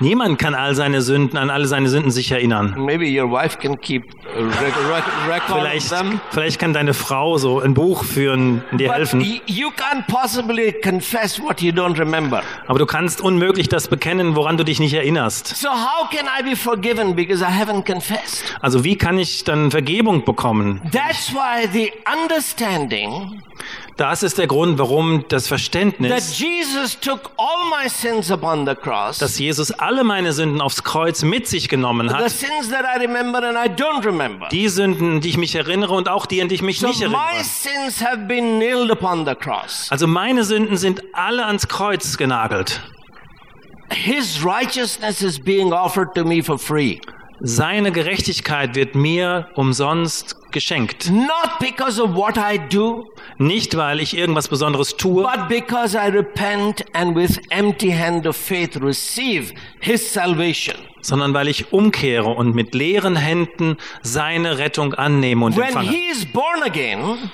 Niemand 0.00 0.38
kann 0.38 0.54
all 0.54 0.74
seine 0.74 1.00
Sünden, 1.02 1.38
an 1.38 1.50
alle 1.50 1.66
seine 1.66 1.88
Sünden 1.88 2.10
sich 2.10 2.30
erinnern. 2.30 2.74
Maybe 2.76 3.06
your 3.06 3.30
wife 3.30 3.58
can 3.58 3.78
keep 3.80 4.14
of 4.36 4.54
Vielleicht, 5.46 5.88
them. 5.90 6.20
vielleicht 6.30 6.58
kann 6.58 6.72
deine 6.72 6.94
Frau 6.94 7.38
so 7.38 7.60
ein 7.60 7.74
Buch 7.74 8.04
führen, 8.04 8.62
dir 8.72 8.88
But 8.88 8.96
helfen. 8.96 9.20
you 9.46 9.68
can't 9.70 10.06
possibly 10.08 10.72
confess 10.82 11.40
what 11.40 11.60
you 11.62 11.72
don't 11.72 11.98
remember. 11.98 12.42
Aber 12.66 12.78
du 12.78 12.86
kannst 12.86 13.20
unmöglich 13.20 13.68
das 13.68 13.88
bekennen, 13.88 14.36
woran 14.36 14.56
du 14.56 14.64
dich 14.64 14.80
nicht 14.80 14.94
erinnerst. 14.94 15.48
So 15.56 15.68
how 15.68 16.08
can 16.10 16.26
I 16.26 16.42
be 16.42 16.56
forgiven 16.56 17.14
because 17.14 17.42
I 17.42 17.48
haven't 17.48 17.84
confessed? 17.84 18.44
Also 18.60 18.84
wie 18.84 18.96
kann 18.96 19.18
ich 19.18 19.44
dann 19.44 19.70
Vergebung 19.70 20.24
bekommen? 20.24 20.80
That's 20.92 21.32
why 21.32 21.66
the 21.72 21.92
understanding 22.22 23.42
Das 23.96 24.22
ist 24.22 24.36
der 24.36 24.46
Grund, 24.46 24.78
warum 24.78 25.24
das 25.28 25.48
Verständnis, 25.48 26.10
dass 29.18 29.38
Jesus 29.38 29.70
alle 29.72 30.04
meine 30.04 30.32
Sünden 30.34 30.60
aufs 30.60 30.82
Kreuz 30.84 31.22
mit 31.22 31.46
sich 31.48 31.70
genommen 31.70 32.12
hat, 32.12 32.30
die 34.52 34.68
Sünden, 34.68 35.20
die 35.22 35.28
ich 35.30 35.38
mich 35.38 35.54
erinnere 35.54 35.94
und 35.94 36.08
auch 36.10 36.26
die, 36.26 36.42
an 36.42 36.48
die 36.48 36.56
ich 36.56 36.62
mich 36.62 36.80
So 36.80 36.88
nicht 36.88 37.00
erinnere. 37.00 37.22
Also 39.90 40.06
meine 40.06 40.44
Sünden 40.44 40.76
sind 40.76 41.02
alle 41.14 41.46
ans 41.46 41.66
Kreuz 41.66 42.18
genagelt. 42.18 42.82
His 43.92 44.44
righteousness 44.44 45.22
is 45.22 45.38
being 45.38 45.72
offered 45.72 46.14
to 46.14 46.24
me 46.24 46.42
for 46.42 46.58
free. 46.58 46.98
Seine 47.40 47.92
Gerechtigkeit 47.92 48.74
wird 48.74 48.94
mir 48.94 49.48
umsonst 49.54 50.36
geschenkt. 50.52 51.10
Not 51.10 51.58
because 51.60 52.00
of 52.02 52.14
what 52.14 52.36
I 52.38 52.58
do, 52.58 53.06
Nicht, 53.38 53.76
weil 53.76 54.00
ich 54.00 54.16
irgendwas 54.16 54.48
Besonderes 54.48 54.96
tue, 54.96 55.22
but 55.22 55.48
because 55.48 55.94
I 55.94 56.08
repent 56.08 56.82
and 56.94 57.14
with 57.14 57.38
empty 57.50 57.90
hand 57.92 58.26
of 58.26 58.36
faith 58.36 58.76
receive 58.80 59.52
his 59.80 60.10
salvation. 60.12 60.76
sondern 61.02 61.34
weil 61.34 61.48
ich 61.48 61.72
umkehre 61.72 62.28
und 62.28 62.54
mit 62.54 62.74
leeren 62.74 63.16
Händen 63.16 63.76
seine 64.02 64.56
Rettung 64.58 64.94
annehme 64.94 65.44
und 65.44 65.56
When 65.56 65.64
empfange. 65.66 65.90
he 65.90 66.08
is 66.10 66.24
born 66.24 66.62
again, 66.64 67.30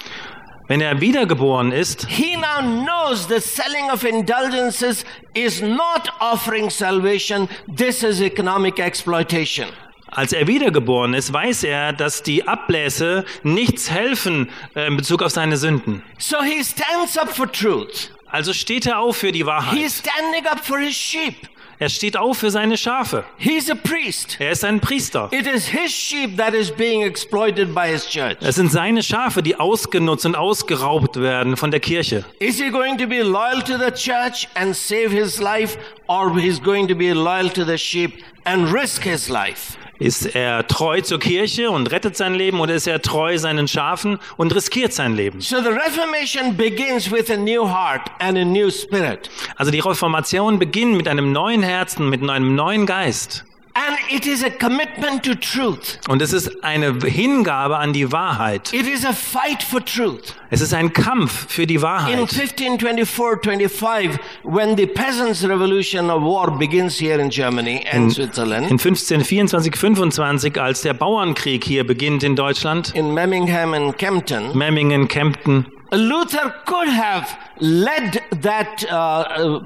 Wenn 0.68 0.80
er 0.80 1.00
wiedergeboren 1.00 1.70
ist, 1.70 2.06
he 2.08 2.36
now 2.36 2.60
knows 2.84 3.28
the 3.28 3.40
selling 3.40 3.90
of 3.92 4.04
indulgences 4.04 5.04
is 5.34 5.60
not 5.62 6.08
offering 6.20 6.70
salvation. 6.70 7.48
This 7.74 8.02
is 8.02 8.20
economic 8.20 8.78
exploitation. 8.78 9.68
Als 10.14 10.32
er 10.32 10.46
wiedergeboren 10.46 11.14
ist, 11.14 11.32
weiß 11.32 11.64
er, 11.64 11.92
dass 11.92 12.22
die 12.22 12.46
Ablässe 12.46 13.24
nichts 13.42 13.90
helfen 13.90 14.48
äh, 14.74 14.86
in 14.86 14.96
Bezug 14.96 15.22
auf 15.22 15.32
seine 15.32 15.56
Sünden. 15.56 16.02
So 16.18 16.42
he 16.42 16.62
stands 16.62 17.16
up 17.18 17.30
for 17.34 17.50
truth. 17.50 18.10
Also 18.26 18.52
steht 18.52 18.86
er 18.86 18.98
auf 19.00 19.16
für 19.18 19.32
die 19.32 19.40
He 19.40 19.46
Wahrheit. 19.46 19.78
is 19.78 19.98
standing 19.98 20.46
up 20.46 20.64
for 20.64 20.78
his 20.78 20.94
sheep. 20.94 21.34
Er 21.78 21.88
steht 21.88 22.16
auf 22.16 22.38
für 22.38 22.50
seine 22.52 22.76
Schafe. 22.76 23.24
He's 23.38 23.68
a 23.68 23.74
priest. 23.74 24.36
Er 24.38 24.52
ist 24.52 24.64
ein 24.64 24.78
Priester. 24.78 25.28
It 25.32 25.48
is 25.48 25.66
his 25.66 25.90
sheep 25.92 26.36
that 26.36 26.54
is 26.54 26.70
being 26.70 27.02
exploited 27.02 27.74
by 27.74 27.88
his 27.88 28.06
church. 28.08 28.36
Es 28.40 28.54
sind 28.54 28.70
seine 28.70 29.02
Schafe, 29.02 29.42
die 29.42 29.56
ausgenutzt 29.56 30.24
und 30.24 30.36
ausgeraubt 30.36 31.20
werden 31.20 31.56
von 31.56 31.72
der 31.72 31.80
Kirche. 31.80 32.24
Is 32.38 32.58
he 32.62 32.70
going 32.70 32.96
to 32.98 33.08
be 33.08 33.22
loyal 33.22 33.60
to 33.62 33.76
the 33.78 33.90
church 33.90 34.46
and 34.54 34.76
save 34.76 35.10
his 35.10 35.40
life, 35.40 35.76
or 36.06 36.38
he's 36.38 36.62
going 36.62 36.86
to 36.86 36.94
be 36.94 37.12
loyal 37.12 37.50
to 37.50 37.64
the 37.64 37.76
sheep 37.76 38.22
and 38.44 38.72
risk 38.72 39.02
his 39.02 39.28
life? 39.28 39.76
Ist 40.02 40.34
er 40.34 40.66
treu 40.66 41.00
zur 41.00 41.20
Kirche 41.20 41.70
und 41.70 41.92
rettet 41.92 42.16
sein 42.16 42.34
Leben 42.34 42.58
oder 42.58 42.74
ist 42.74 42.88
er 42.88 43.00
treu 43.02 43.38
seinen 43.38 43.68
Schafen 43.68 44.18
und 44.36 44.52
riskiert 44.52 44.92
sein 44.92 45.14
Leben? 45.14 45.40
So 45.40 45.58
the 45.62 45.68
Reformation 45.68 46.56
begins 46.56 47.08
with 47.08 47.30
a 47.30 47.36
new 47.36 47.64
heart 47.68 48.10
and 48.18 48.36
a 48.36 48.44
new 48.44 48.68
spirit. 48.68 49.30
Also 49.54 49.70
die 49.70 49.78
Reformation 49.78 50.58
beginnt 50.58 50.96
mit 50.96 51.06
einem 51.06 51.30
neuen 51.30 51.62
Herzen, 51.62 52.08
mit 52.10 52.28
einem 52.28 52.56
neuen 52.56 52.84
Geist. 52.84 53.44
And 53.74 53.96
it 54.10 54.26
is 54.26 54.44
a 54.44 54.50
commitment 54.50 55.24
to 55.24 55.34
truth. 55.34 55.98
Und 56.06 56.20
es 56.20 56.34
ist 56.34 56.62
eine 56.62 56.92
Hingabe 57.02 57.78
an 57.78 57.94
die 57.94 58.12
Wahrheit. 58.12 58.70
It 58.74 58.86
is 58.86 59.06
a 59.06 59.14
fight 59.14 59.62
for 59.62 59.82
truth. 59.82 60.34
Es 60.50 60.60
ist 60.60 60.74
ein 60.74 60.92
Kampf 60.92 61.46
für 61.48 61.66
die 61.66 61.76
In 61.76 61.82
Wahrheit. 61.82 62.18
1524-25, 62.18 64.18
when 64.42 64.76
the 64.76 64.86
Peasants' 64.86 65.42
Revolution 65.42 66.10
of 66.10 66.22
War 66.22 66.50
begins 66.58 67.00
here 67.00 67.18
in 67.18 67.30
Germany 67.30 67.82
and 67.90 68.12
Switzerland, 68.12 68.70
In 68.70 68.78
1524, 68.78 69.74
25, 69.74 70.60
als 70.60 70.82
der 70.82 70.92
Bauernkrieg 70.92 71.64
hier 71.64 71.86
beginnt 71.86 72.22
in 72.22 72.36
Deutschland, 72.36 72.94
in 72.94 73.14
Memmingen 73.14 73.74
and 73.74 73.96
Kempten, 73.96 74.54
Memmingen, 74.54 75.08
Kempten, 75.08 75.66
Luther 75.92 76.54
could 76.64 76.88
have 76.88 77.28
led 77.58 78.22
that 78.42 78.82
uh, 78.90 78.94
uh, 78.94 79.60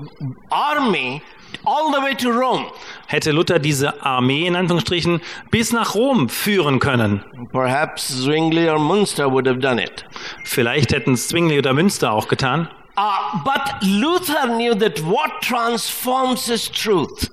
army 0.51 1.23
all 1.65 1.93
the 1.93 2.03
way 2.03 2.15
to 2.15 2.31
Rome. 2.31 2.67
hätte 3.07 3.33
Luther 3.33 3.59
diese 3.59 4.03
Armee 4.03 4.47
in 4.47 4.57
Anführungsstrichen 4.57 5.21
bis 5.51 5.73
nach 5.73 5.95
Rom 5.95 6.29
führen 6.29 6.79
können. 6.79 7.25
Perhaps 7.53 8.23
Zwingli 8.25 8.69
or 8.69 8.79
Munster 8.79 9.31
would 9.31 9.47
have 9.47 9.59
done 9.59 9.83
it. 9.83 10.05
Vielleicht 10.45 10.93
hätten 10.93 11.17
Zwingli 11.17 11.59
oder 11.59 11.73
Münster 11.73 12.13
auch 12.13 12.29
getan. 12.29 12.69
Uh, 12.99 13.39
but 13.45 13.83
Luther 13.83 14.47
knew 14.47 14.75
that 14.75 14.99
what 15.05 15.31
transforms 15.43 16.49
is 16.49 16.71
truth. 16.71 17.31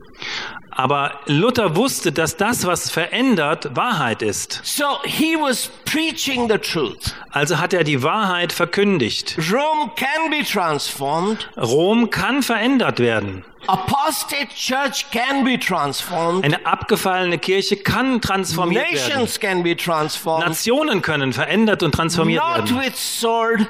Aber 0.76 1.20
Luther 1.28 1.76
wusste, 1.76 2.12
dass 2.12 2.36
das, 2.38 2.66
was 2.66 2.90
verändert, 2.90 3.76
Wahrheit 3.76 4.22
ist. 4.22 4.62
So 4.64 4.86
he 5.04 5.36
was 5.36 5.70
preaching 5.86 6.50
the 6.50 6.58
truth. 6.58 7.16
Also 7.32 7.60
hat 7.60 7.74
er 7.74 7.84
die 7.84 8.02
Wahrheit 8.02 8.52
verkündigt. 8.54 9.38
Rome 9.52 9.92
can 9.96 10.32
be 10.32 10.44
transformed. 10.44 11.50
Rom 11.58 12.10
kann 12.10 12.42
verändert 12.42 13.00
werden. 13.00 13.46
Apostate 13.68 14.50
church 14.56 15.06
can 15.12 15.46
be 15.46 15.58
transformed. 15.58 16.44
Eine 16.44 16.66
abgefallene 16.66 17.38
Kirche 17.38 17.78
kann 17.78 18.20
transformiert 18.20 18.92
werden. 18.92 19.08
Nations 19.08 19.40
can 19.40 19.64
be 19.64 19.76
transformed. 19.78 20.46
Nationen 20.46 21.02
können 21.02 21.32
verändert 21.34 21.82
und 21.84 21.94
transformiert 21.94 22.44
Not 22.44 22.72
werden. 22.72 22.82
with 22.82 22.96
sword, 23.20 23.66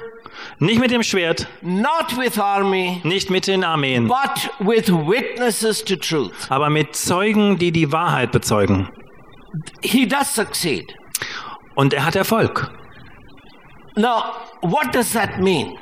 Nicht 0.59 0.79
mit 0.79 0.91
dem 0.91 1.03
Schwert, 1.03 1.47
not 1.61 2.17
with 2.17 2.39
army, 2.39 3.01
nicht 3.03 3.29
mit 3.29 3.47
den 3.47 3.63
Armeen, 3.63 4.07
but 4.07 4.49
with 4.59 4.89
witnesses 4.89 5.83
to 5.83 5.95
truth. 5.95 6.49
aber 6.49 6.69
mit 6.69 6.95
Zeugen, 6.95 7.57
die 7.57 7.71
die 7.71 7.91
Wahrheit 7.91 8.31
bezeugen. 8.31 8.89
He 9.81 10.07
does 10.07 10.33
succeed. 10.33 10.93
Und 11.75 11.93
er 11.93 12.05
hat 12.05 12.15
Erfolg. 12.15 12.71
Now, 13.95 14.23
what 14.61 14.93
does 14.93 15.11
that 15.13 15.39
mean? 15.39 15.77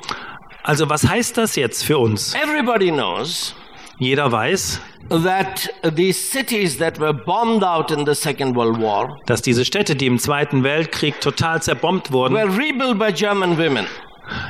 Also 0.64 0.88
was 0.88 1.08
heißt 1.08 1.36
das 1.38 1.56
jetzt 1.56 1.84
für 1.84 1.98
uns? 1.98 2.34
Everybody 2.34 2.90
knows 2.90 3.54
Jeder 3.98 4.30
weiß, 4.32 4.80
that 5.10 5.68
these 5.96 6.18
cities 6.18 6.78
that 6.78 6.98
were 6.98 7.12
bombed 7.12 7.62
out 7.62 7.90
in 7.90 8.04
the 8.06 8.14
Second 8.14 8.56
World 8.56 8.80
War 8.80 9.18
dass 9.26 9.42
diese 9.42 9.64
Städte, 9.64 9.94
die 9.96 10.06
im 10.06 10.18
Zweiten 10.18 10.62
Weltkrieg 10.64 11.20
total 11.20 11.62
zerbombt 11.62 12.10
wurden, 12.12 12.34
were 12.34 12.48
rebuilt 12.48 12.98
by 12.98 13.12
German 13.12 13.56
women 13.58 13.86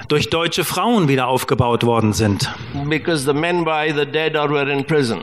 durch 0.08 0.30
deutsche 0.30 0.64
Frauen 0.64 1.08
wieder 1.08 1.28
aufgebaut 1.28 1.84
worden 1.84 2.12
sind. 2.12 2.50
because 2.88 3.24
the 3.24 3.32
men 3.32 3.64
were 3.64 3.86
either 3.88 4.04
dead 4.04 4.36
or 4.36 4.48
were 4.50 4.70
in 4.70 4.84
prison. 4.84 5.22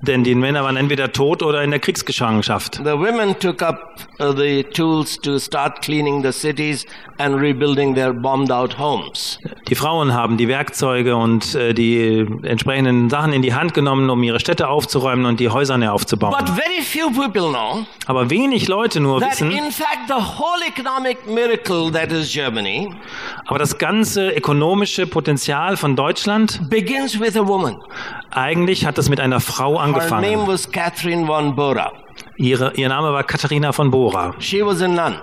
Denn 0.00 0.24
die 0.24 0.34
Männer 0.34 0.62
waren 0.64 0.76
entweder 0.76 1.12
tot 1.12 1.42
oder 1.42 1.62
in 1.62 1.70
der 1.70 1.80
Kriegsgefangenschaft. 1.80 2.76
The 2.76 2.98
women 2.98 3.38
took 3.38 3.62
up 3.62 3.96
the 4.18 4.64
tools 4.72 5.18
to 5.20 5.38
start 5.38 5.82
cleaning 5.82 6.22
the 6.22 6.32
cities 6.32 6.86
and 7.18 7.36
rebuilding 7.40 7.94
their 7.94 8.12
bombed 8.12 8.50
out 8.50 8.78
homes. 8.78 9.38
Die 9.68 9.74
Frauen 9.74 10.12
haben 10.12 10.36
die 10.36 10.48
Werkzeuge 10.48 11.16
und 11.16 11.54
äh, 11.54 11.74
die 11.74 12.26
entsprechenden 12.42 13.10
Sachen 13.10 13.32
in 13.32 13.42
die 13.42 13.54
Hand 13.54 13.74
genommen, 13.74 14.08
um 14.10 14.22
ihre 14.22 14.40
Städte 14.40 14.68
aufzuräumen 14.68 15.26
und 15.26 15.40
die 15.40 15.48
Häuser 15.48 15.76
neu 15.78 15.88
aufzubauen. 15.88 16.34
But 16.38 16.48
very 16.48 16.82
few 16.82 17.10
people 17.10 17.50
know 17.50 17.84
Aber 18.06 18.30
wenig 18.30 18.68
Leute 18.68 19.00
nur 19.00 19.20
wissen, 19.20 19.52
aber 23.46 23.58
das 23.58 23.78
ganze 23.78 23.91
ökonomische 24.36 25.06
Potenzial 25.06 25.76
von 25.76 25.94
Deutschland, 25.96 26.68
begins 26.70 27.20
with 27.20 27.36
a 27.36 27.46
woman. 27.46 27.76
eigentlich 28.30 28.86
hat 28.86 28.98
es 28.98 29.08
mit 29.08 29.20
einer 29.20 29.40
Frau 29.40 29.78
Her 29.78 29.86
name 29.86 29.98
angefangen. 29.98 30.46
was 30.46 30.70
Catherine 30.70 31.26
von 31.26 31.54
Bora. 31.54 31.92
Ihre, 32.36 32.72
ihr 32.74 32.88
Name 32.88 33.12
war 33.12 33.24
Katharina 33.24 33.72
von 33.72 33.90
Bora. 33.90 34.34
She 34.38 34.64
was 34.64 34.80
a 34.82 34.88
nun 34.88 35.14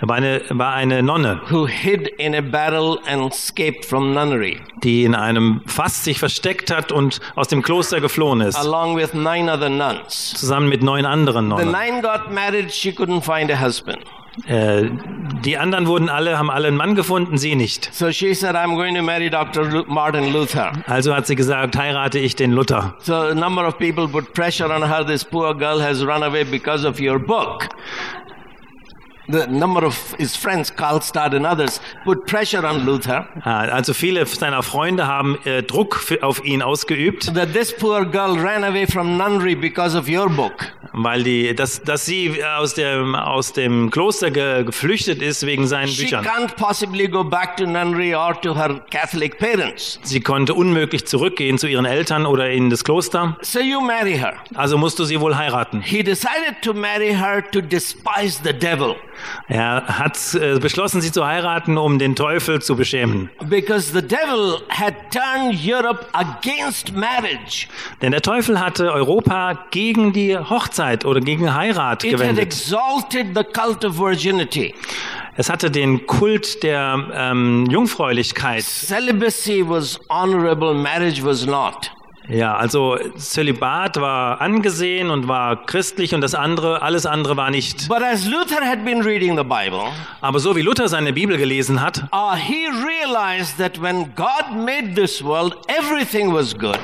War 0.00 0.16
eine, 0.16 0.42
war 0.50 0.74
eine 0.74 1.02
Nonne, 1.02 1.40
who 1.50 1.66
hid 1.66 2.08
in 2.18 2.34
a 2.34 2.40
barrel 2.40 2.98
and 3.06 3.32
escaped 3.32 3.84
from 3.84 4.12
nunnery, 4.14 4.60
die 4.82 5.04
in 5.04 5.14
einem 5.14 5.60
Fass 5.66 6.04
sich 6.04 6.18
versteckt 6.18 6.70
hat 6.74 6.92
und 6.92 7.20
aus 7.36 7.48
dem 7.48 7.62
Kloster 7.62 8.00
geflohen 8.00 8.40
ist, 8.40 8.56
along 8.56 8.96
with 8.96 9.14
nine 9.14 9.48
other 9.52 9.68
nuns. 9.68 10.34
zusammen 10.34 10.68
mit 10.68 10.82
neun 10.82 11.06
anderen 11.06 11.44
The 11.46 11.64
Nonnen. 11.64 11.70
nine 11.72 12.02
got 12.02 12.30
married, 12.32 12.72
she 12.72 12.90
couldn't 12.90 13.22
find 13.22 13.50
a 13.50 13.60
husband. 13.60 13.98
Äh, 14.46 14.84
die 15.44 15.58
anderen 15.58 15.86
wurden 15.86 16.08
alle, 16.08 16.38
haben 16.38 16.50
alle 16.50 16.68
einen 16.68 16.76
Mann 16.78 16.94
gefunden, 16.94 17.36
sie 17.36 17.54
nicht. 17.54 17.90
So 17.92 18.10
she 18.12 18.32
said, 18.34 18.54
I'm 18.56 18.76
going 18.76 18.94
to 18.94 19.02
marry 19.02 19.28
Dr. 19.28 19.62
Lu- 19.64 19.84
Martin 19.86 20.32
Luther. 20.32 20.72
Also 20.86 21.14
hat 21.14 21.26
sie 21.26 21.34
gesagt, 21.36 21.76
heirate 21.76 22.18
ich 22.18 22.34
den 22.34 22.52
Luther. 22.52 22.94
So 23.00 23.14
a 23.14 23.34
number 23.34 23.66
of 23.68 23.76
people 23.76 24.08
put 24.08 24.32
pressure 24.32 24.74
on 24.74 24.82
her. 24.88 25.04
This 25.04 25.22
poor 25.22 25.52
girl 25.54 25.82
has 25.82 26.02
run 26.02 26.22
away 26.22 26.44
because 26.44 26.88
of 26.88 26.98
your 26.98 27.18
book. 27.18 27.68
The 29.32 29.46
number 29.48 29.84
of 29.86 29.96
his 30.18 30.36
friends, 30.36 30.70
Karlstadt 30.70 31.34
and 31.34 31.46
others, 31.46 31.80
put 32.04 32.26
pressure 32.26 32.64
on 32.66 32.84
Luther 32.84 33.26
Ah, 33.44 33.62
Also 33.68 33.94
viele 33.94 34.26
seiner 34.26 34.62
Freunde 34.62 35.06
haben 35.06 35.38
äh, 35.44 35.62
Druck 35.62 35.96
für, 35.96 36.22
auf 36.22 36.44
ihn 36.44 36.60
ausgeübt, 36.62 37.34
that 37.34 37.52
this 37.54 37.72
poor 37.76 38.04
girl 38.04 38.38
ran 38.38 38.62
away 38.64 38.86
from 38.86 39.16
nunnery 39.16 39.54
because 39.54 39.96
of 39.98 40.08
your 40.08 40.28
book. 40.28 40.72
weil 40.94 41.22
die, 41.22 41.54
dass, 41.54 41.80
dass 41.82 42.04
sie 42.04 42.44
aus 42.44 42.74
dem, 42.74 43.14
aus 43.14 43.54
dem 43.54 43.90
Kloster 43.90 44.30
ge, 44.30 44.64
geflüchtet 44.64 45.22
ist 45.22 45.46
wegen 45.46 45.66
seinen 45.66 45.88
She 45.88 46.02
Büchern. 46.02 46.24
can't 46.26 46.54
possibly 46.56 47.08
go 47.08 47.24
back 47.24 47.56
to 47.56 47.64
nunnery 47.64 48.14
or 48.14 48.38
to 48.42 48.54
her 48.54 48.80
Catholic 48.90 49.38
parents. 49.38 49.98
Sie 50.02 50.20
konnte 50.20 50.52
unmöglich 50.52 51.06
zurückgehen 51.06 51.56
zu 51.56 51.66
ihren 51.66 51.86
Eltern 51.86 52.26
oder 52.26 52.50
in 52.50 52.68
das 52.68 52.84
Kloster. 52.84 53.38
So 53.40 53.60
you 53.60 53.80
marry 53.80 54.18
her. 54.18 54.34
Also 54.54 54.76
musst 54.76 54.98
du 54.98 55.04
sie 55.04 55.18
wohl 55.20 55.34
heiraten. 55.36 55.80
He 55.80 56.02
decided 56.02 56.60
to 56.62 56.74
marry 56.74 57.14
her 57.14 57.42
to 57.52 57.62
despise 57.62 58.38
the 58.44 58.52
devil 58.52 58.96
Er 59.48 59.84
hat 59.86 60.18
äh, 60.34 60.58
beschlossen, 60.58 61.00
sie 61.00 61.12
zu 61.12 61.24
heiraten, 61.26 61.78
um 61.78 61.98
den 61.98 62.14
Teufel 62.16 62.60
zu 62.62 62.76
beschämen. 62.76 63.30
because 63.48 63.92
the 63.92 64.02
devil 64.02 64.58
had 64.68 64.94
turned 65.10 65.58
Europe 65.64 66.06
against 66.12 66.92
marriage. 66.94 67.66
Denn 68.00 68.12
der 68.12 68.22
Teufel 68.22 68.58
hatte 68.60 68.92
Europa 68.92 69.58
gegen 69.70 70.12
die 70.12 70.36
Hochzeit 70.36 71.04
oder 71.04 71.20
gegen 71.20 71.54
Heirat 71.54 72.04
It 72.04 72.12
had 72.12 72.20
gewendet. 72.20 72.44
exalted 72.44 73.28
the 73.36 73.44
cult 73.44 73.84
of 73.84 73.98
virginity. 73.98 74.74
Es 75.34 75.48
hatte 75.48 75.70
den 75.70 76.06
Kult 76.06 76.62
der 76.62 76.98
ähm, 77.14 77.66
Jungfräulichkeit. 77.70 78.62
Celibacy 78.62 79.62
was 79.66 79.98
honorable, 80.10 80.74
marriage 80.74 81.24
was 81.24 81.46
not. 81.46 81.90
Ja, 82.28 82.54
also 82.56 82.96
Zölibat 83.16 84.00
war 84.00 84.40
angesehen 84.40 85.10
und 85.10 85.28
war 85.28 85.66
christlich 85.66 86.14
und 86.14 86.20
das 86.20 86.34
andere, 86.34 86.82
alles 86.82 87.04
andere 87.04 87.36
war 87.36 87.50
nicht. 87.50 87.88
But 87.88 88.02
as 88.02 88.26
Luther 88.26 88.64
had 88.64 88.84
been 88.84 89.02
reading 89.02 89.36
the 89.36 89.42
Bible, 89.42 89.82
Aber 90.20 90.38
so 90.38 90.54
wie 90.54 90.62
Luther 90.62 90.88
seine 90.88 91.12
Bibel 91.12 91.36
gelesen 91.36 91.80
hat, 91.80 92.04
uh, 92.12 92.34
he 92.34 92.66
realized 92.68 93.58
that 93.58 93.80
when 93.82 94.12
God 94.14 94.56
made 94.56 94.94
this 94.94 95.22
world, 95.22 95.56
everything 95.66 96.32
was 96.32 96.56
good. 96.56 96.78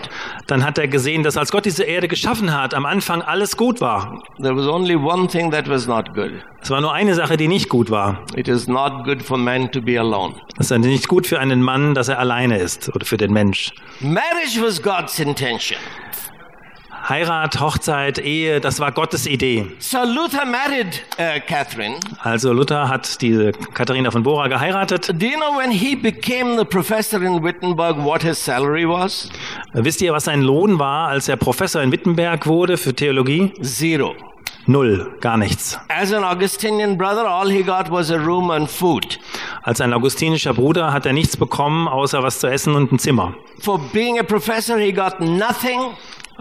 dann 0.48 0.64
hat 0.64 0.78
er 0.78 0.88
gesehen, 0.88 1.22
dass 1.22 1.36
als 1.36 1.52
Gott 1.52 1.64
diese 1.66 1.84
Erde 1.84 2.08
geschaffen 2.08 2.52
hat, 2.52 2.74
am 2.74 2.84
Anfang 2.86 3.22
alles 3.22 3.56
gut 3.56 3.80
war. 3.80 4.22
There 4.40 4.56
was 4.56 4.66
only 4.66 4.96
one 4.96 5.28
thing 5.28 5.50
that 5.52 5.68
was 5.68 5.86
not 5.86 6.14
good. 6.14 6.32
Es 6.60 6.70
war 6.70 6.80
nur 6.80 6.92
eine 6.92 7.14
Sache, 7.14 7.36
die 7.36 7.46
nicht 7.46 7.68
gut 7.68 7.88
war. 7.90 8.24
It 8.34 8.48
is 8.48 8.66
not 8.66 9.04
good 9.04 9.22
for 9.22 9.38
man 9.38 9.70
to 9.70 9.80
be 9.80 9.98
alone. 9.98 10.34
Es 10.58 10.72
ist 10.72 10.78
nicht 10.78 11.06
gut 11.06 11.26
für 11.26 11.38
einen 11.38 11.62
Mann, 11.62 11.94
dass 11.94 12.08
er 12.08 12.18
alleine 12.18 12.58
ist 12.58 12.92
oder 12.94 13.06
für 13.06 13.16
den 13.16 13.32
Mensch. 13.32 13.72
Marriage 14.00 14.60
was 14.60 14.82
God's 14.82 15.18
intention. 15.18 15.37
Heirat, 17.08 17.58
Hochzeit, 17.58 18.18
Ehe, 18.18 18.60
das 18.60 18.80
war 18.80 18.92
Gottes 18.92 19.26
Idee. 19.26 19.66
So 19.78 19.98
Luther 20.04 20.44
married 20.44 21.02
uh, 21.18 21.40
Catherine. 21.46 21.96
Also 22.22 22.52
Luther 22.52 22.86
hat 22.88 23.22
diese 23.22 23.52
Katharina 23.52 24.10
von 24.10 24.22
Bora 24.22 24.48
geheiratet. 24.48 25.08
Do 25.18 25.26
you 25.26 25.36
know 25.36 25.56
when 25.56 25.70
he 25.70 25.96
became 25.96 26.58
the 26.58 26.66
professor 26.66 27.22
in 27.22 27.42
Wittenberg 27.42 27.96
what 27.96 28.22
his 28.22 28.36
salary 28.38 28.86
was? 28.86 29.30
Wisst 29.72 30.02
ihr, 30.02 30.12
was 30.12 30.24
sein 30.24 30.42
Lohn 30.42 30.78
war, 30.78 31.08
als 31.08 31.28
er 31.28 31.36
Professor 31.36 31.82
in 31.82 31.92
Wittenberg 31.92 32.46
wurde 32.46 32.76
für 32.76 32.92
Theologie? 32.94 33.54
Zero. 33.62 34.14
Null, 34.68 35.14
gar 35.22 35.38
nichts. 35.38 35.80
As 35.88 36.12
an 36.12 36.24
Augustinian 36.24 36.98
brother, 36.98 37.26
all 37.26 37.48
he 37.48 37.62
got 37.62 37.90
was 37.90 38.10
a 38.10 38.18
room 38.18 38.50
and 38.50 38.68
food. 38.68 39.18
Als 39.62 39.80
ein 39.80 39.94
augustinischer 39.94 40.52
Bruder 40.52 40.92
hat 40.92 41.06
er 41.06 41.14
nichts 41.14 41.38
bekommen, 41.38 41.88
außer 41.88 42.22
was 42.22 42.38
zu 42.38 42.48
essen 42.48 42.74
und 42.74 42.92
ein 42.92 42.98
Zimmer. 42.98 43.34
For 43.60 43.78
being 43.94 44.18
a 44.18 44.22
professor, 44.22 44.76
he 44.76 44.92
got 44.92 45.20
nothing. 45.20 45.96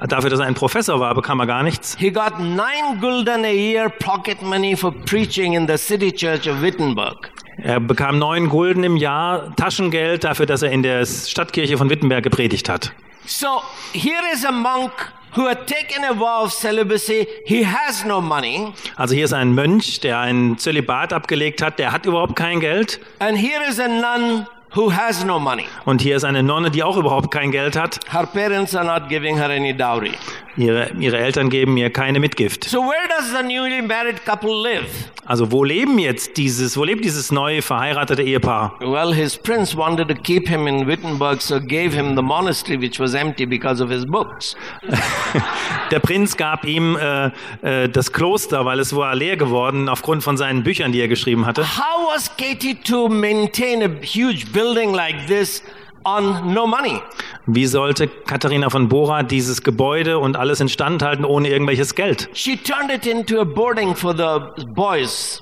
Dafür, 0.09 0.29
dass 0.29 0.41
er 0.41 0.45
ein 0.45 0.55
Professor 0.55 0.99
war, 0.99 1.15
bekam 1.15 1.39
er 1.39 1.47
gar 1.47 1.63
nichts. 1.63 1.95
He 1.97 2.11
got 2.11 2.37
nine 2.37 2.99
gulden 2.99 3.45
a 3.45 3.53
year 3.53 3.89
pocket 3.89 4.41
money 4.41 4.75
for 4.75 4.91
preaching 4.91 5.53
in 5.53 5.65
the 5.65 5.77
city 5.77 6.11
church 6.11 6.49
of 6.49 6.61
Wittenberg. 6.61 7.31
Er 7.63 7.79
bekam 7.79 8.19
neun 8.19 8.49
Gulden 8.49 8.83
im 8.83 8.97
Jahr 8.97 9.55
Taschengeld 9.55 10.25
dafür, 10.25 10.45
dass 10.45 10.63
er 10.63 10.71
in 10.71 10.83
der 10.83 11.05
Stadtkirche 11.05 11.77
von 11.77 11.89
Wittenberg 11.89 12.23
gepredigt 12.25 12.67
hat. 12.67 12.91
So 13.25 13.61
here 13.93 14.21
is 14.33 14.45
a 14.45 14.51
monk 14.51 14.91
who 15.37 15.47
had 15.47 15.67
taken 15.67 16.03
a 16.03 16.13
vow 16.13 16.43
of 16.45 16.51
celibacy. 16.51 17.27
He 17.45 17.63
has 17.63 18.03
no 18.03 18.19
money. 18.19 18.73
Also 18.95 19.13
hier 19.13 19.25
ist 19.25 19.33
ein 19.33 19.53
Mönch, 19.53 19.99
der 19.99 20.19
ein 20.19 20.57
Zölibat 20.57 21.13
abgelegt 21.13 21.61
hat, 21.61 21.77
der 21.77 21.91
hat 21.91 22.05
überhaupt 22.05 22.35
kein 22.35 22.59
Geld. 22.59 22.99
And 23.19 23.37
here 23.37 23.63
is 23.69 23.79
a 23.79 23.87
nun 23.87 24.47
who 24.75 24.91
has 24.91 25.23
no 25.23 25.39
money. 25.39 25.65
Und 25.85 26.01
hier 26.01 26.15
ist 26.15 26.23
eine 26.23 26.41
Nonne, 26.41 26.71
die 26.71 26.83
auch 26.83 26.97
überhaupt 26.97 27.31
kein 27.31 27.51
Geld 27.51 27.77
hat. 27.77 27.99
Her 28.11 28.25
parents 28.25 28.75
are 28.75 28.85
not 28.85 29.09
giving 29.09 29.37
her 29.37 29.49
any 29.49 29.73
dowry. 29.73 30.13
Ihre, 30.57 30.89
ihre 30.99 31.17
Eltern 31.17 31.51
geben 31.51 31.77
ihr 31.77 31.91
keine 31.91 32.19
Mitgift. 32.19 32.63
So 32.63 32.79
where 32.79 33.07
does 33.07 33.31
the 33.31 33.43
newly 33.43 33.79
married 33.79 34.25
couple 34.25 34.49
live? 34.49 34.87
Also 35.23 35.51
wo 35.51 35.63
leben 35.63 35.99
jetzt 35.99 36.35
dieses, 36.37 36.75
wo 36.75 36.83
lebt 36.83 37.05
dieses 37.05 37.31
neu 37.31 37.61
verheiratete 37.61 38.23
Ehepaar? 38.23 38.73
Well, 38.79 39.13
his 39.13 39.37
prince 39.37 39.77
wanted 39.77 40.07
to 40.07 40.15
keep 40.15 40.47
him 40.47 40.65
in 40.65 40.87
Wittenberg, 40.87 41.41
so 41.41 41.59
gave 41.59 41.93
him 41.93 42.15
the 42.15 42.23
monastery 42.23 42.81
which 42.81 42.99
was 42.99 43.13
empty 43.13 43.45
because 43.45 43.83
of 43.83 43.91
his 43.91 44.05
books. 44.05 44.55
Der 45.91 45.99
Prinz 45.99 46.35
gab 46.35 46.65
ihm 46.65 46.97
äh, 46.97 47.27
äh, 47.61 47.87
das 47.87 48.11
Kloster, 48.11 48.65
weil 48.65 48.79
es 48.79 48.95
war 48.95 49.13
leer 49.13 49.37
geworden 49.37 49.89
aufgrund 49.89 50.23
von 50.23 50.37
seinen 50.37 50.63
Büchern, 50.63 50.91
die 50.91 50.99
er 50.99 51.07
geschrieben 51.07 51.45
hatte. 51.45 51.63
How 51.63 52.13
was 52.13 52.35
Katie 52.35 52.75
to 52.75 53.07
maintain 53.07 53.83
a 53.83 53.89
huge 54.01 54.51
building 54.51 54.93
like 54.93 55.27
this 55.27 55.61
on 56.07 56.53
no 56.53 56.65
money? 56.65 57.01
Wie 57.45 57.65
sollte 57.65 58.07
Katharina 58.07 58.69
von 58.69 58.87
Bora 58.87 59.23
dieses 59.23 59.61
Gebäude 59.61 60.19
und 60.19 60.37
alles 60.37 60.59
instand 60.59 61.03
halten 61.03 61.25
ohne 61.25 61.49
irgendwelches 61.49 61.95
Geld? 61.95 62.29
She 62.33 62.57
turned 62.57 62.91
it 62.91 63.05
into 63.05 63.39
a 63.41 63.45
boarding 63.45 63.93
for 63.93 64.15
the 64.15 64.65
boys. 64.67 65.41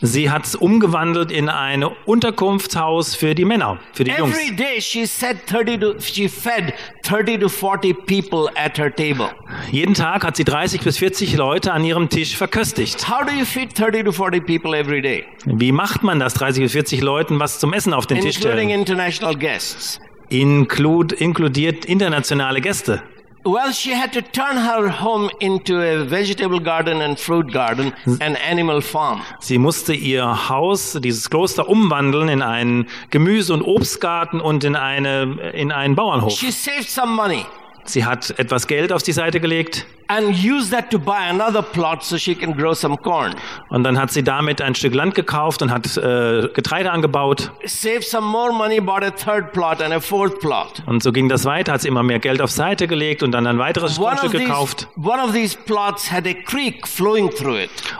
Sie 0.00 0.30
hat 0.30 0.46
es 0.46 0.54
umgewandelt 0.54 1.30
in 1.30 1.48
ein 1.48 1.84
Unterkunftshaus 1.84 3.14
für 3.14 3.34
die 3.34 3.44
Männer, 3.44 3.78
für 3.92 4.04
die 4.04 4.10
Jungs. 4.12 4.36
Every 4.36 4.54
day 4.54 4.80
she 4.80 5.06
said 5.06 5.38
30 5.50 5.80
to, 5.80 5.94
she 6.00 6.28
fed 6.28 6.74
30 7.02 7.38
to 7.40 7.48
40 7.48 7.94
people 8.06 8.50
at 8.56 8.78
her 8.78 8.94
table. 8.94 9.30
Jeden 9.70 9.94
Tag 9.94 10.24
hat 10.24 10.36
sie 10.36 10.44
30 10.44 10.82
bis 10.82 10.98
40 10.98 11.36
Leute 11.36 11.72
an 11.72 11.84
ihrem 11.84 12.08
Tisch 12.08 12.36
verköstigt. 12.36 13.08
How 13.08 13.24
do 13.26 13.32
you 13.32 13.44
feed 13.44 13.78
30 13.78 14.04
to 14.04 14.12
40 14.12 14.46
people 14.46 14.76
every 14.78 15.00
day? 15.00 15.24
Wie 15.44 15.72
macht 15.72 16.02
man 16.02 16.20
das, 16.20 16.34
30 16.34 16.62
bis 16.64 16.72
40 16.72 17.00
Leuten 17.00 17.40
was 17.40 17.58
zum 17.58 17.72
Essen 17.72 17.94
auf 17.94 18.06
den 18.06 18.20
Tisch 18.20 18.36
Including 18.36 18.68
stellen? 18.68 18.80
international 18.80 19.36
guests. 19.36 20.00
Include, 20.28 21.14
inkludiert 21.14 21.84
internationale 21.84 22.60
Gäste. 22.60 23.02
Well, 23.46 23.72
she 23.72 23.94
had 23.94 24.12
to 24.14 24.22
turn 24.22 24.56
her 24.56 24.88
home 24.88 25.30
into 25.38 25.80
a 25.80 26.04
vegetable 26.04 26.58
garden 26.58 27.00
and 27.00 27.16
fruit 27.16 27.52
garden 27.52 27.92
and 28.20 28.36
animal 28.36 28.80
farm. 28.80 29.22
Sie 29.38 29.56
musste 29.56 29.94
ihr 29.94 30.48
Haus, 30.48 30.98
dieses 31.00 31.30
Kloster, 31.30 31.68
umwandeln 31.68 32.28
in 32.28 32.42
einen 32.42 32.88
Gemüse- 33.12 33.52
und 33.52 33.62
Obstgarten 33.62 34.40
und 34.40 34.64
in, 34.64 34.74
eine, 34.74 35.52
in 35.54 35.70
einen 35.70 35.94
Bauernhof. 35.94 36.32
She 36.32 36.50
saved 36.50 36.90
some 36.90 37.12
money 37.12 37.46
Sie 37.88 38.04
hat 38.04 38.36
etwas 38.38 38.66
Geld 38.66 38.92
auf 38.92 39.02
die 39.02 39.12
Seite 39.12 39.40
gelegt 39.40 39.86
and 40.08 40.34
used 40.36 40.70
that 40.72 40.90
to 40.90 40.98
buy 40.98 41.28
another 41.28 41.62
plot 41.62 42.04
so 42.04 42.16
she 42.16 42.34
can 42.34 42.54
grow 42.54 42.74
some 42.74 42.96
corn. 42.96 43.34
und 43.68 43.84
dann 43.84 43.98
hat 43.98 44.10
sie 44.12 44.22
damit 44.22 44.60
ein 44.60 44.74
Stück 44.74 44.94
Land 44.94 45.14
gekauft 45.14 45.62
und 45.62 45.70
hat 45.70 45.96
äh, 45.96 46.48
Getreide 46.54 46.90
angebaut. 46.90 47.50
Saved 47.64 48.04
some 48.04 48.26
more 48.26 48.52
money, 48.52 48.80
bought 48.80 49.02
a 49.02 49.10
third 49.10 49.52
plot 49.52 49.80
and 49.82 49.92
a 49.92 50.00
fourth 50.00 50.38
plot. 50.40 50.82
Und 50.86 51.02
so 51.02 51.12
ging 51.12 51.28
das 51.28 51.44
weiter, 51.44 51.72
hat 51.72 51.82
sie 51.82 51.88
immer 51.88 52.02
mehr 52.02 52.18
Geld 52.18 52.40
auf 52.40 52.50
Seite 52.50 52.86
gelegt 52.86 53.22
und 53.22 53.32
dann 53.32 53.46
ein 53.46 53.58
weiteres 53.58 53.98
One 53.98 54.16
Grundstück 54.16 54.32
gekauft. 54.32 54.88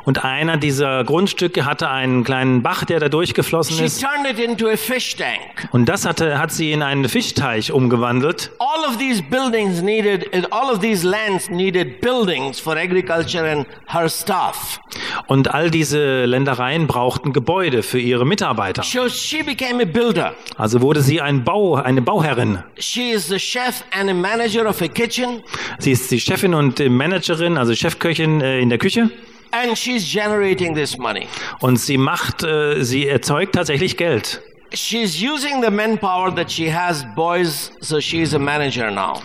Und 0.05 0.25
einer 0.25 0.57
dieser 0.57 1.05
Grundstücke 1.05 1.65
hatte 1.65 1.89
einen 1.89 2.25
kleinen 2.25 2.63
Bach, 2.63 2.85
der 2.85 3.01
da 3.01 3.09
durchgeflossen 3.09 3.77
She 3.77 3.85
ist. 3.85 4.03
turned 4.03 4.27
it 4.31 4.39
into 4.39 4.69
a 4.69 4.77
fish 4.77 5.17
tank. 5.17 5.69
Und 5.73 5.89
das 5.89 6.07
hatte, 6.07 6.39
hat 6.39 6.53
sie 6.53 6.73
in 6.73 6.83
einen 6.83 7.09
Fischteich 7.09 7.73
umgewandelt. 7.73 8.51
All 8.59 8.89
of 8.89 8.99
these 8.99 9.23
buildings 9.23 9.83
needed, 9.83 10.29
all 10.53 10.73
of 10.73 10.81
these 10.81 11.07
lands 11.07 11.51
needed 11.51 11.96
buildings 12.01 12.61
for 12.61 12.77
agriculture 12.77 13.45
and 13.51 13.67
her 13.87 14.09
staff. 14.09 14.79
Und 15.27 15.53
all 15.55 15.71
diese 15.71 16.25
Ländereien 16.25 16.87
brauchten 16.87 17.33
Gebäude 17.33 17.83
für 17.83 17.99
ihre 17.99 18.25
Mitarbeiter. 18.27 18.83
So 18.83 19.09
she 19.09 19.43
became 19.43 19.83
a 19.83 19.87
builder. 19.87 20.35
Also 20.57 20.81
wurde 20.81 21.01
sie 21.03 21.21
ein 21.21 21.45
Bau, 21.45 21.75
eine 21.75 22.03
Bauherrin. 22.03 22.59
She 22.79 23.11
is 23.11 23.27
the 23.29 23.39
chef 23.39 23.83
and 23.93 24.11
a 24.11 24.15
manager 24.15 24.69
of 24.69 24.81
a 24.83 24.89
kitchen, 24.89 25.43
Sie 25.79 25.93
ist 25.93 26.11
die 26.11 26.21
Chefin 26.21 26.55
und 26.55 26.79
Managerin, 26.79 27.57
also 27.59 27.75
Chefköchin 27.75 28.41
äh, 28.41 28.61
in 28.61 28.69
der 28.69 28.79
Küche. 28.79 29.11
and 29.53 29.77
she's 29.79 30.05
generating 30.13 30.75
this 30.75 30.99
money. 30.99 31.27
Und 31.61 31.79
sie 31.79 31.97
macht, 31.99 32.43
äh, 32.43 32.83
sie 32.83 33.07
erzeugt 33.07 33.55
tatsächlich 33.55 33.97
Geld. 33.97 34.43
She's 34.75 35.23
using 35.23 35.63
the 35.63 35.71
manpower 35.71 36.35
that 36.35 36.51
she 36.51 36.69
has, 36.69 37.05
boys, 37.15 37.71
so 37.81 38.01
she's 38.01 38.35
a 38.35 38.39
manager 38.39 38.91
now. 38.91 39.23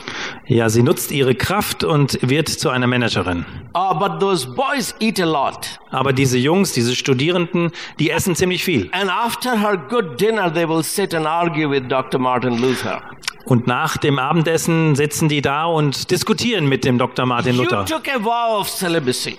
Ja, 0.53 0.67
sie 0.67 0.83
nutzt 0.83 1.13
ihre 1.13 1.33
Kraft 1.33 1.85
und 1.85 2.19
wird 2.21 2.49
zu 2.49 2.69
einer 2.69 2.85
Managerin. 2.85 3.45
Uh, 3.73 3.97
but 3.97 4.19
those 4.19 4.45
boys 4.45 4.93
eat 4.99 5.17
a 5.21 5.23
lot. 5.23 5.79
Aber 5.91 6.11
diese 6.11 6.37
Jungs, 6.37 6.73
diese 6.73 6.93
Studierenden, 6.93 7.71
die 7.99 8.09
essen 8.09 8.35
ziemlich 8.35 8.61
viel. 8.61 8.89
And 8.91 9.09
after 9.09 9.57
her 9.57 9.77
good 9.77 10.19
dinner, 10.19 10.53
they 10.53 10.67
will 10.67 10.83
sit 10.83 11.15
and 11.15 11.25
argue 11.25 11.69
with 11.69 11.83
Dr. 11.87 12.19
Martin 12.19 12.59
Luther. 12.59 13.01
Und 13.45 13.65
nach 13.65 13.95
dem 13.95 14.19
Abendessen 14.19 14.93
sitzen 14.95 15.29
die 15.29 15.41
da 15.41 15.63
und 15.67 16.11
diskutieren 16.11 16.67
mit 16.67 16.83
dem 16.83 16.97
Dr. 16.97 17.25
Martin 17.25 17.55
You 17.55 17.61
Luther. 17.63 17.85
took 17.85 18.09
a 18.09 18.21
vow 18.21 18.59
of 18.59 18.67
celibacy 18.67 19.37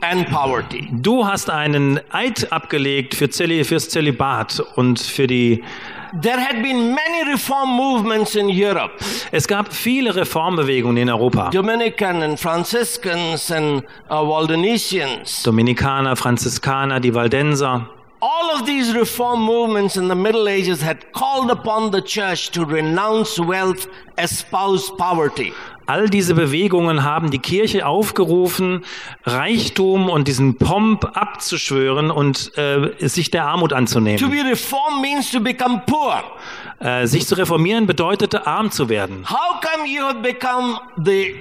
and 0.00 0.30
poverty. 0.30 0.88
Du 0.92 1.26
hast 1.26 1.50
einen 1.50 1.98
Eid 2.12 2.52
abgelegt 2.52 3.16
für 3.16 3.28
Zöli, 3.30 3.64
fürs 3.64 3.88
Zölibat 3.88 4.62
und 4.76 5.00
für 5.00 5.26
die. 5.26 5.64
There 6.22 6.40
had 6.40 6.62
been 6.62 6.94
many 6.94 7.30
reform 7.30 7.76
movements 7.76 8.36
in 8.36 8.48
Europe. 8.48 8.92
Es 9.32 9.46
gab 9.46 9.70
viele 9.70 10.14
Reformbewegungen 10.14 10.96
in 10.96 11.08
Europa. 11.10 11.50
Dominican 11.52 12.22
and 12.22 12.40
Franciscans 12.40 13.50
and 13.50 13.82
uh, 14.10 14.24
Waldenesians. 14.24 15.42
Dominikaner, 15.44 16.16
Franziskaner, 16.16 17.00
die 17.00 17.12
Waldenser. 17.12 17.86
All 18.22 18.50
of 18.56 18.64
these 18.64 18.94
reform 18.94 19.42
movements 19.42 19.98
in 19.98 20.08
the 20.08 20.14
Middle 20.14 20.48
Ages 20.48 20.80
had 20.80 21.12
called 21.12 21.50
upon 21.50 21.90
the 21.90 22.00
church 22.00 22.50
to 22.52 22.64
renounce 22.64 23.38
wealth, 23.38 23.86
espouse 24.16 24.90
poverty. 24.96 25.52
All 25.86 26.08
diese 26.10 26.34
Bewegungen 26.34 27.04
haben 27.04 27.30
die 27.30 27.38
Kirche 27.38 27.86
aufgerufen, 27.86 28.84
Reichtum 29.24 30.08
und 30.08 30.28
diesen 30.28 30.56
Pomp 30.58 31.16
abzuschwören 31.16 32.10
und 32.10 32.52
äh, 32.58 33.08
sich 33.08 33.30
der 33.30 33.46
Armut 33.46 33.70
To 33.70 33.76
anzunehmen. 33.76 34.30
be 34.30 34.44
reformed 34.50 35.00
means 35.00 35.30
to 35.30 35.40
become 35.40 35.82
poor. 35.86 36.22
Äh, 36.78 37.06
sich 37.06 37.26
zu 37.26 37.36
reformieren 37.36 37.86
bedeutete, 37.86 38.46
arm 38.46 38.70
zu 38.70 38.88
werden. 38.88 39.24
How 39.30 39.60
come 39.60 39.88
you 39.88 40.02
have 40.02 40.20
become 40.20 40.78
the 41.02 41.34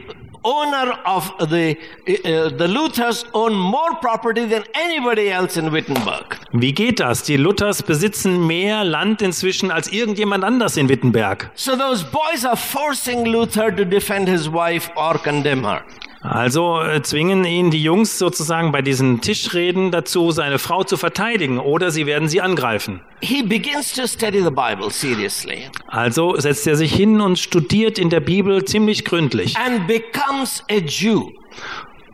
owner 0.46 0.98
of 1.06 1.34
the 1.50 1.76
uh, 2.08 2.50
the 2.58 2.68
Luthers 2.68 3.26
own 3.34 3.54
more 3.54 3.96
property 4.00 4.46
than 4.46 4.64
anybody 4.74 5.30
else 5.30 5.58
in 5.60 5.72
Wittenberg. 5.72 6.38
Wie 6.52 6.72
geht 6.72 7.00
das? 7.00 7.24
Die 7.24 7.38
Luthers 7.38 7.84
besitzen 7.84 8.48
mehr 8.48 8.84
Land 8.84 9.22
inzwischen 9.22 9.72
als 9.72 9.92
irgendjemand 9.92 10.44
anders 10.44 10.78
in 10.78 10.88
Wittenberg. 10.88 11.52
So 11.56 11.76
those 11.76 12.06
boys 12.06 12.46
are 12.46 12.56
forcing 12.56 13.26
Luther 13.26 13.76
to 13.76 13.84
defend 13.84 14.30
his 14.30 14.48
wife 14.48 14.90
or 14.96 15.18
condemn 15.18 15.66
her. 15.66 15.82
Also 16.28 16.82
äh, 16.82 17.02
zwingen 17.02 17.44
ihn 17.46 17.72
die 17.72 17.84
Jungs 17.84 18.18
sozusagen 18.18 18.72
bei 18.72 18.82
diesen 18.82 19.22
Tischreden 19.22 19.92
dazu, 19.92 20.32
seine 20.32 20.60
Frau 20.60 20.84
zu 20.84 20.98
verteidigen 20.98 21.60
oder 21.60 21.92
sie 21.92 22.06
werden 22.06 22.28
sie 22.28 22.42
angreifen. 22.42 23.02
He 23.22 23.44
begins 23.44 23.94
to 23.94 24.08
study 24.08 24.42
the 24.42 24.50
Bible 24.50 24.90
seriously 24.90 25.70
Also 25.88 26.36
setzt 26.38 26.66
er 26.68 26.76
sich 26.76 26.94
hin 26.94 27.22
und 27.22 27.38
studiert 27.40 28.00
in 28.00 28.10
der 28.10 28.20
Bibel 28.22 28.66
ziemlich 28.66 29.06
gründlich. 29.06 29.56
and 29.58 29.88
becomes 29.88 30.64
a 30.72 30.76
Jew. 30.86 31.30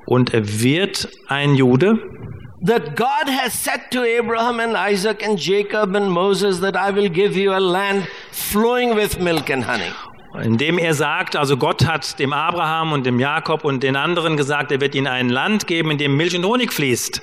Und 0.05 0.33
er 0.33 0.61
wird 0.61 1.07
ein 1.27 1.55
Jude, 1.55 1.97
That 2.63 2.95
God 2.95 3.27
has 3.27 3.53
said 3.63 3.89
to 3.89 4.01
Abraham 4.03 4.59
and 4.59 4.75
Isaac 4.77 5.25
and 5.27 5.39
Jacob 5.39 5.95
and 5.95 6.11
Moses 6.11 6.59
that 6.61 6.75
I 6.75 6.95
will 6.95 7.09
give 7.09 7.35
you 7.35 7.51
a 7.53 7.57
land 7.59 8.03
flowing 8.31 8.95
with 8.95 9.19
milk 9.19 9.49
and 9.49 9.65
honey. 9.65 9.91
Indem 10.41 10.77
er 10.77 10.93
sagt, 10.93 11.35
also 11.35 11.57
Gott 11.57 11.85
hat 11.85 12.19
dem 12.19 12.33
Abraham 12.33 12.93
und 12.93 13.05
dem 13.05 13.19
Jakob 13.19 13.63
und 13.65 13.83
den 13.83 13.95
anderen 13.95 14.37
gesagt, 14.37 14.71
er 14.71 14.81
wird 14.81 14.95
ihnen 14.95 15.07
ein 15.07 15.29
Land 15.29 15.67
geben, 15.67 15.91
in 15.91 15.97
dem 15.97 16.15
Milch 16.15 16.35
und 16.35 16.45
Honig 16.45 16.71
fließt. 16.71 17.21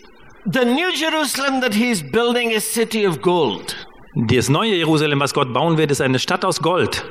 The 0.52 0.64
New 0.64 0.90
Jerusalem 0.94 1.60
that 1.60 1.74
he's 1.74 2.02
building 2.02 2.50
is 2.50 2.64
city 2.64 3.06
of 3.06 3.20
gold. 3.20 3.76
Das 4.14 4.48
neue 4.48 4.74
Jerusalem, 4.74 5.20
was 5.20 5.34
Gott 5.34 5.52
bauen 5.52 5.78
wird, 5.78 5.90
ist 5.90 6.00
eine 6.00 6.18
Stadt 6.18 6.44
aus 6.44 6.60
Gold. 6.60 7.04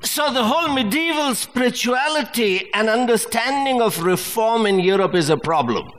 So 0.00 0.22
the 0.32 0.40
whole 0.40 0.72
medieval 0.72 1.34
spirituality 1.34 2.68
and 2.72 2.88
understanding 2.88 3.82
of 3.82 4.02
reform 4.04 4.66
in 4.66 4.78
Europe 4.80 5.16
is 5.16 5.30
a 5.30 5.36
problem. 5.36 5.90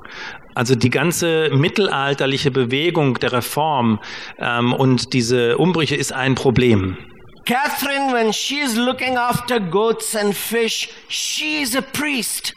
Also 0.55 0.75
die 0.75 0.89
ganze 0.89 1.49
mittelalterliche 1.53 2.51
Bewegung 2.51 3.15
der 3.19 3.33
Reform 3.33 3.99
ähm, 4.39 4.73
und 4.73 5.13
diese 5.13 5.57
Umbrüche 5.57 5.95
ist 5.95 6.11
ein 6.11 6.35
Problem. 6.35 6.97
Catherine, 7.49 8.11
when 8.11 8.31
she's 8.31 8.77
looking 8.77 9.15
after 9.15 9.59
goats 9.59 10.13
and 10.13 10.35
fish, 10.35 10.87
she's 11.07 11.73
a 11.75 11.81
priest. 11.81 12.53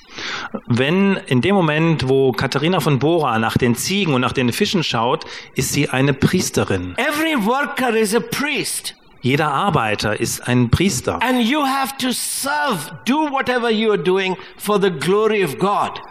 Wenn 0.66 1.16
in 1.28 1.40
dem 1.40 1.55
Moment, 1.55 2.11
wo 2.11 2.32
Katharina 2.32 2.78
von 2.78 2.99
Bora 2.99 3.38
nach 3.38 3.57
den 3.57 3.74
Ziegen 3.74 4.12
und 4.12 4.20
nach 4.20 4.34
den 4.34 4.53
Fischen 4.53 4.84
schaut, 4.84 5.24
ist 5.55 5.72
sie 5.72 5.88
eine 5.88 6.12
Priesterin. 6.12 6.95
Every 6.99 7.43
worker 7.43 7.97
is 7.97 8.14
a 8.14 8.20
priest. 8.20 8.95
Jeder 9.22 9.51
Arbeiter 9.51 10.20
ist 10.20 10.47
ein 10.47 10.68
Priester. 10.68 11.22
And 11.22 11.40
you 11.40 11.64
have 11.64 11.97
to 11.97 12.12
serve, 12.12 12.93
do 13.07 13.30
whatever 13.30 13.70
you 13.70 13.93
are 13.93 14.03
doing 14.03 14.36
for 14.59 14.78
the 14.78 14.90
glory 14.90 15.43
of 15.43 15.59
God. 15.59 16.03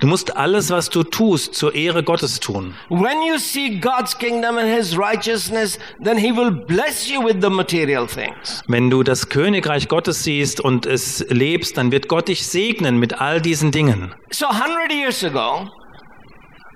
Du 0.00 0.06
musst 0.06 0.36
alles, 0.36 0.70
was 0.70 0.90
du 0.90 1.02
tust, 1.02 1.54
zur 1.54 1.74
Ehre 1.74 2.04
Gottes 2.04 2.38
tun. 2.38 2.74
When 2.88 3.20
you 3.26 3.36
see 3.36 3.80
God's 3.80 4.16
kingdom 4.16 4.56
and 4.56 4.68
His 4.68 4.96
righteousness, 4.96 5.78
then 6.02 6.16
He 6.16 6.30
will 6.30 6.52
bless 6.52 7.08
you 7.10 7.20
with 7.24 7.38
the 7.40 7.50
material 7.50 8.06
things. 8.06 8.62
Wenn 8.68 8.90
du 8.90 9.02
das 9.02 9.28
Königreich 9.28 9.88
Gottes 9.88 10.22
siehst 10.22 10.60
und 10.60 10.86
es 10.86 11.26
lebst, 11.30 11.76
dann 11.76 11.90
wird 11.90 12.06
Gott 12.06 12.28
dich 12.28 12.46
segnen 12.46 12.98
mit 12.98 13.20
all 13.20 13.40
diesen 13.40 13.72
Dingen. 13.72 14.14
So, 14.30 14.46
100 14.46 14.92
years 14.92 15.24
ago, 15.24 15.68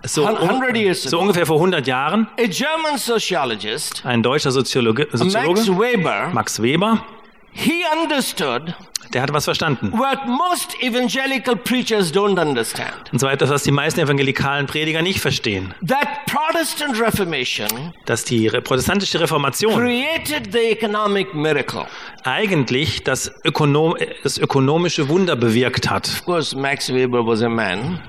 So, 0.05 0.27
un 0.27 0.37
100 0.37 0.77
years 0.77 1.03
so 1.05 1.20
ungefähr 1.20 1.47
vor 1.47 1.57
100 1.57 1.87
Jahren, 1.87 2.27
ein 2.37 4.23
deutscher 4.23 4.51
Soziologe, 4.51 5.07
Max 5.12 5.20
Soziologe 5.20 5.79
Weber, 5.79 6.31
Max 6.33 6.61
Weber, 6.61 7.05
he 7.53 7.82
understood 8.03 8.74
der 9.12 9.22
hat 9.22 9.32
was 9.32 9.44
verstanden. 9.44 9.92
what 9.92 10.26
most 10.26 10.74
evangelical 10.82 11.55
preachers 11.57 12.12
don't 12.12 12.40
understand. 12.40 13.12
Und 13.12 13.18
zwar 13.18 13.32
etwas, 13.32 13.50
was 13.50 13.62
die 13.62 13.70
meisten 13.70 14.00
evangelikalen 14.00 14.66
Prediger 14.66 15.03
nicht 15.03 15.20
verstehen. 15.20 15.74
That 15.86 16.09
Protestant 16.26 16.98
Reformation 17.00 17.92
Dass 18.07 18.24
die 18.24 18.48
protestantische 18.48 19.20
Reformation 19.20 19.74
created 19.74 20.53
the 20.53 20.70
economic 20.70 21.34
miracle. 21.34 21.86
eigentlich 22.24 23.05
das, 23.05 23.30
Ökonom 23.44 23.96
das 24.22 24.38
ökonomische 24.38 25.09
Wunder 25.09 25.36
bewirkt 25.36 25.90
hat. 25.90 26.09
Of 26.09 26.24
course, 26.24 26.57
Max 26.57 26.92
Weber 26.92 27.26
was 27.26 27.42
a 27.42 27.48
man. 27.48 28.00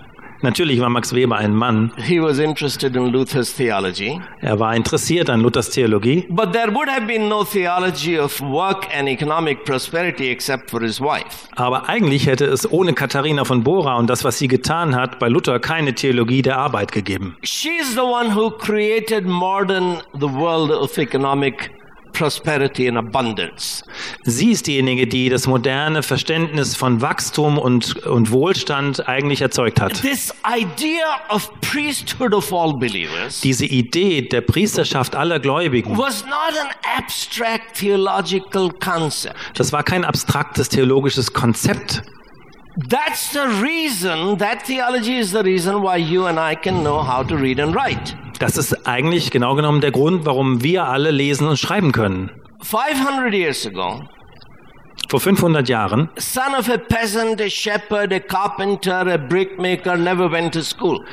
Natürlich 0.43 0.81
war 0.81 0.89
Max 0.89 1.15
Weber 1.15 1.37
ein 1.37 1.55
Mann. 1.55 1.93
He 1.95 2.21
was 2.21 2.37
interested 2.37 2.97
in 2.97 3.05
Luther's 3.05 3.55
theology. 3.55 4.19
Er 4.41 4.59
war 4.59 4.75
interessiert 4.75 5.29
an 5.29 5.39
Luthers 5.39 5.69
Theologie. 5.69 6.25
But 6.29 6.51
there 6.51 6.69
would 6.69 6.89
have 6.89 7.07
been 7.07 7.29
no 7.29 7.45
theology 7.45 8.19
of 8.19 8.41
work 8.41 8.85
and 8.93 9.07
economic 9.07 9.63
prosperity 9.63 10.29
except 10.29 10.69
for 10.69 10.81
his 10.81 10.99
wife. 10.99 11.47
Aber 11.55 11.87
eigentlich 11.87 12.27
hätte 12.27 12.43
es 12.43 12.69
ohne 12.69 12.93
Katharina 12.93 13.45
von 13.45 13.63
Bora 13.63 13.95
und 13.95 14.09
das, 14.09 14.25
was 14.25 14.37
sie 14.37 14.49
getan 14.49 14.97
hat, 14.97 15.17
bei 15.17 15.29
Luther 15.29 15.61
keine 15.61 15.95
Theologie 15.95 16.41
der 16.41 16.57
Arbeit 16.57 16.91
gegeben. 16.91 17.37
She's 17.43 17.93
the 17.93 18.01
one 18.01 18.35
who 18.35 18.51
created 18.51 19.25
modern 19.25 20.01
the 20.13 20.29
world 20.29 20.71
of 20.71 20.97
economic 20.97 21.71
prosperity 22.13 22.87
and 22.87 22.97
abundance. 22.97 23.83
Sie 24.23 24.51
ist 24.51 24.67
diejenige, 24.67 25.07
die 25.07 25.29
das 25.29 25.47
moderne 25.47 26.03
Verständnis 26.03 26.75
von 26.75 27.01
Wachstum 27.01 27.57
und, 27.57 27.97
und 28.05 28.31
Wohlstand 28.31 29.07
eigentlich 29.07 29.41
erzeugt 29.41 29.81
hat. 29.81 30.01
This 30.01 30.33
idea 30.47 31.19
of 31.29 31.51
priesthood 31.61 32.33
of 32.33 32.53
all 32.53 32.73
believers 32.73 33.41
Diese 33.41 33.65
Idee 33.65 34.21
der 34.21 34.41
Priesterschaft 34.41 35.15
aller 35.15 35.39
Gläubigen, 35.39 35.97
was 35.97 36.23
not 36.25 36.33
an 36.61 36.69
abstract 36.97 37.75
theological 37.77 38.69
concept. 38.79 39.35
das 39.55 39.73
war 39.73 39.83
kein 39.83 40.05
abstraktes 40.05 40.69
theologisches 40.69 41.33
Konzept. 41.33 42.03
That's 42.89 43.31
the 43.31 43.45
reason, 43.61 44.37
that 44.39 44.65
theology 44.65 45.19
is 45.19 45.31
the 45.31 45.43
reason 45.43 45.83
why 45.83 45.97
you 45.97 46.25
and 46.25 46.39
I 46.39 46.55
can 46.55 46.81
know 46.81 47.03
how 47.03 47.23
to 47.23 47.35
read 47.35 47.59
and 47.59 47.75
write. 47.75 48.15
Das 48.43 48.57
ist 48.57 48.85
eigentlich 48.85 49.31
genau 49.31 49.55
genommen 49.55 49.79
der 49.79 49.91
Grund, 49.91 50.25
warum 50.25 50.63
wir 50.63 50.83
alle 50.83 51.11
lesen 51.11 51.47
und 51.47 51.57
schreiben 51.57 51.93
können. 51.93 52.29
500 52.61 53.33
years 53.33 53.65
ago, 53.65 54.01
Vor 55.07 55.21
500 55.21 55.69
Jahren, 55.69 56.09
son 56.17 56.53
of 56.59 56.69
a 56.69 56.77
peasant, 56.77 57.39
a 57.39 57.49
shepherd, 57.49 58.11
a 58.11 58.19
carpenter, 58.19 59.07
a 59.07 59.17
brickmaker, 59.17 59.95
never 59.95 60.29
went 60.29 60.53
to 60.53 60.61
school. 60.61 61.05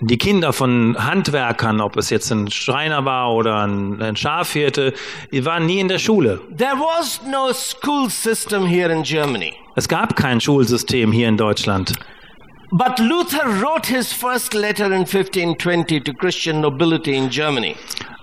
die 0.00 0.18
Kinder 0.18 0.52
von 0.52 0.96
Handwerkern, 0.98 1.80
ob 1.80 1.96
es 1.96 2.10
jetzt 2.10 2.32
ein 2.32 2.50
Schreiner 2.50 3.04
war 3.04 3.32
oder 3.32 3.62
ein, 3.62 4.02
ein 4.02 4.16
Schafhirte, 4.16 4.94
die 5.30 5.44
waren 5.44 5.66
nie 5.66 5.78
in 5.78 5.86
der 5.86 6.00
Schule. 6.00 6.40
There 6.58 6.76
was 6.76 7.20
no 7.30 7.52
school 7.52 8.10
system 8.10 8.66
here 8.66 8.92
in 8.92 9.04
Germany. 9.04 9.52
Es 9.76 9.86
gab 9.86 10.16
kein 10.16 10.40
Schulsystem 10.40 11.12
hier 11.12 11.28
in 11.28 11.36
Deutschland. 11.36 11.92
But 12.76 12.98
Luther 12.98 13.46
wrote 13.62 13.86
his 13.86 14.12
first 14.12 14.52
letter 14.52 14.86
in 14.86 15.06
1520 15.06 16.00
to 16.00 16.12
Christian 16.12 16.60
nobility 16.60 17.14
in 17.16 17.30
Germany, 17.30 17.76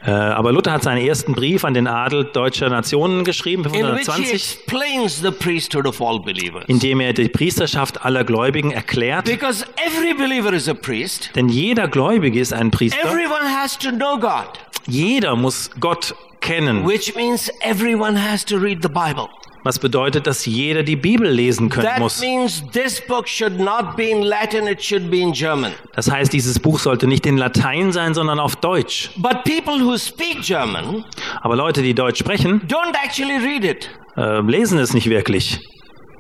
Äh, 0.04 0.10
aber 0.12 0.52
Luther 0.52 0.72
hat 0.72 0.82
seinen 0.84 1.06
ersten 1.06 1.34
Brief 1.36 1.64
an 1.64 1.76
den 1.76 1.88
Adel 1.88 2.26
deutscher 2.34 2.68
Nationen 2.70 3.24
geschrieben, 3.24 3.64
in 3.66 3.72
which 3.72 4.08
he 4.08 4.24
1520, 4.26 4.34
explains 4.34 5.22
the 5.22 5.30
priesthood 5.32 5.86
of 5.86 6.02
all 6.02 6.20
believers. 6.20 6.66
in 6.68 6.80
dem 6.80 7.00
er 7.00 7.14
die 7.14 7.30
Priesterschaft 7.30 8.04
aller 8.04 8.24
Gläubigen 8.24 8.72
erklärt. 8.72 9.26
Because 9.26 9.64
every 9.78 10.14
believer 10.16 10.52
is 10.54 10.68
a 10.68 10.74
priest, 10.74 11.30
Denn 11.36 11.50
jeder 11.50 11.88
Gläubige 11.88 12.40
ist 12.40 12.52
ein 12.52 12.72
Priester. 12.72 12.98
everyone 13.06 13.44
has 13.56 13.78
to 13.78 13.90
know 13.92 14.18
God, 14.20 14.48
Jeder 14.88 15.36
muss 15.36 15.70
Gott 15.80 16.16
kennen. 16.42 16.84
which 16.86 17.16
means 17.16 17.50
everyone 17.62 18.18
has 18.20 18.44
to 18.44 18.58
read 18.58 18.80
the 18.82 18.90
Bible. 18.90 19.30
Was 19.64 19.78
bedeutet, 19.78 20.26
dass 20.26 20.46
jeder 20.46 20.82
die 20.84 20.96
Bibel 20.96 21.30
lesen 21.30 21.70
können 21.70 21.86
That 21.88 22.00
muss. 22.00 22.20
means 22.20 22.64
this 22.72 23.00
book 23.06 23.28
should 23.28 23.60
not 23.60 23.96
be 23.96 24.06
in 24.10 24.24
Latin, 24.24 24.66
it 24.68 24.82
should 24.84 25.12
be 25.12 25.18
in 25.20 25.34
German. 25.34 25.72
Das 25.94 26.10
heißt, 26.10 26.34
dieses 26.34 26.60
Buch 26.60 26.80
sollte 26.80 27.06
nicht 27.06 27.26
in 27.28 27.38
Latein 27.38 27.92
sein, 27.92 28.14
sondern 28.14 28.40
auf 28.40 28.56
Deutsch. 28.56 29.12
But 29.18 29.44
people 29.44 29.80
who 29.80 29.98
speak 29.98 30.42
German 30.42 31.06
Aber 31.42 31.56
Leute, 31.56 31.82
die 31.84 31.94
Deutsch 31.94 32.18
sprechen, 32.20 32.62
don't 32.68 32.96
actually 32.96 33.38
read 33.38 33.64
it. 33.64 33.90
äh, 34.18 34.42
lesen 34.42 34.80
es 34.80 34.94
nicht 34.94 35.10
wirklich. 35.10 35.60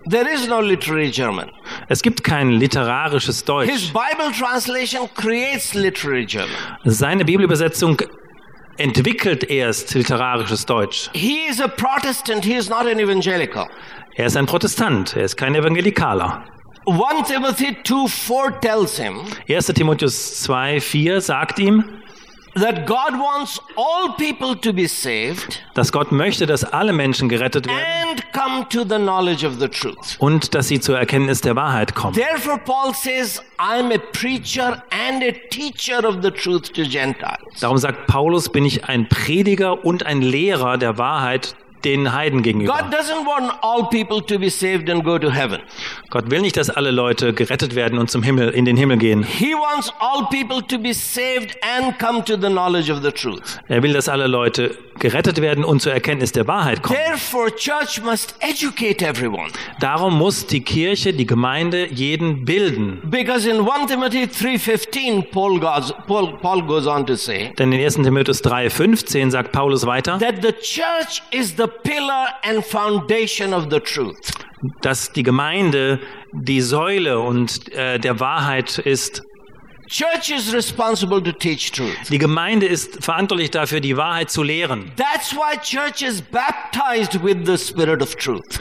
There 0.10 0.28
is 0.32 0.48
no 0.48 0.62
literary 0.62 1.12
German. 1.12 1.52
Es 1.88 2.02
gibt 2.02 2.24
kein 2.24 2.52
literarisches 2.54 3.38
His 3.38 3.46
Deutsch. 3.46 3.94
Bible 3.94 4.32
translation 4.38 5.08
creates 5.16 5.74
literary 5.76 6.26
German. 6.26 6.50
Seine 6.86 7.24
Bibelübersetzung 7.24 7.98
entwickelt 8.82 9.50
erst 9.50 9.94
literarisches 9.94 10.66
Deutsch. 10.66 11.10
He 11.14 11.48
is 11.48 11.62
a 11.62 11.68
Protestant, 11.68 12.44
he 12.44 12.56
is 12.56 12.70
not 12.70 12.88
an 12.88 13.00
evangelical. 13.00 13.68
Er 14.16 14.26
ist 14.26 14.36
ein 14.36 14.46
Protestant, 14.46 15.16
er 15.16 15.24
ist 15.24 15.38
kein 15.38 15.56
Evangelikaler. 15.56 16.44
1 16.88 17.28
Timothy 17.28 17.78
2 17.84 18.08
4 18.08 18.60
tells 18.60 18.98
him 18.98 19.22
1. 19.48 19.68
Timotheus 19.68 20.42
2, 20.42 20.82
4 20.82 21.22
sagt 21.22 21.60
ihm, 21.60 21.84
that 22.56 22.86
God 22.86 23.14
wants 23.14 23.60
all 23.76 24.14
people 24.18 24.56
to 24.60 24.74
be 24.74 24.88
saved 24.88 25.62
dass 25.74 25.92
Gott 25.92 26.12
möchte, 26.12 26.46
dass 26.46 26.64
alle 26.64 26.94
Menschen 26.94 27.30
gerettet 27.30 27.68
werden 27.68 28.10
and 28.10 28.34
come 28.34 28.68
to 28.70 28.84
the 28.84 28.98
knowledge 29.02 29.46
of 29.46 29.60
the 29.60 29.68
truth. 29.68 30.18
und 30.20 30.54
dass 30.54 30.68
sie 30.68 30.80
zur 30.80 30.98
Erkenntnis 31.00 31.42
der 31.42 31.56
Wahrheit 31.56 31.96
kommen. 31.96 32.14
Therefore, 32.16 32.58
Paul 32.58 32.94
says, 32.94 33.42
I'm 33.58 33.94
a 33.94 34.00
preacher 34.12 34.84
and 34.92 35.24
a 35.24 35.32
teacher 35.50 36.06
of 36.06 36.22
the 36.22 36.32
truth 36.32 36.74
to 36.74 36.84
Gentiles. 36.84 37.60
Darum 37.60 37.78
sagt 37.78 38.08
Paulus, 38.08 38.50
bin 38.50 38.66
ich 38.66 38.86
ein 38.86 39.08
Prediger 39.08 39.86
und 39.86 40.06
ein 40.06 40.22
Lehrer 40.22 40.78
der 40.78 40.98
Wahrheit 40.98 41.56
den 41.84 42.14
Heiden 42.14 42.42
gegenüber. 42.44 42.74
God 42.74 42.94
doesn't 42.94 43.26
want 43.26 43.54
all 43.62 43.90
people 43.90 44.22
to 44.26 44.40
be 44.40 44.50
saved 44.50 44.90
and 44.90 45.04
go 45.04 45.18
to 45.18 45.32
heaven. 45.32 45.60
Gott 46.10 46.30
will 46.30 46.42
nicht, 46.42 46.58
dass 46.58 46.70
alle 46.70 46.92
Leute 46.92 47.34
gerettet 47.34 47.76
werden 47.76 47.98
und 47.98 48.10
zum 48.10 48.24
Himmel, 48.24 48.50
in 48.50 48.66
den 48.66 48.78
Himmel 48.78 48.98
gehen. 48.98 49.24
He 49.24 49.54
wants 49.54 49.92
all 50.00 50.26
people 50.28 50.62
to 50.68 50.78
be 50.78 50.94
saved 50.94 51.58
and 51.62 51.98
come 52.00 52.24
to 52.26 52.36
the 52.36 52.48
knowledge 52.50 52.92
of 52.92 53.02
the 53.02 53.12
truth. 53.12 53.60
Er 53.68 53.82
will, 53.84 53.94
dass 53.94 54.10
alle 54.10 54.28
Leute 54.28 54.78
gerettet 55.00 55.42
werden 55.42 55.64
und 55.64 55.82
zur 55.82 55.94
Erkenntnis 55.94 56.32
der 56.32 56.48
Wahrheit 56.48 56.84
kommen. 56.84 57.00
Therefore, 57.00 57.50
church 57.56 58.02
must 58.04 58.36
educate 58.40 59.04
everyone. 59.04 59.50
Darum 59.80 60.18
muss 60.18 60.46
die 60.46 60.62
Kirche, 60.62 61.14
die 61.14 61.26
Gemeinde 61.26 61.88
jeden 61.88 62.46
bilden. 62.46 63.00
Because 63.04 63.50
in 63.50 63.66
1 63.66 63.88
Timothy 63.88 64.24
3:15 64.28 65.32
Paul 65.32 65.60
goes, 65.60 65.94
Paul, 66.08 66.38
Paul 66.42 66.64
goes 66.64 66.88
on 66.88 67.06
to 67.08 67.16
say 67.16 67.54
Denn 67.58 67.72
in 67.72 67.82
1. 67.82 68.04
Timotheus 68.04 68.44
3,15 68.44 69.32
sagt 69.32 69.52
Paulus 69.52 69.86
weiter, 69.86 70.20
that 70.20 70.42
the 70.42 70.52
church 70.52 71.24
is 71.32 71.56
the 71.56 71.68
pillar 71.84 72.28
and 72.44 72.64
foundation 72.64 73.54
of 73.54 73.68
the 73.70 73.80
truth. 73.80 74.32
dass 74.82 75.12
die 75.12 75.24
Gemeinde 75.24 76.00
die 76.34 76.62
Säule 76.62 77.20
und 77.20 77.72
äh, 77.74 77.98
der 78.00 78.20
Wahrheit 78.20 78.78
ist. 78.78 79.24
Church 79.90 80.30
is 80.30 80.54
responsible 80.54 81.22
to 81.22 81.32
teach 81.34 81.72
truth. 81.72 81.98
Die 82.10 82.18
Gemeinde 82.18 82.66
ist 82.66 83.04
verantwortlich 83.04 83.52
dafür, 83.52 83.82
die 83.82 83.98
Wahrheit 83.98 84.30
zu 84.30 84.44
lehren. 84.44 84.92
That's 84.96 85.36
why 85.36 85.58
church 85.58 86.02
is 86.02 86.22
baptized 86.22 87.22
with 87.24 87.46
the 87.46 87.58
spirit 87.58 88.02
of 88.02 88.16
truth. 88.16 88.60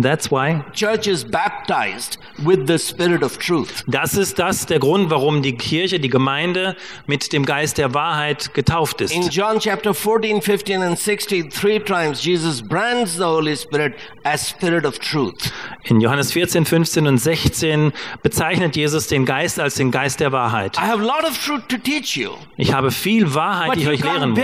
That's 0.00 0.30
why. 0.30 0.64
Church 0.72 1.06
is 1.06 1.22
baptized 1.24 2.18
with 2.38 2.66
the 2.66 2.78
spirit 2.78 3.22
of 3.22 3.36
truth. 3.38 3.84
Das 3.86 4.14
ist 4.14 4.38
das 4.38 4.64
der 4.64 4.78
Grund, 4.78 5.10
warum 5.10 5.42
die 5.42 5.54
Kirche, 5.56 6.00
die 6.00 6.08
Gemeinde 6.08 6.76
mit 7.06 7.32
dem 7.32 7.44
Geist 7.44 7.76
der 7.76 7.92
Wahrheit 7.92 8.54
getauft 8.54 9.00
In 9.02 9.06
ist. 9.22 9.34
John 9.34 9.58
chapter 9.58 9.92
14, 9.92 10.40
15, 10.40 10.82
and 10.82 10.98
16, 10.98 11.50
three 11.50 11.78
times 11.78 12.24
Jesus 12.24 12.62
brands 12.62 13.16
the 13.16 13.24
Holy 13.24 13.54
Spirit 13.54 13.94
as 14.24 14.48
spirit 14.48 14.86
of 14.86 14.98
truth. 14.98 15.52
In 15.84 16.00
Johannes 16.00 16.32
14, 16.32 16.64
15 16.64 17.06
und 17.06 17.18
16 17.18 17.92
bezeichnet 18.22 18.76
Jesus 18.76 19.08
den 19.08 19.26
Geist 19.26 19.60
als 19.60 19.74
den 19.74 19.90
Geist 19.90 20.20
der 20.20 20.32
Wahrheit. 20.32 20.78
I 20.78 20.82
have 20.86 21.00
a 21.02 21.04
lot 21.04 21.24
of 21.24 21.36
truth 21.44 21.68
to 21.68 21.76
teach 21.76 22.16
you, 22.16 22.30
Ich 22.56 22.72
habe 22.72 22.90
viel 22.90 23.34
Wahrheit, 23.34 23.76
die 23.76 23.82
ich 23.82 23.88
euch 23.88 24.02
lehren 24.02 24.30
muss. 24.30 24.40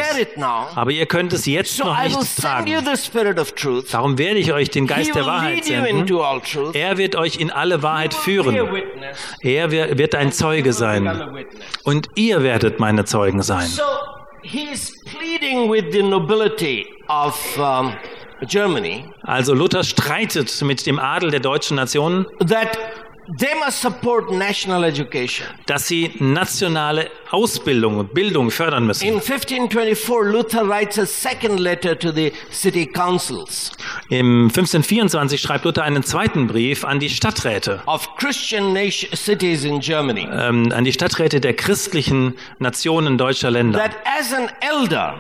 Aber 0.75 0.91
ihr 0.91 1.07
könnt 1.07 1.33
es 1.33 1.47
jetzt 1.47 1.75
So 1.77 1.85
noch 1.85 2.03
nicht 2.03 2.21
send 2.21 2.69
you 2.69 2.81
tragen. 2.81 2.97
the 2.97 3.03
spirit 3.03 3.39
of 3.39 3.53
truth. 3.53 3.87
Darum 3.95 4.19
werde 4.19 4.39
ich 4.41 4.53
euch 4.53 4.69
den 4.71 4.85
He 4.85 4.89
Geist 4.95 5.15
der 5.15 5.25
will 5.25 5.38
Wahrheit 5.39 5.65
senden. 5.65 6.75
Er 6.75 6.99
wird 6.99 7.17
euch 7.17 7.37
in 7.37 7.51
alle 7.51 7.83
Wahrheit 7.83 8.15
führen. 8.15 8.57
Er 9.41 9.71
wird 9.71 10.15
ein 10.15 10.33
Zeuge 10.33 10.73
sein. 10.73 11.47
Und 11.85 12.09
ihr 12.15 12.43
werdet 12.43 12.81
meine 12.81 13.05
Zeugen 13.05 13.43
sein. 13.43 13.69
Also 19.23 19.55
Luther 19.55 19.83
streitet 19.83 20.63
mit 20.63 20.87
dem 20.87 20.99
Adel 20.99 21.31
der 21.31 21.41
deutschen 21.41 21.77
Nation, 21.77 22.27
that 22.47 22.79
they 23.39 23.55
must 23.65 23.81
support 23.81 24.31
national 24.33 24.85
education. 24.85 25.47
dass 25.67 25.87
sie 25.89 26.13
nationale 26.19 27.11
Ausbildung 27.31 27.99
und 27.99 28.15
Bildung 28.15 28.51
fördern 28.51 28.87
müssen. 28.87 29.05
In 29.07 29.15
1524, 29.17 30.33
Luther 30.33 30.67
writes 30.69 30.99
a 30.99 31.05
second 31.07 31.59
letter 31.61 31.99
to 31.99 32.11
the 32.11 32.33
city 32.51 32.87
councils 32.87 33.73
Im 34.09 34.45
1524 34.49 35.41
schreibt 35.41 35.65
Luther 35.65 35.83
einen 35.83 36.03
zweiten 36.03 36.47
Brief 36.47 36.85
an 36.85 37.01
die 37.01 37.11
Stadträte, 37.11 37.83
of 37.87 38.09
Christian 38.17 38.73
nation, 38.73 39.11
cities 39.15 39.65
in 39.65 39.81
Germany 39.81 40.27
ähm, 40.33 40.73
an 40.73 40.85
die 40.85 40.93
Stadträte 40.93 41.41
der 41.41 41.55
christlichen 41.55 42.35
Nationen 42.59 43.19
deutscher 43.19 43.51
Länder. 43.51 43.79
that 43.79 43.97
as 44.19 44.33
an 44.33 44.49
elder, 44.61 45.15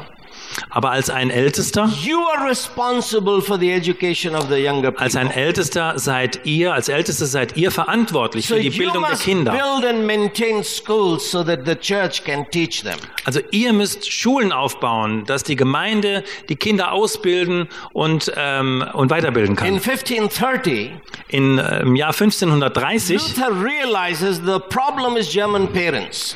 Aber 0.70 0.90
als 0.90 1.10
ein 1.10 1.30
Ältester, 1.30 1.90
you 2.04 2.18
are 2.28 2.48
responsible 2.48 3.40
for 3.40 3.58
the 3.58 3.70
education 3.72 4.34
of 4.34 4.48
the 4.48 4.56
younger 4.56 4.92
als 4.96 5.16
ein. 5.16 5.30
Ältester 5.30 5.98
seid 5.98 6.40
ihr, 6.44 6.72
als 6.74 6.88
Älteste 6.88 7.26
seid 7.26 7.56
ihr 7.56 7.70
verantwortlich 7.70 8.46
für 8.48 8.60
die 8.60 8.70
Bildung 8.70 9.04
der 9.08 9.18
Kinder. 9.18 9.52
build 9.52 9.84
and 9.88 10.06
maintain 10.06 10.62
schools 10.64 11.30
so 11.30 11.42
that 11.44 11.60
the 11.66 11.74
church 11.74 12.24
can 12.24 12.46
teach 12.50 12.82
them. 12.82 12.98
Also 13.24 13.40
ihr 13.50 13.72
müsst 13.72 14.10
Schulen 14.10 14.52
aufbauen, 14.52 15.24
dass 15.26 15.42
die 15.44 15.56
Gemeinde 15.56 16.24
die 16.48 16.56
Kinder 16.56 16.92
ausbilden 16.92 17.68
und, 17.92 18.32
ähm, 18.36 18.84
und 18.94 19.10
weiterbilden 19.10 19.52
In 19.52 19.56
kann. 19.56 19.66
1530, 19.80 20.92
In, 21.28 21.58
äh, 21.58 21.80
Im 21.80 21.94
Jahr 21.96 22.12
1530, 22.12 23.36
Luther 23.36 23.50
realizes 23.62 24.36
the 24.44 24.58
problem 24.70 25.16
is 25.16 25.30
German 25.30 25.68
parents. 25.72 26.34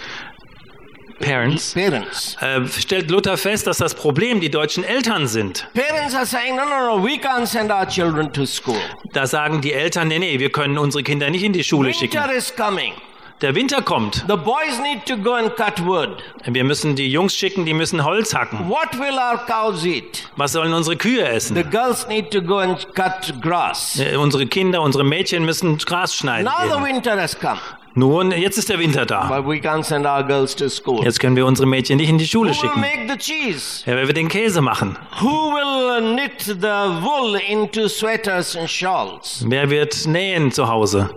Parents, 1.22 1.72
Parents. 1.74 2.36
äh, 2.40 2.60
stellt 2.66 3.10
Luther 3.10 3.36
fest, 3.36 3.66
dass 3.66 3.78
das 3.78 3.94
Problem 3.94 4.40
die 4.40 4.50
deutschen 4.50 4.84
Eltern 4.84 5.26
sind. 5.26 5.66
Parents 5.74 6.14
are 6.14 6.26
saying, 6.26 6.56
no, 6.56 6.64
no, 6.64 6.96
no, 6.98 7.02
we 7.04 7.16
can't 7.16 7.46
send 7.46 7.70
our 7.70 7.86
children 7.88 8.32
to 8.32 8.44
school. 8.44 8.76
Da 9.12 9.26
sagen 9.26 9.60
die 9.60 9.72
Eltern, 9.72 10.08
nee, 10.08 10.18
nee, 10.18 10.38
wir 10.38 10.50
können 10.52 10.76
unsere 10.78 11.02
Kinder 11.02 11.30
nicht 11.30 11.42
in 11.44 11.52
die 11.52 11.64
Schule 11.64 11.94
schicken. 11.94 12.14
Winter 12.20 12.34
is 12.34 12.54
coming. 12.54 12.92
Der 13.40 13.56
Winter 13.56 13.82
kommt. 13.82 14.24
The 14.28 14.36
boys 14.36 14.78
need 14.80 15.04
to 15.06 15.16
go 15.16 15.32
and 15.32 15.56
cut 15.56 15.84
wood. 15.84 16.22
Wir 16.46 16.62
müssen 16.62 16.94
die 16.94 17.10
Jungs 17.10 17.34
schicken, 17.34 17.66
die 17.66 17.74
müssen 17.74 18.04
Holz 18.04 18.32
hacken. 18.36 18.68
What 18.68 18.96
will 19.00 19.14
our 19.18 19.36
cows 19.48 19.84
eat? 19.84 20.28
Was 20.36 20.52
sollen 20.52 20.72
unsere 20.72 20.96
Kühe 20.96 21.24
The 21.24 21.28
essen? 21.28 21.70
girls 21.70 22.06
need 22.06 22.30
to 22.30 22.40
go 22.40 22.58
and 22.58 22.78
cut 22.94 23.34
grass. 23.42 23.98
Äh, 23.98 24.14
Unsere 24.14 24.46
Kinder, 24.46 24.80
unsere 24.80 25.02
Mädchen 25.02 25.44
müssen 25.44 25.76
Gras 25.78 26.14
schneiden. 26.14 26.44
Now 26.44 26.68
the 26.68 26.74
gehen. 26.84 26.94
winter 26.94 27.20
has 27.20 27.36
come, 27.36 27.58
Nun, 27.94 28.32
jetzt 28.32 28.56
ist 28.58 28.68
der 28.70 28.78
Winter 28.78 29.04
da. 29.04 29.26
but 29.28 29.46
we 29.46 29.58
can't 29.60 29.84
send 29.84 30.06
our 30.06 30.22
girls 30.22 30.54
to 30.56 30.68
school. 30.68 31.04
Jetzt 31.04 31.20
können 31.20 31.36
wir 31.36 31.44
unsere 31.46 31.66
Mädchen 31.68 31.98
nicht 31.98 32.08
in 32.08 32.18
die 32.18 32.26
Schule 32.26 32.50
Who 32.50 32.54
will 32.54 32.60
schicken. 32.70 32.80
make 32.80 33.06
the 33.08 33.18
cheese? 33.18 33.82
Ja, 33.86 33.96
wer 33.96 34.06
wird 34.06 34.16
den 34.16 34.28
Käse 34.28 34.60
machen? 34.62 34.96
Who 35.20 35.52
will 35.52 36.12
uh, 36.12 36.14
knit 36.14 36.40
the 36.40 36.54
wool 37.02 37.38
into 37.48 37.88
sweaters 37.88 38.56
and 38.56 38.68
shawls? 38.70 39.44
Wer 39.46 39.68
wird 39.68 40.06
nähen 40.06 40.50
zu 40.52 40.68
Hause? 40.68 41.10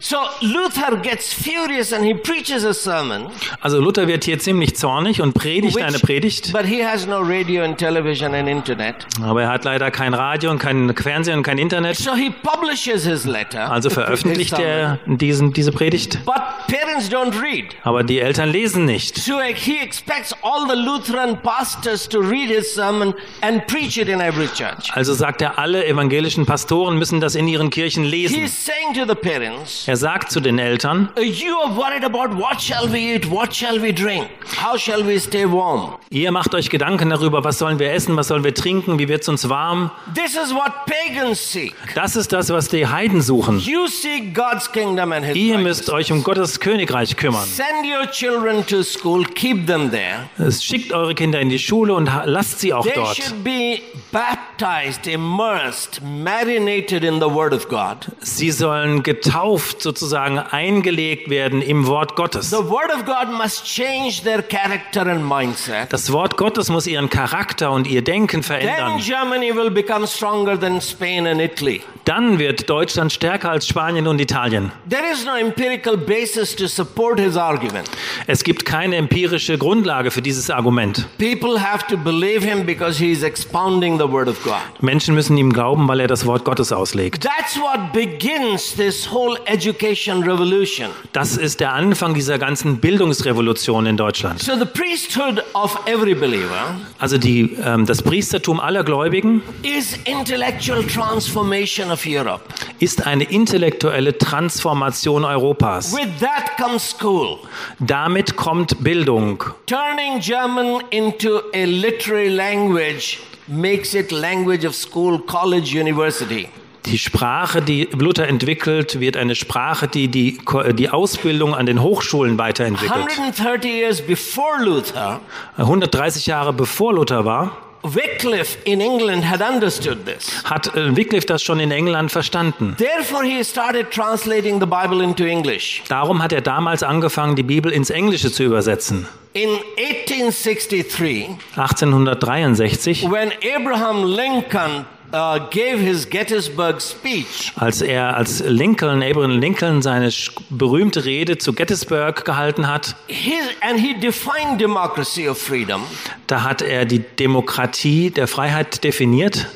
So 0.00 0.16
Luther 0.42 0.96
gets 1.02 1.32
furious 1.32 1.92
and 1.92 2.04
he 2.04 2.14
preaches 2.14 2.64
a 2.64 2.72
sermon. 2.72 3.26
Also 3.60 3.80
Luther 3.80 4.06
wird 4.06 4.22
hier 4.24 4.38
ziemlich 4.38 4.76
zornig 4.76 5.20
und 5.20 5.32
predigt 5.34 5.74
which- 5.74 5.84
eine 5.84 5.98
Predigt, 5.98 6.52
But 6.52 6.66
he 6.66 6.84
has 6.84 7.06
no 7.06 7.18
radio 7.20 7.64
and 7.64 7.76
television 7.76 8.32
and 8.32 8.48
internet. 8.48 8.94
aber 9.20 9.42
er 9.42 9.48
hat 9.48 9.64
leider 9.64 9.90
kein 9.90 10.14
Radio 10.14 10.52
und 10.52 10.60
kein 10.60 10.94
Fernsehen 10.96 11.38
und 11.38 11.42
kein 11.42 11.58
Internet. 11.58 11.96
So 11.96 12.14
he 12.14 12.30
publishes 12.30 13.04
his 13.06 13.24
letter. 13.24 13.70
Also 13.70 13.90
veröffentlicht 13.90 14.56
er 14.58 15.00
diesen, 15.06 15.52
diese 15.52 15.72
Predigt. 15.72 16.24
But 16.24 16.42
parents 16.68 17.10
don't 17.10 17.34
read. 17.42 17.74
Aber 17.82 18.04
die 18.04 18.20
Eltern 18.20 18.50
lesen 18.50 18.84
nicht. 18.84 19.16
So 19.18 19.40
he 19.40 19.78
expects 19.82 20.32
all 20.42 20.68
the 20.68 20.76
Lutheran 20.76 21.42
pastors 21.42 22.08
to 22.08 22.20
read 22.20 22.48
his 22.48 22.72
sermon 22.72 23.14
and 23.40 23.66
preach 23.66 23.96
it 23.96 24.08
in 24.08 24.20
every 24.20 24.46
church. 24.46 24.90
Also 24.92 25.12
sagt 25.14 25.42
er, 25.42 25.58
alle 25.58 25.84
evangelischen 25.86 26.46
Pastoren 26.46 26.98
müssen 26.98 27.20
das 27.20 27.34
in 27.34 27.48
ihren 27.48 27.70
Kirchen 27.70 28.04
lesen. 28.04 28.36
He's 28.40 28.52
saying 28.64 28.94
to 28.94 29.04
the 29.04 29.16
parents, 29.16 29.86
Er 29.88 29.96
sagt 29.96 30.30
zu 30.30 30.40
den 30.40 30.58
Eltern, 30.58 31.08
You 31.16 31.56
are 31.64 31.74
worried 31.74 32.04
about 32.04 32.36
what 32.38 32.60
shall 32.60 32.92
we 32.92 33.14
eat, 33.14 33.30
what 33.30 33.54
shall 33.56 33.80
we 33.80 33.90
drink, 33.90 34.28
how 34.62 34.76
shall 34.76 35.02
we 35.02 35.18
stay 35.18 35.46
warm. 35.50 35.94
ihr 36.10 36.30
macht 36.30 36.54
euch 36.54 36.68
Gedanken 36.68 37.08
darüber, 37.08 37.42
was 37.42 37.58
sollen 37.58 37.78
wir 37.78 37.90
essen, 37.94 38.14
was 38.14 38.28
sollen 38.28 38.44
wir 38.44 38.52
trinken, 38.52 38.98
wie 38.98 39.08
wird's 39.08 39.30
uns 39.30 39.48
warm. 39.48 39.90
This 40.14 40.36
is 40.36 40.52
what 40.52 40.72
pagans 40.84 41.40
seek. 41.52 41.74
Das 41.94 42.16
ist 42.16 42.34
das, 42.34 42.50
was 42.50 42.68
die 42.68 42.86
Heiden 42.86 43.22
suchen. 43.22 43.60
You 43.60 43.86
seek 43.86 44.34
God's 44.34 44.70
kingdom 44.70 45.10
and 45.10 45.24
his 45.24 45.34
Ihr 45.36 45.56
müsst 45.56 45.88
euch 45.88 46.12
um 46.12 46.22
Gottes 46.22 46.60
Königreich 46.60 47.16
kümmern. 47.16 47.46
Send 47.46 47.86
your 47.86 48.10
children 48.10 48.66
to 48.66 48.82
school, 48.82 49.24
keep 49.24 49.66
them 49.66 49.90
there. 49.90 50.28
Es 50.36 50.62
schickt 50.62 50.92
eure 50.92 51.14
Kinder 51.14 51.40
in 51.40 51.48
die 51.48 51.58
Schule 51.58 51.94
und 51.94 52.10
lasst 52.26 52.60
sie 52.60 52.74
auch 52.74 52.84
They 52.84 52.92
dort. 52.94 53.16
should 53.16 53.42
be 53.42 53.80
baptized, 54.12 55.06
immersed, 55.06 56.02
marinated 56.02 57.04
in 57.04 57.20
the 57.20 57.30
Word 57.30 57.54
of 57.54 57.70
God. 57.70 58.06
Sie 58.20 58.50
sollen 58.50 59.02
getauft, 59.02 59.77
sozusagen 59.82 60.38
eingelegt 60.38 61.30
werden 61.30 61.62
im 61.62 61.86
Wort 61.86 62.16
Gottes. 62.16 62.50
The 62.50 62.56
Word 62.56 62.94
of 62.94 63.04
God 63.04 63.32
must 63.36 63.64
change 63.64 64.22
their 64.24 64.42
character 64.42 65.06
and 65.06 65.26
mindset. 65.26 65.92
Das 65.92 66.12
Wort 66.12 66.36
Gottes 66.36 66.68
muss 66.68 66.86
ihren 66.86 67.10
Charakter 67.10 67.70
und 67.70 67.86
ihr 67.86 68.02
Denken 68.02 68.42
Then 68.42 68.42
verändern. 68.42 69.00
Germany 69.00 69.54
will 69.54 69.70
become 69.70 70.06
stronger 70.06 70.58
than 70.58 70.80
Spain 70.80 71.26
and 71.26 71.40
Italy. 71.40 71.82
Dann 72.04 72.38
wird 72.38 72.70
Deutschland 72.70 73.12
stärker 73.12 73.50
als 73.50 73.66
Spanien 73.66 74.06
und 74.06 74.20
Italien. 74.20 74.72
There 74.88 75.02
is 75.12 75.24
no 75.24 75.36
empirical 75.36 75.96
basis 75.96 76.56
to 76.56 76.66
support 76.66 77.20
his 77.20 77.36
argument. 77.36 77.90
Es 78.26 78.44
gibt 78.44 78.64
keine 78.64 78.96
empirische 78.96 79.58
Grundlage 79.58 80.10
für 80.10 80.22
dieses 80.22 80.50
Argument. 80.50 81.06
People 81.18 81.60
have 81.62 81.86
to 81.88 81.96
believe 81.96 82.46
him 82.46 82.64
because 82.64 82.98
he 82.98 83.12
is 83.12 83.22
expounding 83.22 83.98
the 83.98 84.10
Word 84.10 84.28
of 84.28 84.42
God. 84.42 84.54
Menschen 84.80 85.14
müssen 85.14 85.36
ihm 85.36 85.52
glauben, 85.52 85.86
weil 85.88 86.00
er 86.00 86.06
das 86.06 86.24
Wort 86.26 86.44
Gottes 86.44 86.72
auslegt. 86.72 87.22
That's 87.24 87.56
what 87.58 87.92
begins 87.92 88.74
this 88.74 89.10
whole 89.10 89.38
education 89.44 89.67
revolution. 89.72 90.88
Das 91.12 91.36
ist 91.36 91.60
der 91.60 91.72
Anfang 91.72 92.14
dieser 92.14 92.38
ganzen 92.38 92.78
Bildungsrevolution 92.78 93.86
in 93.86 93.96
Deutschland. 93.96 94.40
So 94.42 94.56
the 94.58 94.64
priesthood 94.64 95.42
of 95.54 95.78
every 95.86 96.14
believer 96.14 96.76
Also 96.98 97.18
die, 97.18 97.56
ähm, 97.64 97.86
das 97.86 98.02
Priestertum 98.02 98.60
aller 98.60 98.84
Gläubigen 98.84 99.42
is 99.62 99.98
intellectual 100.04 100.84
transformation 100.84 101.90
of 101.90 102.02
Europe. 102.06 102.42
ist 102.78 103.06
eine 103.06 103.24
intellektuelle 103.24 104.16
Transformation 104.16 105.24
Europas. 105.24 105.92
With 105.92 106.08
that 106.20 106.56
comes 106.56 106.90
school, 106.90 107.38
Damit 107.80 108.36
kommt 108.36 108.82
Bildung. 108.82 109.42
turning 109.66 110.20
German 110.20 110.82
into 110.90 111.40
a 111.54 111.64
literary 111.64 112.28
language 112.28 113.18
makes 113.46 113.94
it 113.94 114.10
language 114.12 114.66
of 114.66 114.74
school, 114.74 115.18
college, 115.20 115.74
university. 115.78 116.48
Die 116.88 116.98
Sprache, 116.98 117.60
die 117.60 117.88
Luther 117.92 118.26
entwickelt, 118.28 118.98
wird 118.98 119.16
eine 119.16 119.34
Sprache, 119.34 119.88
die 119.88 120.08
die, 120.08 120.38
die 120.72 120.88
Ausbildung 120.88 121.54
an 121.54 121.66
den 121.66 121.82
Hochschulen 121.82 122.38
weiterentwickelt. 122.38 123.04
130 123.18 123.70
years 123.70 124.00
before 124.00 124.62
Luther, 124.64 125.20
130 125.58 126.26
Jahre 126.26 126.52
bevor 126.54 126.94
Luther 126.94 127.24
war, 127.26 127.56
Wycliffe 127.82 128.58
in 128.64 128.80
England 128.80 129.28
had 129.28 129.40
understood 129.40 130.04
this. 130.04 130.42
hat 130.44 130.74
äh, 130.74 130.96
Wycliffe 130.96 131.26
das 131.26 131.42
schon 131.42 131.60
in 131.60 131.70
England 131.70 132.10
verstanden. 132.10 132.74
Therefore, 132.76 133.24
he 133.24 133.44
started 133.44 133.90
translating 133.92 134.58
the 134.58 134.66
Bible 134.66 135.02
into 135.02 135.24
English. 135.24 135.82
Darum 135.88 136.22
hat 136.22 136.32
er 136.32 136.40
damals 136.40 136.82
angefangen, 136.82 137.36
die 137.36 137.44
Bibel 137.44 137.70
ins 137.70 137.90
Englische 137.90 138.32
zu 138.32 138.42
übersetzen. 138.42 139.06
In 139.34 139.50
1863, 139.76 141.28
1863, 141.54 143.08
when 143.10 143.30
Abraham 143.56 144.04
Lincoln 144.04 144.86
uh, 145.12 145.38
gave 145.50 145.78
his 145.78 146.08
Gettysburg 146.08 146.80
speech, 146.80 147.52
als 147.56 147.80
er 147.80 148.16
als 148.16 148.40
Lincoln, 148.40 149.02
Abraham 149.02 149.38
Lincoln, 149.38 149.82
seine 149.82 150.10
berühmte 150.50 151.04
Rede 151.04 151.38
zu 151.38 151.52
Gettysburg 151.52 152.24
gehalten 152.24 152.66
hat, 152.66 152.96
his, 153.06 153.48
and 153.60 153.80
he 153.80 153.94
defined 153.98 154.60
democracy 154.60 155.28
of 155.28 155.38
freedom, 155.38 155.82
da 156.26 156.42
hat 156.42 156.62
er 156.62 156.84
die 156.84 157.00
Demokratie 157.00 158.10
der 158.10 158.28
Freiheit 158.28 158.84
definiert. 158.84 159.46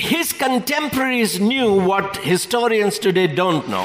his 0.00 0.32
contemporaries 0.32 1.38
knew 1.38 1.74
what 1.74 2.16
historians 2.18 2.98
today 2.98 3.28
don't 3.28 3.66
know. 3.68 3.84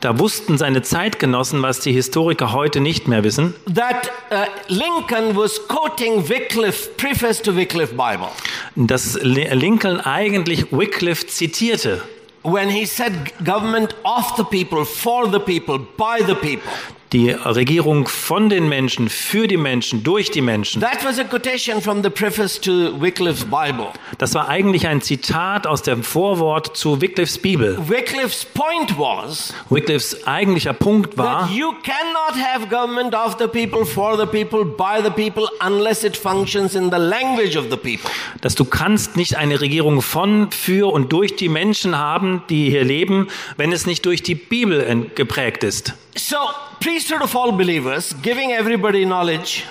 Da 0.00 0.16
wussten 0.20 0.58
seine 0.58 0.82
Zeitgenossen, 0.82 1.60
was 1.60 1.80
die 1.80 1.92
Historiker 1.92 2.52
heute 2.52 2.78
nicht 2.80 3.08
mehr 3.08 3.24
wissen, 3.24 3.54
That 3.74 4.12
uh, 4.30 4.44
Lincoln 4.68 5.34
was 5.36 5.66
quoting 5.66 6.28
Wycliffe, 6.28 6.90
preface 6.96 7.42
to 7.42 7.56
Wycliffe 7.56 7.94
Bible, 7.96 8.28
dass 8.76 9.18
Li- 9.22 9.48
Lincoln 9.52 10.00
eigentlich 10.00 10.70
Wycliffe 10.70 11.26
zitierte. 11.26 12.00
when 12.44 12.70
he 12.70 12.86
said 12.86 13.12
government 13.44 13.96
of 14.04 14.36
the 14.36 14.44
people, 14.44 14.84
for 14.84 15.28
the 15.30 15.40
people, 15.40 15.78
by 15.96 16.22
the 16.24 16.34
people. 16.36 16.70
Die 17.12 17.30
Regierung 17.30 18.06
von 18.06 18.50
den 18.50 18.68
Menschen, 18.68 19.08
für 19.08 19.46
die 19.48 19.56
Menschen, 19.56 20.02
durch 20.04 20.30
die 20.30 20.42
Menschen. 20.42 20.82
That 20.82 21.02
was 21.06 21.18
a 21.18 21.24
quotation 21.24 21.80
from 21.80 22.02
the 22.02 22.10
preface 22.10 22.60
to 22.60 23.00
Wycliffe's 23.00 23.44
Bible. 23.44 23.88
Das 24.18 24.34
war 24.34 24.46
eigentlich 24.48 24.86
ein 24.86 25.00
Zitat 25.00 25.66
aus 25.66 25.80
dem 25.82 26.02
Vorwort 26.02 26.76
zu 26.76 27.00
Wycliffes 27.00 27.38
Bibel. 27.38 27.78
Wycliffe's 27.88 28.44
point 28.44 28.98
was 28.98 29.54
Wycliffes 29.70 30.26
eigentlicher 30.26 30.74
Punkt 30.74 31.16
war, 31.16 31.46
that 31.46 31.50
you 31.56 31.72
cannot 31.82 32.34
have 32.44 32.66
government 32.68 33.14
of 33.14 33.36
the 33.38 33.46
people, 33.46 33.86
for 33.86 34.18
the 34.18 34.26
people, 34.26 34.66
by 34.66 35.02
the 35.02 35.08
people, 35.10 35.48
unless 35.66 36.04
it 36.04 36.14
functions 36.14 36.74
in 36.74 36.90
the 36.90 36.98
language 36.98 37.56
of 37.56 37.66
the 37.70 37.76
people. 37.78 38.10
dass 38.42 38.54
du 38.54 38.66
kannst 38.66 39.16
nicht 39.16 39.34
eine 39.36 39.62
Regierung 39.62 40.02
von, 40.02 40.50
für 40.50 40.92
und 40.92 41.10
durch 41.10 41.36
die 41.36 41.48
Menschen 41.48 41.96
haben, 41.96 42.42
die 42.50 42.68
hier 42.68 42.84
leben, 42.84 43.28
wenn 43.56 43.72
es 43.72 43.86
nicht 43.86 44.04
durch 44.04 44.22
die 44.22 44.34
Bibel 44.34 44.82
ent- 44.82 45.16
geprägt 45.16 45.64
ist. 45.64 45.94
So, 46.14 46.36
priesthood 46.80 47.22
of 47.22 47.34
all 47.34 47.52
believers, 47.52 48.14
giving 48.22 48.52
everybody 48.52 49.04
knowledge, 49.04 49.64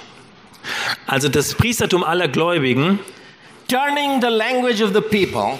Also 1.07 1.29
das 1.29 1.53
Priestertum 1.55 2.03
aller 2.03 2.27
Gläubigen. 2.27 2.99
Turning 3.67 4.21
the 4.21 4.29
language 4.29 4.81
of 4.81 4.93
the 4.93 5.01
people 5.01 5.59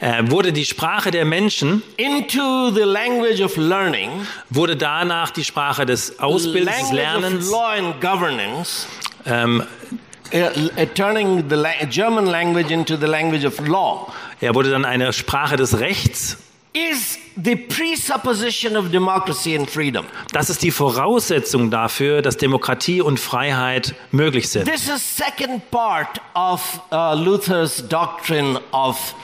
äh, 0.00 0.22
wurde 0.24 0.52
die 0.52 0.64
Sprache 0.64 1.10
der 1.10 1.24
Menschen, 1.24 1.82
into 1.96 2.70
the 2.70 2.82
language 2.82 3.40
of 3.42 3.56
learning, 3.56 4.26
wurde 4.50 4.76
danach 4.76 5.30
die 5.30 5.44
Sprache 5.44 5.86
des 5.86 6.18
Ausbildens, 6.18 6.90
des 6.90 6.92
Lernens, 6.92 7.50
law 7.50 7.70
and 7.70 8.00
governance, 8.00 8.86
ähm, 9.26 9.62
uh, 10.32 10.36
uh, 10.36 10.86
turning 10.94 11.44
the 11.48 11.56
German 11.88 12.26
language 12.26 12.70
into 12.70 12.96
the 12.96 13.06
language 13.06 13.46
of 13.46 13.58
law, 13.66 14.12
er 14.40 14.54
wurde 14.54 14.70
dann 14.70 14.84
eine 14.84 15.12
Sprache 15.12 15.56
des 15.56 15.78
Rechts. 15.78 16.38
Is 16.74 17.18
the 17.36 17.56
presupposition 17.56 18.76
of 18.76 18.90
democracy 18.90 19.54
and 19.56 19.70
freedom. 19.70 20.06
Das 20.32 20.50
ist 20.50 20.62
die 20.62 20.72
Voraussetzung 20.72 21.70
dafür, 21.70 22.20
dass 22.20 22.36
Demokratie 22.36 23.00
und 23.00 23.18
Freiheit 23.18 23.94
möglich 24.10 24.48
sind. 24.48 24.66
This 24.70 24.88
is 24.88 25.16
second 25.16 25.70
part 25.70 26.20
of 26.34 26.80
uh, 26.92 27.14
Luther's 27.14 27.86
doctrine 27.88 28.60
of 28.72 29.14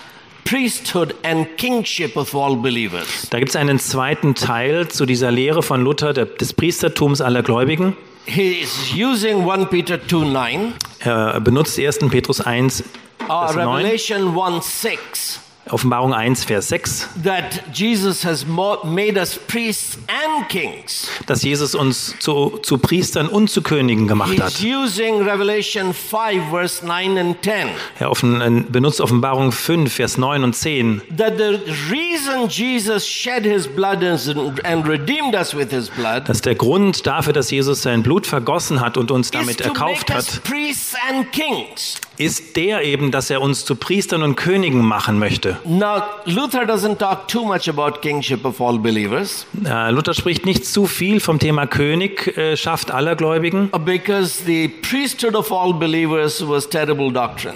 priesthood 0.44 1.14
and 1.24 1.46
kingship 1.56 2.16
of 2.16 2.34
all 2.34 2.56
believers. 2.56 3.28
Da 3.30 3.38
gibt 3.38 3.50
es 3.50 3.56
einen 3.56 3.78
zweiten 3.78 4.34
Teil 4.34 4.88
zu 4.88 5.04
dieser 5.04 5.30
Lehre 5.30 5.62
von 5.62 5.82
Luther, 5.82 6.12
des 6.12 6.52
Priestertums 6.52 7.20
aller 7.20 7.42
Gläubigen. 7.42 7.96
He 8.26 8.60
is 8.60 8.92
using 8.94 9.48
1 9.50 9.70
Peter 9.70 9.98
2 10.00 10.26
9, 10.26 10.74
Er 11.00 11.40
benutzt 11.40 11.78
1. 11.78 11.98
Petrus 12.10 12.40
1, 12.40 12.84
uh, 13.22 13.26
Vers 13.26 13.54
9, 13.56 13.84
Revelation 13.84 14.38
1 14.38 14.82
6, 14.82 15.40
Offenbarung 15.72 16.12
1, 16.12 16.44
Vers 16.44 16.68
6, 16.68 17.08
that 17.24 17.62
Jesus 17.72 18.24
has 18.24 18.44
made 18.46 19.18
us 19.18 19.38
priests 19.38 19.98
and 20.08 20.48
kings. 20.48 21.08
dass 21.26 21.42
Jesus 21.42 21.74
uns 21.74 22.14
zu, 22.18 22.58
zu 22.62 22.78
Priestern 22.78 23.28
und 23.28 23.48
zu 23.50 23.62
Königen 23.62 24.06
gemacht 24.08 24.40
hat. 24.40 24.60
Using 24.62 25.22
Revelation 25.22 25.94
5, 25.94 26.50
verse 26.50 26.84
9 26.86 27.18
and 27.18 27.36
10. 27.42 27.68
Er 27.98 28.10
offen, 28.10 28.40
äh, 28.40 28.64
benutzt 28.68 29.00
Offenbarung 29.00 29.52
5, 29.52 29.92
Vers 29.92 30.18
9 30.18 30.44
und 30.44 30.54
10, 30.54 31.02
That 31.16 31.34
the 31.38 31.58
reason 31.90 32.48
Jesus 32.48 33.06
shed 33.06 33.44
his 33.44 33.66
blood 33.66 34.02
and 34.02 34.86
redeemed 34.88 35.34
us 35.34 35.54
with 35.54 35.70
his 35.70 35.88
blood 35.88 36.28
dass 36.28 36.40
der 36.40 36.54
Grund 36.54 37.06
dafür, 37.06 37.32
dass 37.32 37.50
Jesus 37.50 37.82
sein 37.82 38.02
Blut 38.02 38.26
vergossen 38.26 38.80
hat 38.80 38.96
und 38.96 39.10
uns 39.10 39.30
damit 39.30 39.60
erkauft 39.60 40.12
hat, 40.12 40.42
priests 40.44 40.94
and 41.08 41.30
kings. 41.32 42.00
Ist 42.20 42.56
der 42.56 42.82
eben, 42.82 43.10
dass 43.10 43.30
er 43.30 43.40
uns 43.40 43.64
zu 43.64 43.74
Priestern 43.76 44.22
und 44.22 44.36
Königen 44.36 44.82
machen 44.84 45.18
möchte. 45.18 45.56
Now, 45.64 46.02
Luther 46.26 46.64
doesn't 46.64 46.98
talk 46.98 47.26
too 47.28 47.44
much 47.44 47.68
about 47.68 48.00
kingship 48.02 48.44
of 48.44 48.60
all 48.60 48.78
believers 48.78 49.46
Äh, 49.64 49.90
Luther 49.90 50.14
spricht 50.14 50.44
nicht 50.46 50.66
zu 50.66 50.86
viel 50.86 51.20
vom 51.20 51.38
Thema 51.38 51.66
Königschaft 51.66 52.90
aller 52.90 53.16
Gläubigen, 53.16 53.70
because 53.84 54.42
the 54.44 54.68
priesthood 54.68 55.34
of 55.34 55.50
all 55.52 55.72
believers 55.72 56.46
was 56.46 56.68
terrible 56.68 57.12
doctrine. 57.12 57.54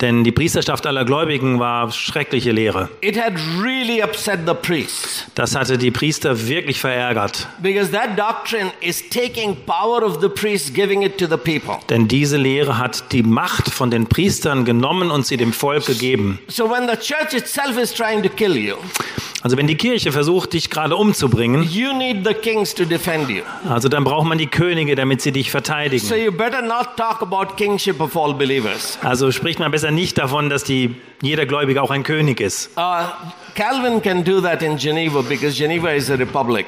denn 0.00 0.24
die 0.24 0.32
Priesterschaft 0.32 0.86
aller 0.86 1.04
Gläubigen 1.04 1.58
war 1.58 1.90
schreckliche 1.92 2.52
Lehre. 2.52 2.88
It 3.00 3.20
had 3.20 3.34
really 3.62 4.02
upset 4.02 4.40
the 4.46 4.54
priests 4.54 5.24
Das 5.34 5.54
hatte 5.54 5.76
die 5.78 5.90
Priester 5.90 6.46
wirklich 6.48 6.80
verärgert, 6.80 7.46
because 7.60 7.90
that 7.90 8.16
doctrine 8.18 8.70
is 8.80 9.02
taking 9.10 9.56
power 9.66 10.02
of 10.02 10.20
the 10.20 10.28
priests, 10.28 10.72
giving 10.72 11.02
it 11.02 11.18
to 11.18 11.26
the 11.26 11.36
people. 11.36 11.76
denn 11.90 12.08
diese 12.08 12.36
Lehre 12.36 12.78
hat 12.78 13.12
die 13.12 13.22
Macht 13.22 13.70
von 13.70 13.90
den 13.90 14.05
Priestern 14.08 14.64
genommen 14.64 15.10
und 15.10 15.26
sie 15.26 15.36
dem 15.36 15.52
Volk 15.52 15.86
gegeben. 15.86 16.38
So 16.48 16.70
when 16.70 16.88
the 16.88 16.96
church 16.96 17.34
itself 17.34 17.78
is 17.78 17.92
trying 17.92 18.22
to 18.22 18.28
kill 18.28 18.56
you, 18.56 18.76
Also 19.46 19.56
wenn 19.58 19.68
die 19.68 19.76
Kirche 19.76 20.10
versucht, 20.10 20.54
dich 20.54 20.70
gerade 20.70 20.96
umzubringen, 20.96 21.62
you 21.70 21.92
need 21.92 22.26
the 22.26 22.34
kings 22.34 22.74
to 22.74 22.84
defend 22.84 23.30
you. 23.30 23.42
also 23.70 23.88
dann 23.88 24.02
braucht 24.02 24.26
man 24.26 24.38
die 24.38 24.48
Könige, 24.48 24.96
damit 24.96 25.22
sie 25.22 25.30
dich 25.30 25.46
So 25.46 25.52
verteidigen. 25.52 26.04
you 26.20 26.32
better 26.32 26.60
not 26.60 26.96
talk 26.96 27.22
about 27.22 27.54
kingship 27.56 28.00
of 28.00 28.16
all 28.16 28.34
believers. 28.34 28.98
Also 29.04 29.30
spricht 29.30 29.60
man 29.60 29.70
besser 29.70 29.92
nicht 29.92 30.18
davon, 30.18 30.50
dass 30.50 30.64
die, 30.64 30.96
jeder 31.22 31.46
Gläubige 31.46 31.80
auch 31.80 31.92
ein 31.92 32.02
König 32.02 32.40
ist. 32.40 32.70
Uh, 32.76 33.04
Calvin 33.54 34.02
can 34.02 34.24
do 34.24 34.40
that 34.40 34.62
in 34.62 34.76
Geneva 34.78 35.20
because 35.22 35.56
Geneva 35.56 35.90
is 35.90 36.10
a 36.10 36.14
republic. 36.14 36.66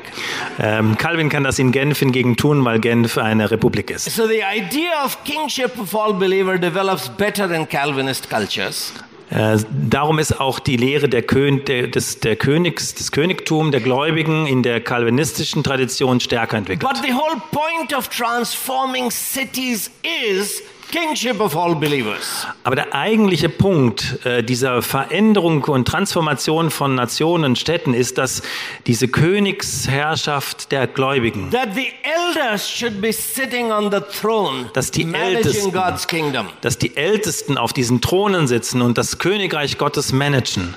Ähm, 0.60 0.96
Calvin 0.96 1.30
kann 1.30 1.42
das 1.42 1.58
in 1.58 1.72
Genf 1.72 1.98
hingegen 1.98 2.36
tun, 2.36 2.64
weil 2.64 2.78
Genf 2.78 3.18
eine 3.18 3.50
Republik 3.50 3.90
ist. 3.90 4.04
So 4.14 4.28
the 4.28 4.42
idea 4.56 5.04
of 5.04 5.18
kingship 5.24 5.76
of 5.80 5.96
all 5.96 6.14
believer 6.14 6.56
develops 6.58 7.08
better 7.08 7.50
in 7.50 7.68
Calvinist 7.68 8.30
cultures. 8.30 8.92
Äh, 9.30 9.58
darum 9.90 10.18
ist 10.18 10.40
auch 10.40 10.58
die 10.58 10.76
Lehre 10.76 11.08
der, 11.08 11.22
Kön 11.22 11.64
der, 11.66 11.88
des, 11.88 12.20
der 12.20 12.36
Königs, 12.36 12.94
des 12.94 13.12
Königtum 13.12 13.70
der 13.70 13.80
Gläubigen 13.80 14.46
in 14.46 14.62
der 14.62 14.80
calvinistischen 14.80 15.62
Tradition 15.62 16.20
stärker 16.20 16.56
entwickelt. 16.56 16.90
But 16.90 17.02
the 17.04 17.12
whole 17.12 17.40
point 17.50 17.94
of 17.94 18.08
transforming 18.08 19.10
cities 19.10 19.90
is 20.02 20.62
kingship 20.90 21.40
of 21.40 21.56
all 21.56 21.74
believers. 21.74 22.46
Aber 22.64 22.76
der 22.76 22.94
eigentliche 22.94 23.48
Punkt 23.48 24.24
äh, 24.24 24.42
dieser 24.42 24.82
Veränderung 24.82 25.64
und 25.64 25.86
Transformation 25.88 26.70
von 26.70 26.94
Nationen, 26.94 27.56
Städten 27.56 27.94
ist, 27.94 28.18
dass 28.18 28.42
diese 28.86 29.08
Königsherrschaft 29.08 30.72
der 30.72 30.86
Gläubigen, 30.86 31.50
That 31.50 31.74
the 31.74 31.88
elders 32.02 32.68
should 32.70 33.00
be 33.00 33.12
sitting 33.12 33.70
on 33.70 33.90
the 33.90 33.98
throne, 34.20 34.70
Dass 34.74 34.90
die 34.90 35.04
managing 35.04 35.36
Ältesten- 35.36 35.72
God's 35.72 36.06
kingdom. 36.06 36.46
dass 36.60 36.78
die 36.78 36.96
Ältesten 36.96 37.58
auf 37.58 37.72
diesen 37.72 38.00
Thronen 38.00 38.46
sitzen 38.46 38.82
und 38.82 38.98
das 38.98 39.18
Königreich 39.18 39.78
Gottes 39.78 40.12
managen. 40.12 40.74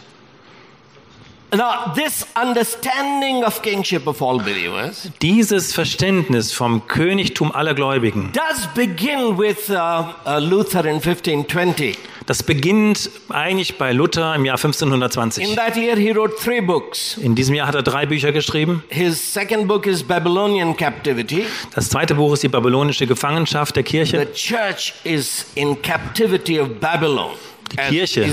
Now, 1.54 1.92
this 1.96 2.26
understanding 2.42 3.44
of 3.44 3.62
kingship 3.62 4.08
of 4.08 4.22
all 4.22 4.38
believers 4.38 5.10
Dieses 5.22 5.74
Verständnis 5.74 6.54
vom 6.54 6.88
Königtum 6.88 7.52
aller 7.52 7.74
Gläubigen, 7.74 8.32
does 8.32 8.68
begin 8.74 9.38
with 9.38 9.70
uh, 9.70 10.14
uh, 10.26 10.40
Luther 10.40 10.86
in 10.86 11.02
1520. 11.02 11.98
das 12.26 12.42
beginnt 12.44 13.10
eigentlich 13.28 13.78
bei 13.78 13.92
Luther 13.92 14.34
im 14.34 14.46
Jahr 14.46 14.58
In 14.58 14.72
1520. 14.74 15.56
that 15.56 15.76
year, 15.76 15.98
he 15.98 16.12
wrote 16.16 16.36
three 16.42 16.62
books. 16.62 17.18
In 17.18 17.36
diesem 17.36 17.54
Jahr 17.56 17.68
hat 17.68 17.76
er 17.76 17.84
drei 17.84 18.06
Bücher 18.06 18.32
geschrieben. 18.32 18.84
His 18.88 19.34
second 19.34 19.68
book 19.68 19.86
is 19.86 20.04
Babylonian 20.04 20.78
Captivity. 20.78 21.46
Das 21.76 21.90
zweite 21.90 22.16
Buch 22.16 22.32
ist 22.34 22.44
die 22.44 22.48
babylonische 22.48 23.08
Gefangenschaft 23.08 23.76
der 23.76 23.84
The 23.84 23.90
Kirche. 23.90 24.32
church 24.32 24.94
is 25.04 25.48
in 25.56 25.82
captivity 25.82 26.62
of 26.62 26.70
Babylon. 26.80 27.32
Die 27.72 27.78
Kirche. 27.78 28.26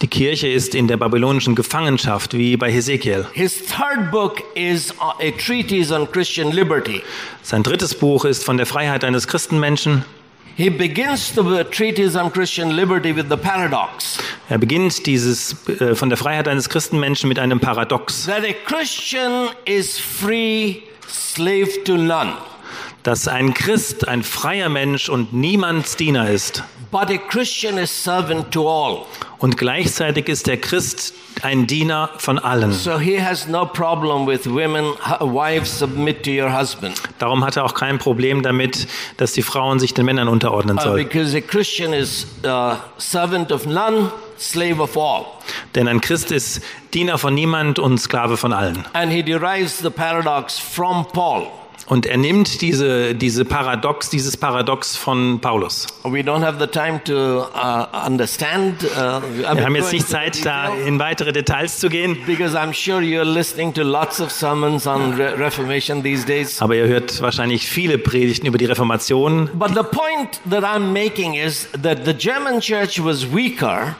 Die 0.00 0.06
Kirche 0.08 0.48
ist 0.48 0.74
in 0.74 0.88
der 0.88 0.96
babylonischen 0.96 1.54
Gefangenschaft, 1.54 2.34
wie 2.34 2.56
bei 2.56 2.72
Hesekiel. 2.72 3.26
His 3.32 3.56
third 3.66 4.10
book 4.10 4.42
is 4.54 4.92
a 4.98 5.30
treatise 5.38 5.94
on 5.94 6.10
Christian 6.10 6.50
liberty. 6.50 7.02
Sein 7.42 7.62
drittes 7.62 7.94
Buch 7.94 8.24
ist 8.24 8.44
von 8.44 8.56
der 8.56 8.66
Freiheit 8.66 9.04
eines 9.04 9.28
Christenmenschen. 9.28 10.04
He 10.56 10.68
begins 10.68 11.32
the 11.34 11.64
treatise 11.70 12.18
on 12.18 12.30
Christian 12.32 12.72
liberty 12.72 13.14
with 13.14 13.26
the 13.30 13.36
paradox 13.36 14.18
Er 14.50 14.58
beginnt 14.58 15.06
dieses 15.06 15.56
äh, 15.68 15.94
von 15.94 16.10
der 16.10 16.18
Freiheit 16.18 16.46
eines 16.46 16.68
Christenmenschen 16.68 17.28
mit 17.28 17.38
einem 17.38 17.58
Paradox, 17.58 18.26
that 18.26 18.44
a 18.44 18.52
Christian 18.66 19.48
is 19.64 19.98
free, 19.98 20.82
slave 21.08 21.82
to 21.84 21.96
none. 21.96 22.34
dass 23.02 23.28
ein 23.28 23.54
Christ 23.54 24.06
ein 24.06 24.22
freier 24.22 24.68
Mensch 24.68 25.08
und 25.08 25.32
niemands 25.32 25.96
Diener 25.96 26.28
ist. 26.28 26.64
But 26.92 27.10
a 27.10 27.16
Christian 27.16 27.78
is 27.78 27.90
servant 27.90 28.52
to 28.52 28.68
all. 28.68 29.06
Und 29.38 29.56
gleichzeitig 29.56 30.28
ist 30.28 30.46
der 30.46 30.60
Christ 30.60 31.14
ein 31.42 31.66
Diener 31.66 32.10
von 32.18 32.38
allen. 32.38 32.70
So 32.72 32.98
he 32.98 33.18
has 33.20 33.48
no 33.48 33.64
problem 33.64 34.26
with 34.26 34.44
women, 34.46 34.84
wives 35.20 35.76
submit 35.78 36.22
to 36.24 36.30
your 36.30 36.52
husband. 36.56 37.00
Darum 37.18 37.44
hat 37.44 37.56
er 37.56 37.64
auch 37.64 37.72
kein 37.74 37.98
Problem 37.98 38.42
damit, 38.42 38.86
dass 39.16 39.32
die 39.32 39.40
Frauen 39.42 39.80
sich 39.80 39.94
den 39.94 40.04
Männern 40.04 40.28
unterordnen 40.28 40.78
Uh, 40.78 40.82
sollen. 40.82 40.96
because 41.08 41.34
a 41.34 41.40
Christian 41.40 41.94
is 41.94 42.26
uh, 42.44 42.76
servant 42.98 43.50
of 43.50 43.64
none, 43.66 44.12
slave 44.38 44.78
of 44.80 44.94
all. 44.96 45.24
Denn 45.74 45.88
ein 45.88 46.02
Christ 46.02 46.30
ist 46.30 46.60
Diener 46.92 47.16
von 47.16 47.34
niemand 47.34 47.78
und 47.78 47.98
Sklave 47.98 48.36
von 48.36 48.52
allen. 48.52 48.84
And 48.92 49.10
he 49.10 49.22
derives 49.22 49.78
the 49.78 49.90
paradox 49.90 50.58
from 50.58 51.06
Paul. 51.12 51.46
Und 51.86 52.06
er 52.06 52.16
nimmt 52.16 52.60
diese, 52.60 53.14
diese 53.14 53.44
Paradox, 53.44 54.08
dieses 54.08 54.36
Paradox 54.36 54.96
von 54.96 55.40
Paulus. 55.40 55.86
We 56.04 56.20
don't 56.20 56.44
have 56.44 56.58
the 56.58 56.66
time 56.66 57.02
to 57.04 57.40
uh, 57.54 58.06
understand. 58.06 58.82
Uh, 58.84 59.20
Wir 59.54 59.64
haben 59.64 59.74
jetzt 59.76 59.92
nicht 59.92 60.08
Zeit, 60.08 60.44
da 60.44 60.72
in 60.86 60.98
weitere 60.98 61.32
Details 61.32 61.78
zu 61.78 61.88
gehen, 61.88 62.16
Because 62.26 62.56
I'm 62.56 62.72
sure 62.72 63.00
you're 63.00 63.24
listening 63.24 63.74
to 63.74 63.82
lots 63.82 64.20
of 64.20 64.30
sermons 64.30 64.86
on 64.86 65.14
Re- 65.14 65.38
Reformation 65.38 66.02
these 66.02 66.24
days. 66.24 66.60
aber 66.62 66.76
ihr 66.76 66.86
hört 66.86 67.20
wahrscheinlich 67.20 67.66
viele 67.66 67.98
Predigten 67.98 68.46
über 68.46 68.58
die 68.58 68.66
Reformation. 68.66 69.50
But 69.54 69.70
the 69.70 69.82
point 69.82 70.40
that 70.48 70.62
I'm 70.64 70.92
making 70.92 71.34
is 71.34 71.68
that 71.82 72.04
the 72.04 72.14
German 72.14 72.60
church 72.60 73.02
was 73.04 73.26
weaker 73.34 73.96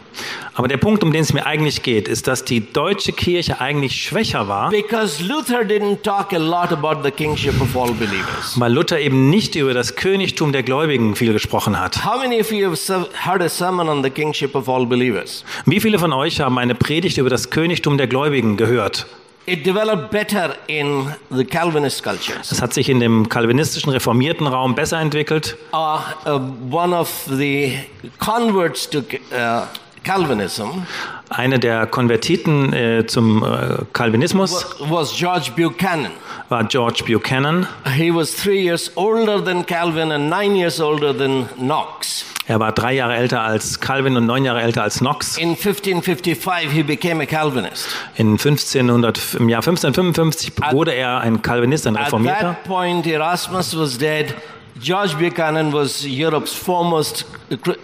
Aber 0.55 0.69
der 0.69 0.77
Punkt, 0.77 1.03
um 1.03 1.11
den 1.13 1.23
es 1.23 1.33
mir 1.33 1.47
eigentlich 1.47 1.83
geht, 1.83 2.07
ist, 2.07 2.27
dass 2.29 2.45
die 2.45 2.61
deutsche 2.73 3.13
Kirche 3.13 3.63
eigentlich 3.63 4.03
schwächer 4.03 4.47
war, 4.47 4.69
because 4.71 5.23
Luther 5.23 5.61
didn't 5.63 6.03
talk 6.03 6.35
a 6.35 6.39
lot 6.39 6.71
about 6.73 7.03
the 7.03 7.11
kingship 7.11 7.59
of 7.63 7.72
all 7.77 7.93
believers. 7.93 8.59
weil 8.59 8.73
Luther 8.73 8.99
eben 8.99 9.31
nicht 9.31 9.55
über 9.55 9.75
das 9.75 9.97
Königtum 9.97 10.53
der 10.53 10.63
Gläubigen 10.63 11.15
viel 11.17 11.33
gesprochen 11.33 11.79
hat. 11.79 12.05
How 12.05 12.19
many 12.19 12.41
of 12.41 12.51
you 12.53 12.71
have 12.71 13.09
heard 13.25 13.43
a 13.43 13.49
sermon 13.49 13.89
on 13.89 14.03
the 14.03 14.11
kingship 14.11 14.55
of 14.55 14.69
all 14.69 14.87
believers? 14.87 15.45
Wie 15.67 15.81
viele 15.81 15.99
von 15.99 16.13
euch 16.13 16.41
haben 16.41 16.59
eine 16.59 16.75
Predigt 16.75 17.19
über 17.19 17.31
das 17.31 17.51
Königtum 17.51 17.99
der 17.99 18.07
Gläubigen 18.07 18.57
gehört? 18.57 19.07
It 19.45 19.67
developed 19.67 20.13
better 20.13 20.55
in 20.69 21.09
the 21.31 21.45
Calvinist 21.45 22.05
cultures. 22.05 22.49
Das 22.51 22.63
hat 22.63 22.73
sich 22.73 22.89
in 22.89 23.01
dem 23.01 23.29
kalvinistischen 23.29 23.91
reformierten 23.91 24.47
Raum 24.47 24.77
besser 24.77 25.01
entwickelt. 25.01 25.57
Uh, 25.73 25.99
uh, 26.27 26.41
one 26.71 26.97
of 26.97 27.09
the 27.29 27.77
converts 28.21 28.89
to 28.89 29.01
uh, 29.33 29.67
Calvinism 30.05 30.87
Einer 31.31 31.59
der 31.59 31.87
Konvertiten 31.87 32.73
äh, 32.73 33.07
zum 33.07 33.43
äh, 33.45 33.77
Calvinismus 33.93 34.53
wa- 34.81 34.87
was 34.91 35.15
George 35.17 35.51
Buchanan. 35.57 36.11
war 36.49 36.65
George 36.65 37.05
Buchanan. 37.07 37.67
He 37.97 38.15
was 38.15 38.35
three 38.37 38.63
years 38.63 38.91
older 38.97 39.43
than 39.43 39.65
Calvin 39.65 40.13
and 40.13 40.29
nine 40.29 40.55
years 40.57 40.81
older 40.81 41.17
than 41.17 41.49
Knox. 41.57 42.25
Er 42.49 42.59
war 42.59 42.73
drei 42.73 42.95
Jahre 42.95 43.15
älter 43.15 43.41
als 43.43 43.79
Calvin 43.81 44.17
und 44.17 44.27
neun 44.27 44.45
Jahre 44.45 44.61
älter 44.61 44.83
als 44.83 44.99
Knox. 44.99 45.39
In 45.39 45.51
1555, 45.51 46.71
he 46.73 46.83
became 46.83 47.23
a 47.23 47.27
Calvinist. 47.27 47.87
In 48.17 48.33
1500, 48.33 49.35
Im 49.39 49.49
Jahr 49.49 49.61
1555 49.63 50.53
wurde 50.73 50.93
er 50.93 51.21
ein 51.21 51.41
Calvinist, 51.41 51.87
ein 51.87 51.97
At 51.97 52.07
Reformierter. 52.07 52.41
that 52.41 52.65
point, 52.65 53.07
Erasmus 53.07 53.79
was 53.79 53.97
dead. 53.97 54.35
George 54.83 55.15
Buchanan 55.17 55.73
was 55.73 56.05
Europe's 56.05 56.53
foremost 56.53 57.25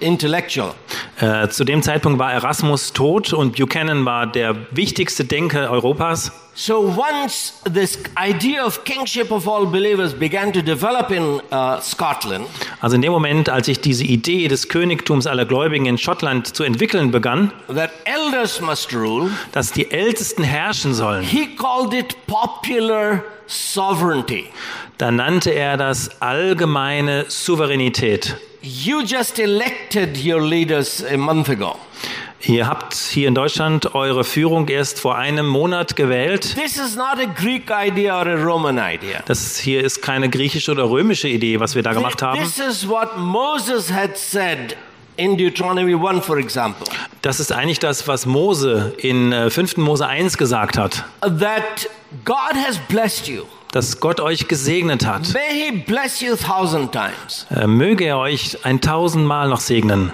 intellectual. 0.01 0.75
Äh, 1.21 1.49
zu 1.49 1.63
dem 1.63 1.81
Zeitpunkt 1.81 2.19
war 2.19 2.33
Erasmus 2.33 2.93
tot 2.93 3.33
und 3.33 3.57
Buchanan 3.57 4.05
war 4.05 4.27
der 4.27 4.57
wichtigste 4.73 5.25
Denker 5.25 5.71
Europas. 5.71 6.33
So 6.61 6.81
once 6.81 7.53
this 7.73 7.97
idea 8.17 8.65
of 8.65 8.83
kingship 8.85 9.31
of 9.31 9.47
all 9.47 9.65
believers 9.65 10.13
began 10.13 10.53
to 10.53 10.61
develop 10.61 11.13
in 11.13 11.41
uh, 11.53 11.81
Scotland, 11.81 12.47
Also 12.81 12.97
in 12.97 13.03
dem 13.03 13.13
Moment, 13.13 13.49
als 13.49 13.67
sich 13.67 13.81
diese 13.81 14.03
Idee 14.03 14.49
des 14.49 14.69
Königtums 14.69 15.29
aller 15.29 15.45
Gläubigen 15.45 15.87
in 15.87 15.99
Schottland 15.99 16.49
zu 16.57 16.65
entwickeln 16.65 17.13
begann, 17.13 17.53
that 17.73 17.93
elders 18.07 18.61
must 18.61 18.93
rule, 18.93 19.31
dass 19.53 19.71
die 19.71 19.89
Ältesten 19.89 20.43
herrschen 20.43 20.95
sollen, 20.95 21.23
he 21.23 21.47
called 21.55 21.95
it 21.95 22.17
popular 22.27 23.23
sovereignty. 23.47 24.47
da 24.99 25.13
nannte 25.13 25.51
er 25.53 25.77
das 25.77 26.11
allgemeine 26.21 27.27
Souveränität. 27.29 28.37
You 28.63 29.03
just 29.03 29.39
elected 29.39 30.19
your 30.27 30.43
leaders 30.43 31.05
a 31.05 31.17
month 31.17 31.51
ago. 31.51 31.77
Ihr 32.43 32.69
habt 32.69 32.95
hier 32.95 33.27
in 33.29 33.35
Deutschland 33.35 33.95
eure 33.95 34.23
Führung 34.23 34.69
erst 34.69 35.01
vor 35.01 35.17
einem 35.17 35.47
Monat 35.47 35.97
gewählt. 35.97 36.55
This 36.55 36.77
is 36.79 36.95
not 36.95 37.19
a 37.19 37.25
Greek 37.25 37.69
idea 37.71 38.21
or 38.21 38.27
a 38.29 38.37
Roman 38.37 38.79
idea. 38.79 39.23
Das 39.27 39.59
hier 39.59 39.83
ist 39.83 40.03
keine 40.03 40.29
griechische 40.29 40.71
oder 40.71 40.89
römische 40.89 41.27
Idee, 41.29 41.59
was 41.59 41.75
wir 41.75 41.83
da 41.83 41.93
gemacht 41.93 42.23
haben. 42.23 42.41
This 42.41 42.59
is 42.59 42.89
what 42.89 43.19
Moses 43.19 43.93
had 43.93 44.17
said 44.17 44.77
in 45.17 45.37
Deuteronomy 45.37 45.95
1, 45.95 46.25
for 46.25 46.39
example, 46.39 46.87
Das 47.23 47.41
ist 47.41 47.51
eigentlich 47.51 47.81
das, 47.81 48.07
was 48.07 48.25
Mose 48.25 48.95
in 48.99 49.33
äh, 49.33 49.51
5. 49.51 49.77
Mose 49.79 50.07
1 50.07 50.39
gesagt 50.39 50.79
hat, 50.79 51.05
that 51.23 51.91
God 52.25 52.55
has 52.55 52.79
blessed 52.89 53.27
you. 53.27 53.43
dass 53.73 53.99
Gott 53.99 54.21
euch 54.21 54.47
gesegnet 54.47 55.05
hat. 55.05 55.33
May 55.35 55.71
He 55.71 55.73
bless 55.73 56.21
you 56.21 56.35
a 56.35 56.37
thousand 56.37 56.93
times. 56.93 57.47
Äh, 57.51 57.67
Möge 57.67 58.05
er 58.05 58.19
euch 58.19 58.65
ein 58.65 58.81
tausendmal 58.81 59.49
noch 59.49 59.61
segnen. 59.61 60.13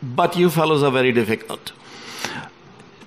But 0.00 0.36
you 0.36 0.50
fellows 0.50 0.82
are 0.82 0.92
very 0.92 1.12
difficult. 1.12 1.72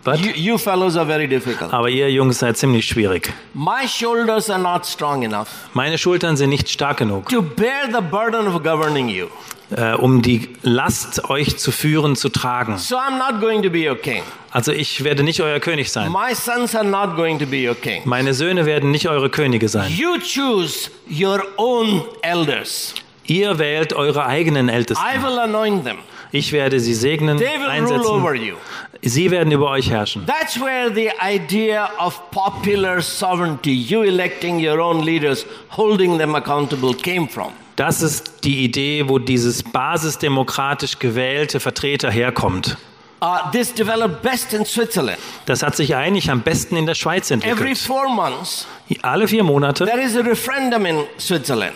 But, 0.04 0.20
You, 0.22 0.32
you 0.34 0.58
fellows 0.58 0.96
are 0.96 1.06
very 1.06 1.28
difficult. 1.28 1.74
aber 1.74 1.90
ihr 1.90 2.10
Jungs 2.10 2.40
seid 2.40 2.58
ziemlich 2.58 2.88
schwierig. 2.88 3.34
My 3.54 3.86
shoulders 3.86 4.50
are 4.50 4.58
not 4.62 4.86
strong 4.86 5.24
enough 5.24 5.50
Meine 5.74 5.98
Schultern 5.98 6.38
sind 6.38 6.50
nicht 6.50 6.70
stark 6.70 6.98
genug, 6.98 7.28
to 7.30 7.42
bear 7.42 7.86
the 7.92 8.02
burden 8.02 8.48
of 8.48 8.64
governing 8.64 9.10
you. 9.10 9.28
äh, 9.76 9.94
um 9.96 10.22
die 10.22 10.50
Last 10.64 11.30
euch 11.30 11.58
zu 11.58 11.72
führen, 11.72 12.16
zu 12.16 12.30
tragen. 12.30 12.78
So 12.78 12.96
I'm 12.96 13.18
not 13.20 13.42
going 13.42 13.62
to 13.62 13.70
be 13.70 13.88
your 13.88 13.98
king. 13.98 14.24
Also 14.52 14.72
ich 14.72 15.04
werde 15.04 15.22
nicht 15.24 15.42
euer 15.42 15.60
König 15.60 15.92
sein. 15.92 16.10
My 16.12 16.34
sons 16.34 16.74
are 16.76 16.86
not 16.86 17.16
going 17.18 17.38
to 17.38 17.46
be 17.46 17.68
your 17.68 17.76
king. 17.76 18.02
Meine 18.06 18.34
Söhne 18.34 18.66
werden 18.66 18.92
nicht 18.92 19.10
eure 19.10 19.30
Könige 19.30 19.68
sein. 19.68 19.92
You 19.92 20.18
choose 20.20 20.90
your 21.12 21.44
own 21.58 22.04
elders. 22.22 22.96
Ihr 23.26 23.60
wählt 23.60 23.92
eure 23.94 24.26
eigenen 24.26 24.70
Ältesten. 24.70 25.04
I 25.06 25.22
will 25.22 25.38
anoint 25.38 25.84
them. 25.84 25.98
Ich 26.32 26.52
werde 26.52 26.80
sie 26.80 26.94
segnen, 26.94 27.38
They 27.38 27.48
will 27.48 27.66
rule 27.66 28.08
over 28.08 28.30
einsetzen. 28.30 28.48
you. 28.48 28.56
Sie 29.02 29.32
werden 29.32 29.52
über 29.52 29.70
euch 29.72 29.90
herrschen. 29.90 30.26
That's 30.28 30.60
where 30.60 30.94
the 30.94 31.10
idea 31.24 31.90
of 32.00 32.20
popular 32.32 33.02
sovereignty, 33.02 33.72
you 33.74 34.04
electing 34.04 34.60
your 34.66 34.80
own 34.80 35.02
leaders, 35.04 35.46
holding 35.76 36.18
them 36.20 36.36
accountable, 36.36 36.94
came 36.94 37.28
from. 37.28 37.52
Das 37.78 38.02
ist 38.02 38.44
die 38.44 38.64
Idee, 38.66 39.06
wo 39.08 39.20
dieses 39.20 39.64
basisdemokratisch 39.64 41.00
gewählte 41.00 41.60
Vertreter 41.60 42.12
herkommt. 42.12 42.78
Uh, 43.22 43.52
this 43.52 43.74
developed 43.74 44.22
best 44.22 44.54
in 44.54 44.66
Switzerland. 44.66 45.18
Das 45.46 45.62
hat 45.62 45.76
sich 45.76 45.94
eigentlich 45.96 46.30
am 46.32 46.42
besten 46.42 46.78
in 46.78 46.86
der 46.86 46.96
Schweiz 46.96 47.32
Every 47.32 47.50
entwickelt. 47.50 47.78
four 47.78 48.08
months, 48.10 48.66
Alle 49.02 49.28
vier 49.28 49.44
Monate, 49.44 49.86
there 49.86 50.02
is 50.02 50.16
a 50.16 50.22
referendum 50.22 50.86
in 50.86 51.04
Switzerland. 51.20 51.74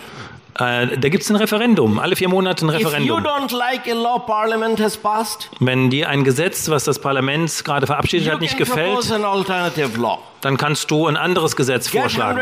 Äh, 0.58 0.98
da 0.98 1.08
gibt 1.08 1.24
es 1.24 1.30
ein 1.30 1.36
Referendum. 1.36 1.98
Alle 1.98 2.14
vier 2.14 2.28
Monate 2.28 2.64
ein 2.64 2.70
Referendum. 2.70 3.24
like 3.52 3.88
passed, 5.02 5.50
Wenn 5.58 5.90
dir 5.90 6.08
ein 6.08 6.22
Gesetz, 6.22 6.68
was 6.68 6.84
das 6.84 7.00
Parlament 7.00 7.64
gerade 7.64 7.86
verabschiedet 7.86 8.30
hat, 8.32 8.40
nicht 8.40 8.56
gefällt, 8.56 9.10
dann 10.40 10.56
kannst 10.56 10.90
du 10.90 11.06
ein 11.06 11.16
anderes 11.16 11.56
Gesetz 11.56 11.88
vorschlagen. 11.88 12.38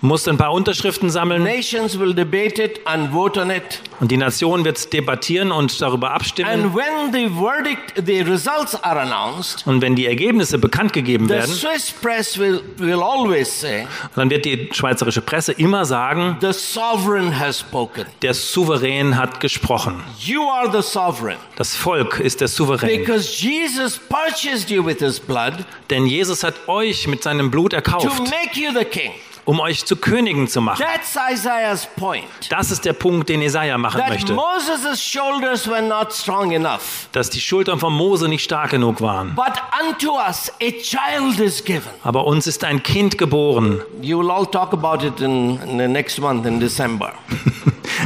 100,000 0.00 0.02
signatures. 0.02 0.02
Musst 0.02 0.28
ein 0.28 0.36
paar 0.36 0.52
Unterschriften 0.52 1.10
sammeln 1.10 1.42
Nations 1.42 1.98
will 1.98 2.14
debate 2.14 2.62
it 2.62 2.80
and 2.84 3.12
vote 3.12 3.40
on 3.40 3.50
it. 3.50 3.80
und 4.00 4.10
die 4.10 4.16
Nation 4.16 4.64
wird 4.64 4.92
debattieren 4.92 5.50
und 5.50 5.80
darüber 5.80 6.12
abstimmen. 6.12 6.50
And 6.50 6.74
when 6.74 7.12
the 7.12 7.28
verdict, 7.28 8.06
the 8.06 8.20
results 8.20 8.74
are 8.82 9.00
announced, 9.00 9.66
Und 9.66 9.82
wenn 9.82 9.96
die 9.96 10.06
Ergebnisse 10.06 10.58
bekannt 10.58 10.92
gegeben 10.92 11.26
the 11.26 11.34
werden, 11.34 11.52
Swiss 11.54 11.90
press 11.90 12.38
will, 12.38 12.62
will 12.76 13.02
always 13.02 13.60
say, 13.60 13.86
dann 14.14 14.30
wird 14.30 14.44
die 14.44 14.68
schweizerische 14.72 15.20
Presse 15.20 15.52
immer 15.52 15.84
sagen, 15.84 16.36
the 16.40 16.52
sovereign 16.52 17.38
has 17.38 17.60
spoken. 17.60 18.06
der 18.22 18.34
Souverän 18.34 19.16
hat 19.16 19.40
gesprochen. 19.40 20.02
You 20.20 20.42
are 20.48 20.70
the 20.70 20.88
sovereign. 20.88 21.38
Das 21.56 21.74
Volk 21.74 22.20
ist 22.20 22.40
der 22.40 22.48
Souverän. 22.48 23.00
Because 23.00 23.44
Jesus 23.44 23.98
purchased 23.98 24.70
you 24.70 24.84
with 24.84 24.98
his 25.00 25.18
blood 25.18 25.64
Denn 25.90 26.06
Jesus 26.06 26.44
hat 26.44 26.54
euch 26.68 27.06
mit 27.08 27.22
seinem 27.22 27.50
Blut 27.50 27.70
to 27.70 27.76
erkauft, 27.76 28.20
make 28.20 28.54
you 28.54 28.70
the 28.72 28.84
king. 28.84 29.12
Um 29.48 29.60
euch 29.60 29.86
zu 29.86 29.96
Königen 29.96 30.46
zu 30.46 30.60
machen. 30.60 30.84
That's 30.84 31.16
Isaiah's 31.32 31.86
point. 31.96 32.26
Das 32.50 32.70
ist 32.70 32.84
der 32.84 32.92
Punkt, 32.92 33.30
den 33.30 33.40
Jesaja 33.40 33.78
machen 33.78 33.98
That 33.98 34.10
möchte. 34.10 34.34
Moses' 34.34 35.02
shoulders 35.02 35.66
were 35.66 35.80
not 35.80 36.12
strong 36.12 36.52
enough. 36.52 37.08
Dass 37.12 37.30
die 37.30 37.40
Schultern 37.40 37.78
von 37.78 37.94
Mose 37.94 38.28
nicht 38.28 38.44
stark 38.44 38.72
genug 38.72 39.00
waren. 39.00 39.34
But 39.34 39.54
unto 39.88 40.18
us 40.18 40.52
a 40.60 40.70
child 40.82 41.40
is 41.40 41.64
given. 41.64 41.90
Aber 42.04 42.26
uns 42.26 42.46
ist 42.46 42.62
ein 42.62 42.82
Kind 42.82 43.16
geboren. 43.16 43.80
You 44.02 44.18
will 44.20 44.30
all 44.30 44.44
talk 44.44 44.74
about 44.74 45.02
it 45.06 45.18
in, 45.22 45.58
in 45.62 45.78
the 45.78 45.88
next 45.88 46.18
month 46.20 46.44
in 46.44 46.60
December. 46.60 47.14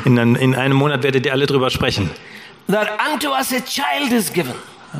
In, 0.04 0.16
ein- 0.20 0.36
in 0.36 0.54
einem 0.54 0.76
Monat 0.76 1.02
werdet 1.02 1.26
ihr 1.26 1.32
alle 1.32 1.46
drüber 1.46 1.70
sprechen. 1.70 2.08
That 2.68 2.88
unto 3.12 3.30
us 3.30 3.52
a 3.52 3.58
child 3.60 4.12
is 4.12 4.32
given. 4.32 4.54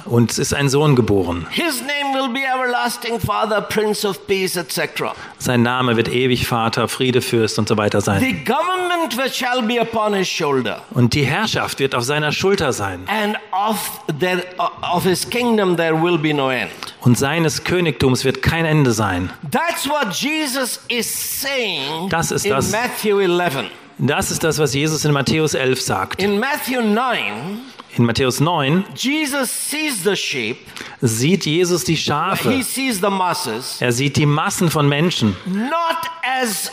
Uns 0.05 0.39
ist 0.39 0.55
ein 0.55 0.69
Sohn 0.69 0.97
geboren. 0.97 1.47
His 1.51 1.81
name 1.81 2.15
will 2.15 2.29
be 2.33 2.41
everlasting 2.41 3.21
Father, 3.21 3.61
Prince 3.61 4.07
of 4.07 4.27
Peace, 4.27 4.57
etc. 4.57 5.13
Sein 5.39 5.63
Name 5.63 5.97
wird 5.97 6.09
ewig 6.09 6.47
Vater, 6.47 6.89
Friedefürst 6.89 7.59
und 7.59 7.69
so 7.69 7.77
weiter 7.77 8.01
sein. 8.01 8.21
The 8.21 8.45
government 8.45 9.17
which 9.17 9.35
shall 9.35 9.63
be 9.63 9.81
upon 9.81 10.15
his 10.15 10.29
shoulder, 10.29 10.83
Und 10.91 11.15
die 11.15 11.25
Herrschaft 11.25 11.79
wird 11.79 11.95
auf 11.95 12.05
seiner 12.05 12.33
Schulter 12.33 12.73
sein. 12.73 13.07
of 13.53 14.01
their, 14.21 14.43
of 14.59 15.05
will 15.05 16.19
be 16.19 16.35
no. 16.35 16.53
Und 17.01 17.19
seines 17.19 17.65
Königtums 17.65 18.25
wird 18.25 18.43
kein 18.43 18.65
Ende 18.65 18.93
sein. 18.93 19.31
That's 19.51 19.89
what 19.89 20.13
Jesus 20.15 20.81
is 20.89 21.41
saying 21.41 22.09
Das 22.11 22.31
ist 22.31 22.45
in 22.45 22.51
das. 22.53 22.71
Matthew 22.71 23.21
11. 23.21 23.65
Das 23.99 24.31
ist 24.31 24.43
das, 24.43 24.59
was 24.59 24.75
Jesus 24.75 25.05
in 25.05 25.13
Matthäus 25.13 25.55
11 25.55 25.81
sagt. 25.81 26.23
In 26.23 26.39
Matthew 26.41 26.81
9, 26.81 27.61
In 27.99 28.07
Matthäus 28.07 28.41
9 28.41 28.85
Jesus 28.95 29.51
sees 29.51 30.03
the 30.03 30.17
sheep, 30.17 30.57
sieht 31.03 31.45
Jesus 31.45 31.85
die 31.85 31.93
he 31.93 31.97
Schafe. 31.99 32.63
sees 32.63 33.01
the 33.01 33.11
masses, 33.11 33.77
Er 33.81 33.93
sieht 33.93 34.17
die 34.17 34.25
Massen 34.27 34.71
von 34.71 34.89
Menschen. 34.89 35.37
not 35.45 35.99
as 36.23 36.71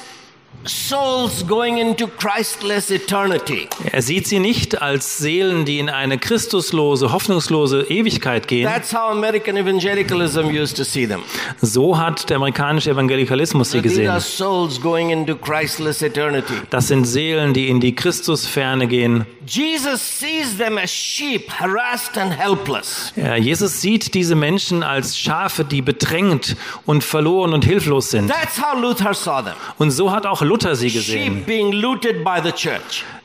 souls 0.66 1.46
going 1.48 1.78
into 1.78 2.08
Christless 2.08 2.92
eternity. 2.92 3.68
Er 3.92 4.02
sieht 4.02 4.28
sie 4.28 4.40
nicht 4.40 4.82
als 4.82 5.18
Seelen, 5.18 5.66
die 5.66 5.80
in 5.80 5.90
eine 5.90 6.18
christuslose, 6.18 7.12
hoffnungslose 7.12 7.84
Ewigkeit 7.90 8.48
gehen. 8.48 8.68
That's 8.68 8.94
how 8.94 9.12
American 9.12 9.56
evangelicalism 9.58 10.48
used 10.50 10.78
to 10.78 10.84
see 10.84 11.08
them. 11.08 11.22
So 11.62 11.98
hat 11.98 12.30
der 12.30 12.38
amerikanische 12.38 12.92
Evangelikalismus 12.92 13.72
sie 13.72 13.82
These 13.82 14.08
are 14.10 14.18
gesehen. 14.18 14.38
souls 14.38 14.82
going 14.82 15.10
into 15.12 15.36
Christless 15.36 16.02
eternity. 16.02 16.54
Das 16.70 16.88
sind 16.88 17.06
Seelen, 17.06 17.54
die 17.54 17.70
in 17.70 17.80
die 17.80 17.96
Christusferne 17.96 18.88
gehen. 18.88 19.26
Jesus 19.46 20.20
sees 20.20 20.58
them 20.58 20.78
as 20.78 20.92
sheep, 20.92 21.50
harassed 21.50 22.18
and 22.18 22.32
helpless. 22.38 23.12
Ja, 23.16 23.36
Jesus 23.36 23.82
sieht 23.82 24.14
diese 24.14 24.36
Menschen 24.36 24.84
als 24.84 25.18
Schafe, 25.18 25.66
die 25.66 25.82
bedrängt 25.82 26.56
und 26.86 27.04
verloren 27.04 27.54
und 27.54 27.66
hilflos 27.66 28.12
sind. 28.12 28.30
That's 28.30 28.62
how 28.62 28.80
Luther 28.80 29.14
saw 29.16 29.42
them. 29.42 29.56
Und 29.80 29.90
so 29.90 30.12
hat 30.12 30.28
auch 30.28 30.44
Luther 30.50 30.76
sie 30.76 30.90
gesehen. 30.90 31.46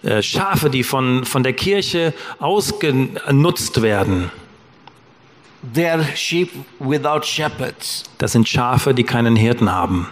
Äh, 0.03 0.23
Schafe, 0.23 0.69
die 0.69 0.83
von, 0.83 1.25
von 1.25 1.43
der 1.43 1.55
Kirche 1.55 2.13
ausgenutzt 2.39 3.81
werden. 3.81 4.31
Das 8.19 8.33
sind 8.33 8.47
Schafe, 8.47 8.93
die 8.93 9.05
keinen 9.05 9.37
Hirten 9.37 9.73
haben. 9.73 10.09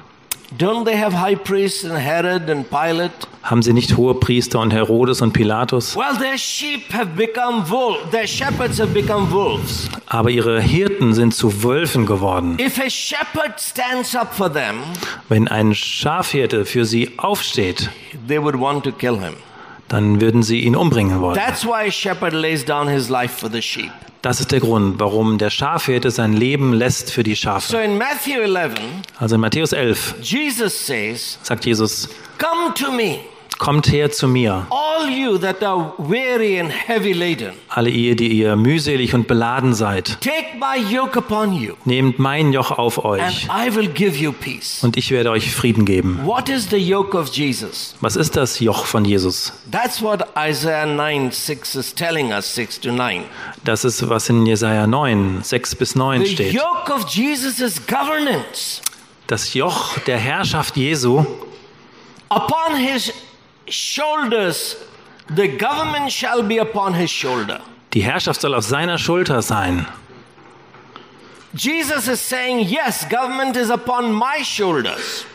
Don't 0.59 0.85
they 0.85 0.97
have 0.97 1.15
high 1.15 1.35
priests 1.35 1.85
and 1.85 1.97
Herod 1.99 2.51
and 2.51 2.69
Pilate? 2.69 3.11
Haben 3.43 3.63
sie 3.63 3.73
nicht 3.73 3.97
hohe 3.97 4.15
Priester 4.15 4.61
und 4.61 4.73
Herodes 4.73 5.21
und 5.23 5.33
Pilatus? 5.33 5.97
Well, 5.97 6.17
their 6.19 6.37
sheep 6.39 6.93
have 6.93 7.17
become 7.17 7.69
wolves. 7.69 8.11
Their 8.11 8.27
shepherds 8.27 8.79
have 8.79 8.93
become 8.93 9.31
wolves. 9.33 9.89
Aber 10.07 10.31
ihre 10.31 10.61
Hirten 10.61 11.15
sind 11.15 11.35
zu 11.35 11.63
Wölfen 11.63 12.07
geworden. 12.07 12.59
If 12.61 12.79
a 12.79 12.91
shepherd 12.91 13.59
stands 13.59 14.15
up 14.15 14.35
for 14.35 14.53
them, 14.53 14.77
Wenn 15.29 15.49
ein 15.49 15.75
Schafhirte 15.75 16.65
für 16.67 16.85
sie 16.85 17.13
aufsteht, 17.19 17.91
they 18.29 18.41
would 18.41 18.59
want 18.59 18.85
to 18.85 18.93
kill 18.93 19.19
him. 19.19 19.35
Dann 19.93 20.21
würden 20.21 20.43
sie 20.43 20.61
ihn 20.61 20.75
umbringen 20.75 21.21
wollen. 21.21 21.37
That's 21.37 21.65
why 21.65 21.87
a 21.87 21.91
shepherd 21.91 22.33
lays 22.33 22.65
down 22.65 22.89
his 22.89 23.09
life 23.09 23.39
for 23.39 23.49
the 23.51 23.63
sheep. 23.63 23.91
Das 24.23 24.39
ist 24.41 24.53
der 24.53 24.61
Grund, 24.61 24.99
warum 25.01 25.37
der 25.39 25.51
Schafhirte 25.51 26.11
sein 26.13 26.33
Leben 26.33 26.73
lässt 26.73 27.11
für 27.13 27.23
die 27.25 27.35
So 27.35 27.43
Schafe. 27.43 27.77
in 27.79 27.99
Matthew 27.99 28.41
11, 28.41 28.75
Also 29.19 29.35
in 29.35 29.41
Matthäus 29.41 29.73
11 29.73 30.15
Jesus 30.23 30.87
says, 30.87 31.39
sagt 31.43 31.65
Jesus, 31.67 32.09
Come 32.39 32.73
to 32.75 32.91
me, 32.93 33.19
kommt 33.59 33.91
her 33.93 34.11
zu 34.11 34.27
mir, 34.29 34.67
all 34.71 35.09
you 35.09 35.39
that 35.39 35.63
are 35.63 35.93
weary 35.99 36.61
and 36.61 36.71
heavy 36.71 37.13
laden. 37.13 37.53
alle 37.69 37.91
ihr, 37.91 38.17
die 38.17 38.29
ihr 38.29 38.57
mühselig 38.57 39.15
und 39.15 39.27
beladen 39.27 39.75
seid. 39.75 40.21
Take 40.21 40.57
my 40.59 40.79
yoke 40.93 41.19
upon 41.19 41.53
you, 41.53 41.75
Nehmt 41.85 42.19
mein 42.19 42.53
Joch 42.53 42.71
auf 42.73 43.05
and 43.05 43.21
euch 43.23 43.49
I 43.49 43.75
will 43.75 43.89
give 43.89 44.17
you 44.17 44.33
peace. 44.33 44.83
und 44.83 44.97
ich 44.97 45.11
werde 45.11 45.31
euch 45.31 45.51
Frieden 45.53 45.85
geben. 45.85 46.21
What 46.25 46.49
is 46.49 46.69
the 46.71 46.77
yoke 46.77 47.17
of 47.17 47.29
Jesus? 47.29 47.95
Was 48.01 48.17
ist 48.17 48.37
das 48.37 48.61
Joch 48.61 48.87
von 48.87 49.05
Jesus? 49.05 49.53
That's 49.71 50.03
what 50.03 50.27
Isaiah 50.37 50.87
9 50.87 51.31
6 51.33 51.75
is 51.75 51.95
telling 51.95 52.33
us, 52.33 52.55
6 52.55 52.81
to 52.81 52.93
9. 52.93 53.25
Das 53.65 53.85
ist, 53.85 54.09
was 54.09 54.29
in 54.29 54.45
Jesaja 54.47 54.87
9, 54.87 55.41
6 55.43 55.77
bis 55.77 55.95
9 55.95 56.21
The 56.25 56.33
steht. 56.33 56.53
yoke 56.53 56.93
of 56.93 57.07
Jesus 57.09 57.61
is 57.61 57.81
governance. 57.87 58.81
Das 59.29 59.55
Joch 59.55 59.99
der 60.01 60.19
Herrschaft 60.19 60.77
Jesu, 60.77 61.25
Upon 62.29 62.77
his 62.77 63.13
shoulders, 63.69 64.77
the 65.35 65.49
government 65.49 66.11
shall 66.11 66.43
be 66.43 66.59
upon 66.59 66.95
his 66.95 67.11
shoulder. 67.11 67.61
die 67.95 68.03
Herrschaft 68.03 68.41
soll 68.41 68.55
auf 68.55 68.65
seiner 68.65 68.99
Schulter 68.99 69.43
sein. 69.43 69.87
Jesus 71.55 72.09
is 72.09 72.21
saying, 72.21 72.61
Yes, 72.61 73.07
government 73.09 73.57
is 73.57 73.71
upon 73.71 74.13
my 74.13 74.43
shoulders. 74.43 75.27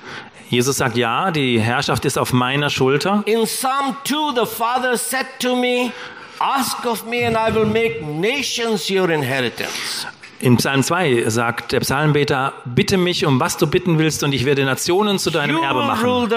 Jesus 0.50 0.78
sagt, 0.78 0.96
ja, 0.96 1.30
die 1.30 1.60
Herrschaft 1.60 2.06
ist 2.06 2.18
auf 2.18 2.32
meiner 2.32 2.70
Schulter. 2.70 3.22
In 3.26 3.46
Psalm 3.46 3.98
2, 4.06 4.34
the 4.34 4.46
Father 4.46 4.98
said 4.98 5.28
to 5.40 5.56
me, 5.56 5.92
Ask 6.40 6.86
of 6.86 7.06
me, 7.06 7.26
and 7.26 7.36
I 7.36 7.52
will 7.52 7.66
make 7.66 8.02
nations 8.02 8.90
your 8.90 9.10
inheritance. 9.10 10.08
In 10.40 10.58
Psalm 10.58 10.84
2 10.84 11.30
sagt 11.30 11.72
der 11.72 11.80
Psalmbeter, 11.80 12.54
bitte 12.66 12.98
mich 12.98 13.26
um 13.26 13.40
was 13.40 13.58
du 13.58 13.66
bitten 13.66 13.98
willst 13.98 14.24
und 14.24 14.34
ich 14.34 14.46
werde 14.46 14.66
Nationen 14.66 15.18
zu 15.18 15.32
deinem 15.32 15.58
Erbe 15.58 15.84
machen. 15.84 16.30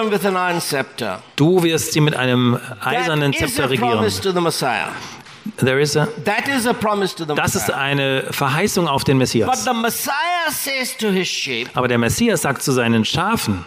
Du 1.37 1.63
wirst 1.63 1.93
sie 1.93 2.01
mit 2.01 2.17
einem 2.17 2.59
eisernen 2.83 3.35
Zepter 3.35 3.69
regieren. 3.69 4.03
is 4.05 5.97
a, 5.97 6.07
That 6.25 6.49
is 6.49 6.67
a 6.67 6.73
promise 6.73 7.15
to 7.17 7.25
the 7.25 7.35
das 7.35 7.55
ist 7.55 7.71
eine 7.71 8.25
Verheißung 8.31 8.89
auf 8.89 9.05
den 9.05 9.19
But 9.19 9.21
Messias. 9.21 9.65
the 9.65 9.75
Messiah 9.75 10.51
says 10.51 10.97
to 10.97 11.09
his 11.09 11.29
sheep, 11.29 11.69
Aber 11.75 11.89
der 11.89 11.99
Messias 11.99 12.43
sagt 12.43 12.63
zu 12.63 12.73
seinen 12.73 13.05
Schafen, 13.05 13.65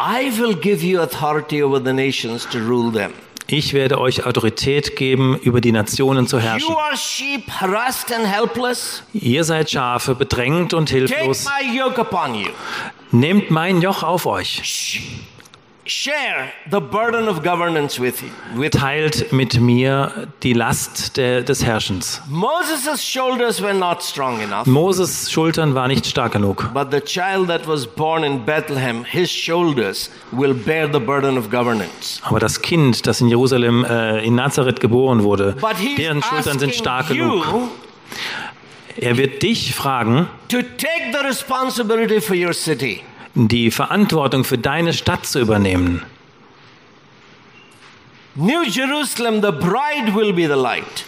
I 0.00 0.30
will 0.38 0.54
give 0.54 0.84
you 0.84 1.00
authority 1.00 1.62
over 1.62 1.80
the 1.84 1.92
nations 1.92 2.48
to 2.48 2.58
rule 2.58 2.92
them. 2.92 3.12
Ich 3.50 3.72
werde 3.72 3.98
euch 3.98 4.26
Autorität 4.26 4.94
geben, 4.94 5.38
über 5.38 5.60
die 5.60 5.72
Nationen 5.72 6.26
zu 6.26 6.38
herrschen. 6.38 6.74
Sheep. 6.96 7.44
Ihr 9.14 9.44
seid 9.44 9.70
Schafe, 9.70 10.14
bedrängt 10.14 10.74
und 10.74 10.90
hilflos. 10.90 11.46
Nehmt 13.10 13.50
mein 13.50 13.80
Joch 13.80 14.02
auf 14.02 14.26
euch. 14.26 15.00
Sh- 15.88 16.08
Share 16.08 16.52
the 16.70 16.80
burden 16.80 17.28
of 17.28 17.42
governance 17.42 18.00
with 18.00 18.22
you. 18.22 18.30
With 18.54 18.72
Teilt 18.72 19.32
mit 19.32 19.60
mir 19.60 20.28
die 20.42 20.52
Last 20.54 21.16
der, 21.16 21.42
des 21.42 21.64
Herrschens. 21.64 22.22
Moses' 22.28 23.02
shoulders 23.02 23.60
were 23.60 23.74
not 23.74 24.02
strong 24.02 24.40
enough. 24.40 24.66
Moses 24.66 25.30
Schultern 25.30 25.74
war 25.74 25.86
nicht 25.88 26.06
stark 26.06 26.32
genug. 26.32 26.70
But 26.72 26.90
the 26.90 27.00
child 27.00 27.48
that 27.48 27.66
was 27.66 27.86
born 27.86 28.24
in 28.24 28.44
Bethlehem, 28.44 29.04
his 29.04 29.30
shoulders 29.30 30.10
will 30.32 30.54
bear 30.54 30.90
the 30.90 30.98
burden 30.98 31.36
of 31.36 31.50
governance. 31.50 32.20
Aber 32.22 32.38
das 32.38 32.62
Kind, 32.62 33.06
das 33.06 33.20
in 33.20 33.28
Jerusalem 33.28 33.84
äh, 33.84 34.24
in 34.24 34.34
Nazareth 34.34 34.80
geboren 34.80 35.22
wurde, 35.24 35.56
deren 35.98 36.22
Schultern 36.22 36.58
sind 36.58 36.74
stark 36.74 37.08
genug. 37.08 37.44
Er 38.96 39.16
wird 39.16 39.42
dich 39.42 39.74
fragen, 39.74 40.26
to 40.48 40.58
take 40.62 41.12
the 41.12 41.24
responsibility 41.26 42.20
for 42.20 42.34
your 42.34 42.52
city. 42.52 43.02
Die 43.46 43.70
Verantwortung 43.70 44.42
für 44.42 44.58
deine 44.58 44.92
Stadt 44.92 45.26
zu 45.26 45.38
übernehmen. 45.38 46.02
New 48.34 48.62
Jerusalem, 48.64 49.40
the 49.42 49.52
bride 49.52 50.14
will 50.14 50.32
be 50.32 50.48
the 50.48 50.60
light. 50.60 51.04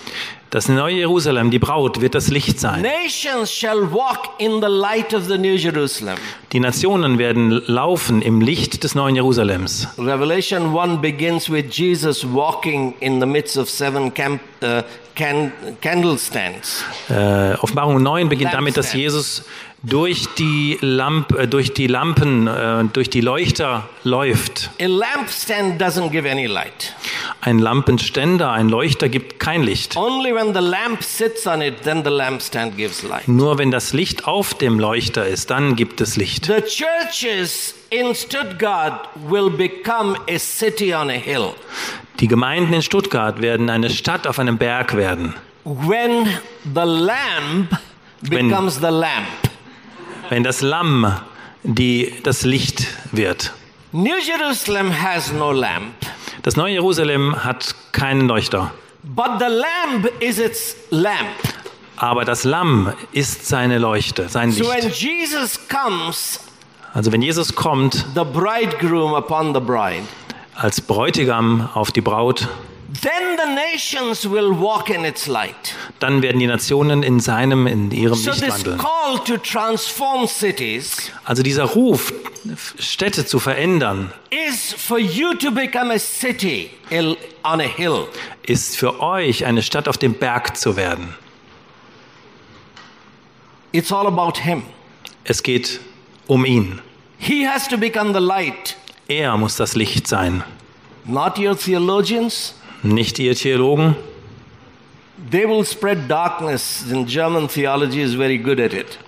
Das 0.50 0.68
neue 0.68 0.96
Jerusalem, 0.96 1.52
die 1.52 1.60
Braut, 1.60 2.00
wird 2.00 2.16
das 2.16 2.26
Licht 2.26 2.58
sein. 2.58 2.82
Nations 2.82 3.52
shall 3.52 3.92
walk 3.92 4.30
in 4.38 4.60
the 4.60 4.66
light 4.66 5.14
of 5.14 5.26
the 5.26 5.38
New 5.38 5.54
Jerusalem. 5.54 6.16
Die 6.52 6.58
Nationen 6.58 7.18
werden 7.18 7.62
laufen 7.66 8.20
im 8.20 8.40
Licht 8.40 8.82
des 8.82 8.96
neuen 8.96 9.14
Jerusalems. 9.14 9.86
Revelation 9.96 10.76
1 10.76 11.00
begins 11.00 11.48
with 11.48 11.66
Jesus 11.70 12.24
walking 12.24 12.94
in 12.98 13.20
the 13.20 13.26
midst 13.26 13.56
of 13.56 13.70
seven 13.70 14.12
camp, 14.12 14.40
uh, 14.64 14.82
can, 15.14 15.52
candle 15.80 16.18
stands. 16.18 16.84
Äh, 17.08 17.54
Offenbarung 17.60 18.02
9 18.02 18.28
beginnt 18.28 18.52
damit, 18.52 18.76
dass. 18.76 18.92
Jesus 18.92 19.44
durch 19.82 20.26
die, 20.38 20.78
Lamp, 20.80 21.32
äh, 21.32 21.46
durch 21.48 21.72
die 21.72 21.86
Lampen, 21.86 22.46
äh, 22.46 22.84
durch 22.92 23.08
die 23.10 23.20
Leuchter 23.20 23.88
läuft. 24.04 24.70
A 24.80 24.86
lampstand 24.86 25.80
doesn't 25.80 26.10
give 26.10 26.30
any 26.30 26.46
light. 26.46 26.94
Ein 27.40 27.58
Lampenständer, 27.58 28.50
ein 28.52 28.68
Leuchter 28.68 29.08
gibt 29.08 29.40
kein 29.40 29.62
Licht. 29.62 29.96
Only 29.96 30.34
when 30.34 30.52
the 30.54 30.60
lamp 30.60 31.02
sits 31.02 31.46
on 31.46 31.62
it, 31.62 31.82
then 31.82 32.04
the 32.04 32.10
lampstand 32.10 32.76
gives 32.76 33.02
light. 33.02 33.26
Nur 33.26 33.56
wenn 33.58 33.70
das 33.70 33.92
Licht 33.94 34.26
auf 34.26 34.52
dem 34.54 34.78
Leuchter 34.78 35.26
ist, 35.26 35.50
dann 35.50 35.76
gibt 35.76 36.00
es 36.02 36.16
Licht. 36.16 36.46
The 36.46 36.60
churches 36.62 37.74
in 37.88 38.14
Stuttgart 38.14 39.08
will 39.28 39.48
become 39.50 40.16
a 40.28 40.38
city 40.38 40.94
on 40.94 41.08
a 41.08 41.14
hill. 41.14 41.52
Die 42.20 42.28
Gemeinden 42.28 42.74
in 42.74 42.82
Stuttgart 42.82 43.40
werden 43.40 43.70
eine 43.70 43.88
Stadt 43.88 44.26
auf 44.26 44.38
einem 44.38 44.58
Berg 44.58 44.94
werden. 44.94 45.34
When 45.64 46.26
the 46.74 46.82
lamp 46.84 47.78
Wenn- 48.20 48.48
becomes 48.48 48.74
the 48.76 48.88
lamp. 48.90 49.49
Wenn 50.30 50.44
das 50.44 50.62
Lamm 50.62 51.12
die, 51.64 52.14
das 52.22 52.42
Licht 52.44 52.86
wird. 53.12 53.52
New 53.92 54.14
Jerusalem 54.16 54.90
has 55.02 55.32
no 55.32 55.50
lamp, 55.52 55.92
Das 56.42 56.56
neue 56.56 56.72
Jerusalem 56.74 57.44
hat 57.44 57.74
keinen 57.92 58.26
Leuchter. 58.28 58.70
but 59.02 59.38
the 59.40 59.46
lamp 59.46 60.08
is 60.20 60.38
its 60.38 60.76
lamp. 60.90 61.26
Aber 61.96 62.24
das 62.24 62.44
Lamm 62.44 62.92
ist 63.12 63.46
seine 63.46 63.78
Leuchte, 63.78 64.28
sein 64.28 64.52
So 64.52 64.64
when 64.70 64.82
Licht. 64.84 65.02
Jesus 65.02 65.58
comes, 65.68 66.40
Also 66.94 67.12
wenn 67.12 67.20
Jesus 67.22 67.54
kommt 67.54 68.06
the 68.14 68.22
bridegroom 68.24 69.12
upon 69.14 69.52
the 69.52 69.60
bride, 69.60 70.04
als 70.54 70.80
Bräutigam 70.80 71.68
auf 71.74 71.90
die 71.92 72.00
Braut, 72.00 72.48
then 72.92 73.36
the 73.36 73.54
nations 73.54 74.28
will 74.28 74.50
walk 74.50 74.90
in 74.90 75.04
its 75.04 75.26
light. 75.26 75.74
dann 76.00 76.22
werden 76.22 76.38
die 76.40 76.46
Nationen 76.46 77.02
in 77.02 77.20
seinem, 77.20 77.66
in 77.66 77.90
ihrem 77.90 78.14
So 78.14 78.30
Licht 78.30 78.42
this 78.42 78.54
wandeln. 78.64 78.78
call 78.78 79.18
to 79.24 79.36
transform 79.38 80.26
cities 80.26 81.10
Also 81.24 81.42
dieser 81.42 81.64
Ruf, 81.64 82.12
Städte 82.78 83.24
zu 83.26 83.38
verändern, 83.38 84.12
is 84.48 84.72
for 84.72 84.98
you 84.98 85.34
to 85.34 85.50
become 85.50 85.92
a 85.92 85.98
city 85.98 86.70
on 87.44 87.60
a 87.60 87.64
hill. 87.64 88.06
ist 88.42 88.76
für 88.76 89.00
euch 89.00 89.44
eine 89.44 89.62
Stadt 89.62 89.86
auf 89.88 89.98
dem 89.98 90.14
Berg 90.14 90.56
zu 90.56 90.76
werden. 90.76 91.14
It's 93.72 93.92
all 93.92 94.06
about 94.06 94.40
him. 94.40 94.62
Es 95.24 95.42
geht 95.42 95.80
um 96.26 96.44
ihn. 96.44 96.80
He 97.18 97.46
has 97.46 97.68
to 97.68 97.76
become 97.78 98.12
the 98.12 98.24
light, 98.24 98.76
Er 99.06 99.36
muss 99.36 99.56
das 99.56 99.74
Licht 99.76 100.08
sein. 100.08 100.42
not 101.04 101.38
your 101.38 101.56
theologians. 101.56 102.54
Nicht 102.82 103.18
ihr 103.18 103.34
Theologen. 103.34 103.96
They 105.30 105.46
will 105.46 105.64
spread 105.64 106.08
darkness, 106.10 106.84
and 106.90 107.06
German 107.06 107.46
theology 107.48 108.00
is 108.02 108.14
very 108.14 108.38
good 108.38 108.58
at 108.58 108.72
it. 108.72 108.98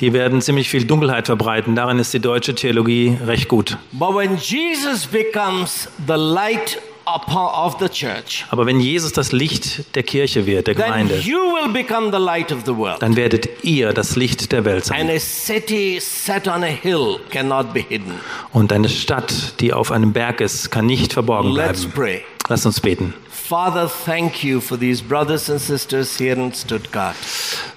Die 0.00 0.12
werden 0.12 0.40
ziemlich 0.40 0.68
viel 0.68 0.84
Dunkelheit 0.84 1.26
verbreiten. 1.26 1.74
Darin 1.74 1.98
ist 1.98 2.14
die 2.14 2.20
deutsche 2.20 2.54
Theologie 2.54 3.18
recht 3.26 3.48
gut. 3.48 3.76
But 3.92 4.14
when 4.14 4.36
Jesus 4.36 5.06
becomes 5.06 5.88
the 6.06 6.14
light 6.14 6.80
of 7.04 7.76
the 7.80 7.88
church, 7.88 8.44
Aber 8.50 8.64
wenn 8.66 8.80
Jesus 8.80 9.12
das 9.12 9.32
Licht 9.32 9.94
der 9.94 10.02
Kirche 10.04 10.46
wird, 10.46 10.66
der 10.68 10.74
then 10.74 10.84
Gemeinde, 10.84 11.18
you 11.18 11.36
will 11.38 11.72
become 11.72 12.10
the 12.12 12.22
light 12.22 12.50
of 12.52 12.60
the 12.64 12.74
world. 12.76 13.02
dann 13.02 13.16
werdet 13.16 13.48
ihr 13.62 13.92
das 13.92 14.14
Licht 14.16 14.52
der 14.52 14.64
Welt 14.64 14.90
And 14.90 15.08
sein. 15.08 15.10
a 15.10 15.18
city 15.18 15.98
set 16.00 16.46
on 16.48 16.62
a 16.62 16.66
hill 16.66 17.18
cannot 17.30 17.72
be 17.74 17.80
hidden. 17.80 18.14
Und 18.52 18.72
eine 18.72 18.88
Stadt, 18.88 19.60
die 19.60 19.72
auf 19.72 19.90
einem 19.90 20.12
Berg 20.12 20.40
ist, 20.40 20.70
kann 20.70 20.86
nicht 20.86 21.12
verborgen 21.12 21.50
Let's 21.50 21.84
bleiben. 21.86 21.92
pray. 21.94 22.22
Lasst 22.48 22.64
uns 22.64 22.80
beten. 22.80 23.12
Father, 23.30 23.88
thank 23.88 24.42
you 24.42 24.60
for 24.60 24.78
these 24.78 25.02
brothers 25.02 25.48
and 25.48 25.60
sisters 25.60 26.18
here 26.18 26.34
in 26.34 26.52
Stuttgart 26.52 27.16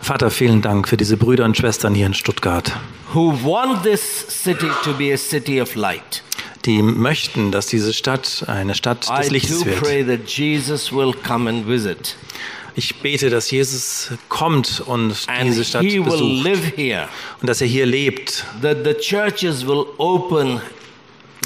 Vater, 0.02 0.30
vielen 0.30 0.62
Dank 0.62 0.88
für 0.88 0.98
diese 0.98 1.16
Brüder 1.16 1.46
und 1.46 1.56
Schwestern 1.56 1.94
hier 1.94 2.08
in 2.08 2.14
Stuttgart, 2.14 2.74
who 3.14 3.32
want 3.44 3.84
this 3.84 4.02
city 4.02 4.68
to 4.84 4.94
be 4.94 5.14
a 5.14 5.18
city 5.18 5.62
of 5.62 5.76
light. 5.76 6.24
die 6.66 6.82
möchten, 6.82 7.52
dass 7.52 7.68
diese 7.68 7.94
Stadt 7.94 8.44
eine 8.48 8.76
Stadt 8.76 9.08
I 9.10 9.22
des 9.22 9.30
Lichts 9.32 9.60
do 9.60 9.66
wird. 9.66 9.82
pray 9.82 10.04
that 10.06 10.30
Jesus 10.30 10.92
will 10.92 11.14
come 11.14 11.50
and 11.50 11.68
visit 11.68 12.16
Ich 12.76 12.96
bete, 13.02 13.30
dass 13.30 13.52
Jesus 13.52 14.12
kommt 14.30 14.82
und 14.86 15.16
and 15.28 15.44
diese 15.44 15.64
Stadt 15.66 15.84
he 15.84 16.00
will 16.00 16.12
besucht 16.12 16.44
live 16.44 16.76
here, 16.78 17.08
und 17.42 17.48
dass 17.48 17.62
er 17.62 17.68
hier 17.68 17.86
lebt, 17.86 18.46
that 18.62 18.80
the 18.84 18.94
churches 18.94 19.66
will 19.66 19.86
open 19.98 20.62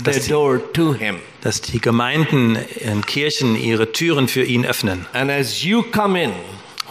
Dass 0.04 0.22
die- 0.22 0.30
door 0.30 0.60
to 0.74 0.94
him. 0.94 1.18
dass 1.42 1.62
die 1.62 1.80
Gemeinden 1.80 2.58
in 2.80 3.06
Kirchen 3.06 3.56
ihre 3.56 3.92
Türen 3.92 4.28
für 4.28 4.44
ihn 4.44 4.66
öffnen. 4.66 5.06
And 5.14 5.32
as 5.32 5.64
you 5.64 5.84
come 5.84 6.22
in, 6.22 6.32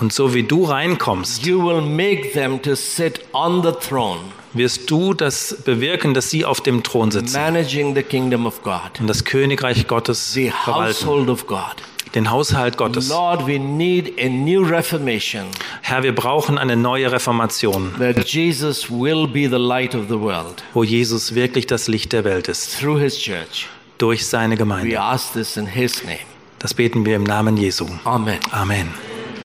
Und 0.01 0.13
so 0.13 0.35
wie 0.35 0.43
du 0.43 0.65
reinkommst, 0.65 1.47
you 1.47 1.63
will 1.65 1.81
make 1.81 2.33
them 2.33 2.61
to 2.63 2.75
sit 2.75 3.21
on 3.33 3.63
the 3.63 3.71
throne, 3.71 4.19
wirst 4.53 4.91
du 4.91 5.15
das 5.15 5.57
bewirken, 5.65 6.15
dass 6.15 6.31
sie 6.31 6.45
auf 6.45 6.61
dem 6.61 6.83
Thron 6.83 7.13
sitzen 7.13 7.37
managing 7.41 7.95
the 7.95 8.03
kingdom 8.03 8.45
of 8.47 8.63
God, 8.65 8.99
und 8.99 9.07
das 9.07 9.25
Königreich 9.25 9.87
Gottes 9.87 10.33
the 10.33 10.51
verwalten, 10.65 10.95
household 10.97 11.29
of 11.29 11.47
God. 11.47 11.77
Den 12.15 12.31
Haushalt 12.31 12.77
Gottes. 12.77 13.09
Lord, 13.09 13.47
we 13.47 13.59
need 13.59 14.13
a 14.21 14.29
new 14.29 14.63
reformation 14.63 15.47
Herr, 15.83 16.03
wir 16.03 16.15
brauchen 16.15 16.59
eine 16.59 16.77
neue 16.77 17.11
Reformation, 17.11 17.93
that 17.99 18.27
Jesus 18.29 18.91
will 18.91 19.27
be 19.27 19.49
the 19.49 19.57
light 19.59 19.95
of 19.95 20.09
the 20.09 20.19
world 20.21 20.63
wo 20.75 20.85
Jesus 20.85 21.35
wirklich 21.35 21.67
das 21.67 21.89
Licht 21.89 22.13
der 22.13 22.25
Welt 22.25 22.49
ist, 22.49 22.79
through 22.79 22.99
his 23.01 23.19
church. 23.19 23.67
durch 23.99 24.27
seine 24.27 24.55
We 24.55 24.59
Gemeinde. 24.59 25.01
ask 25.01 25.33
this 25.33 25.57
in 25.57 25.67
his 25.67 26.03
name. 26.05 26.19
Das 26.59 26.73
beten 26.75 27.05
wir 27.05 27.17
im 27.17 27.25
Namen 27.25 27.57
Jesu. 27.57 27.87
Amen. 28.05 28.39
Amen. 28.51 28.89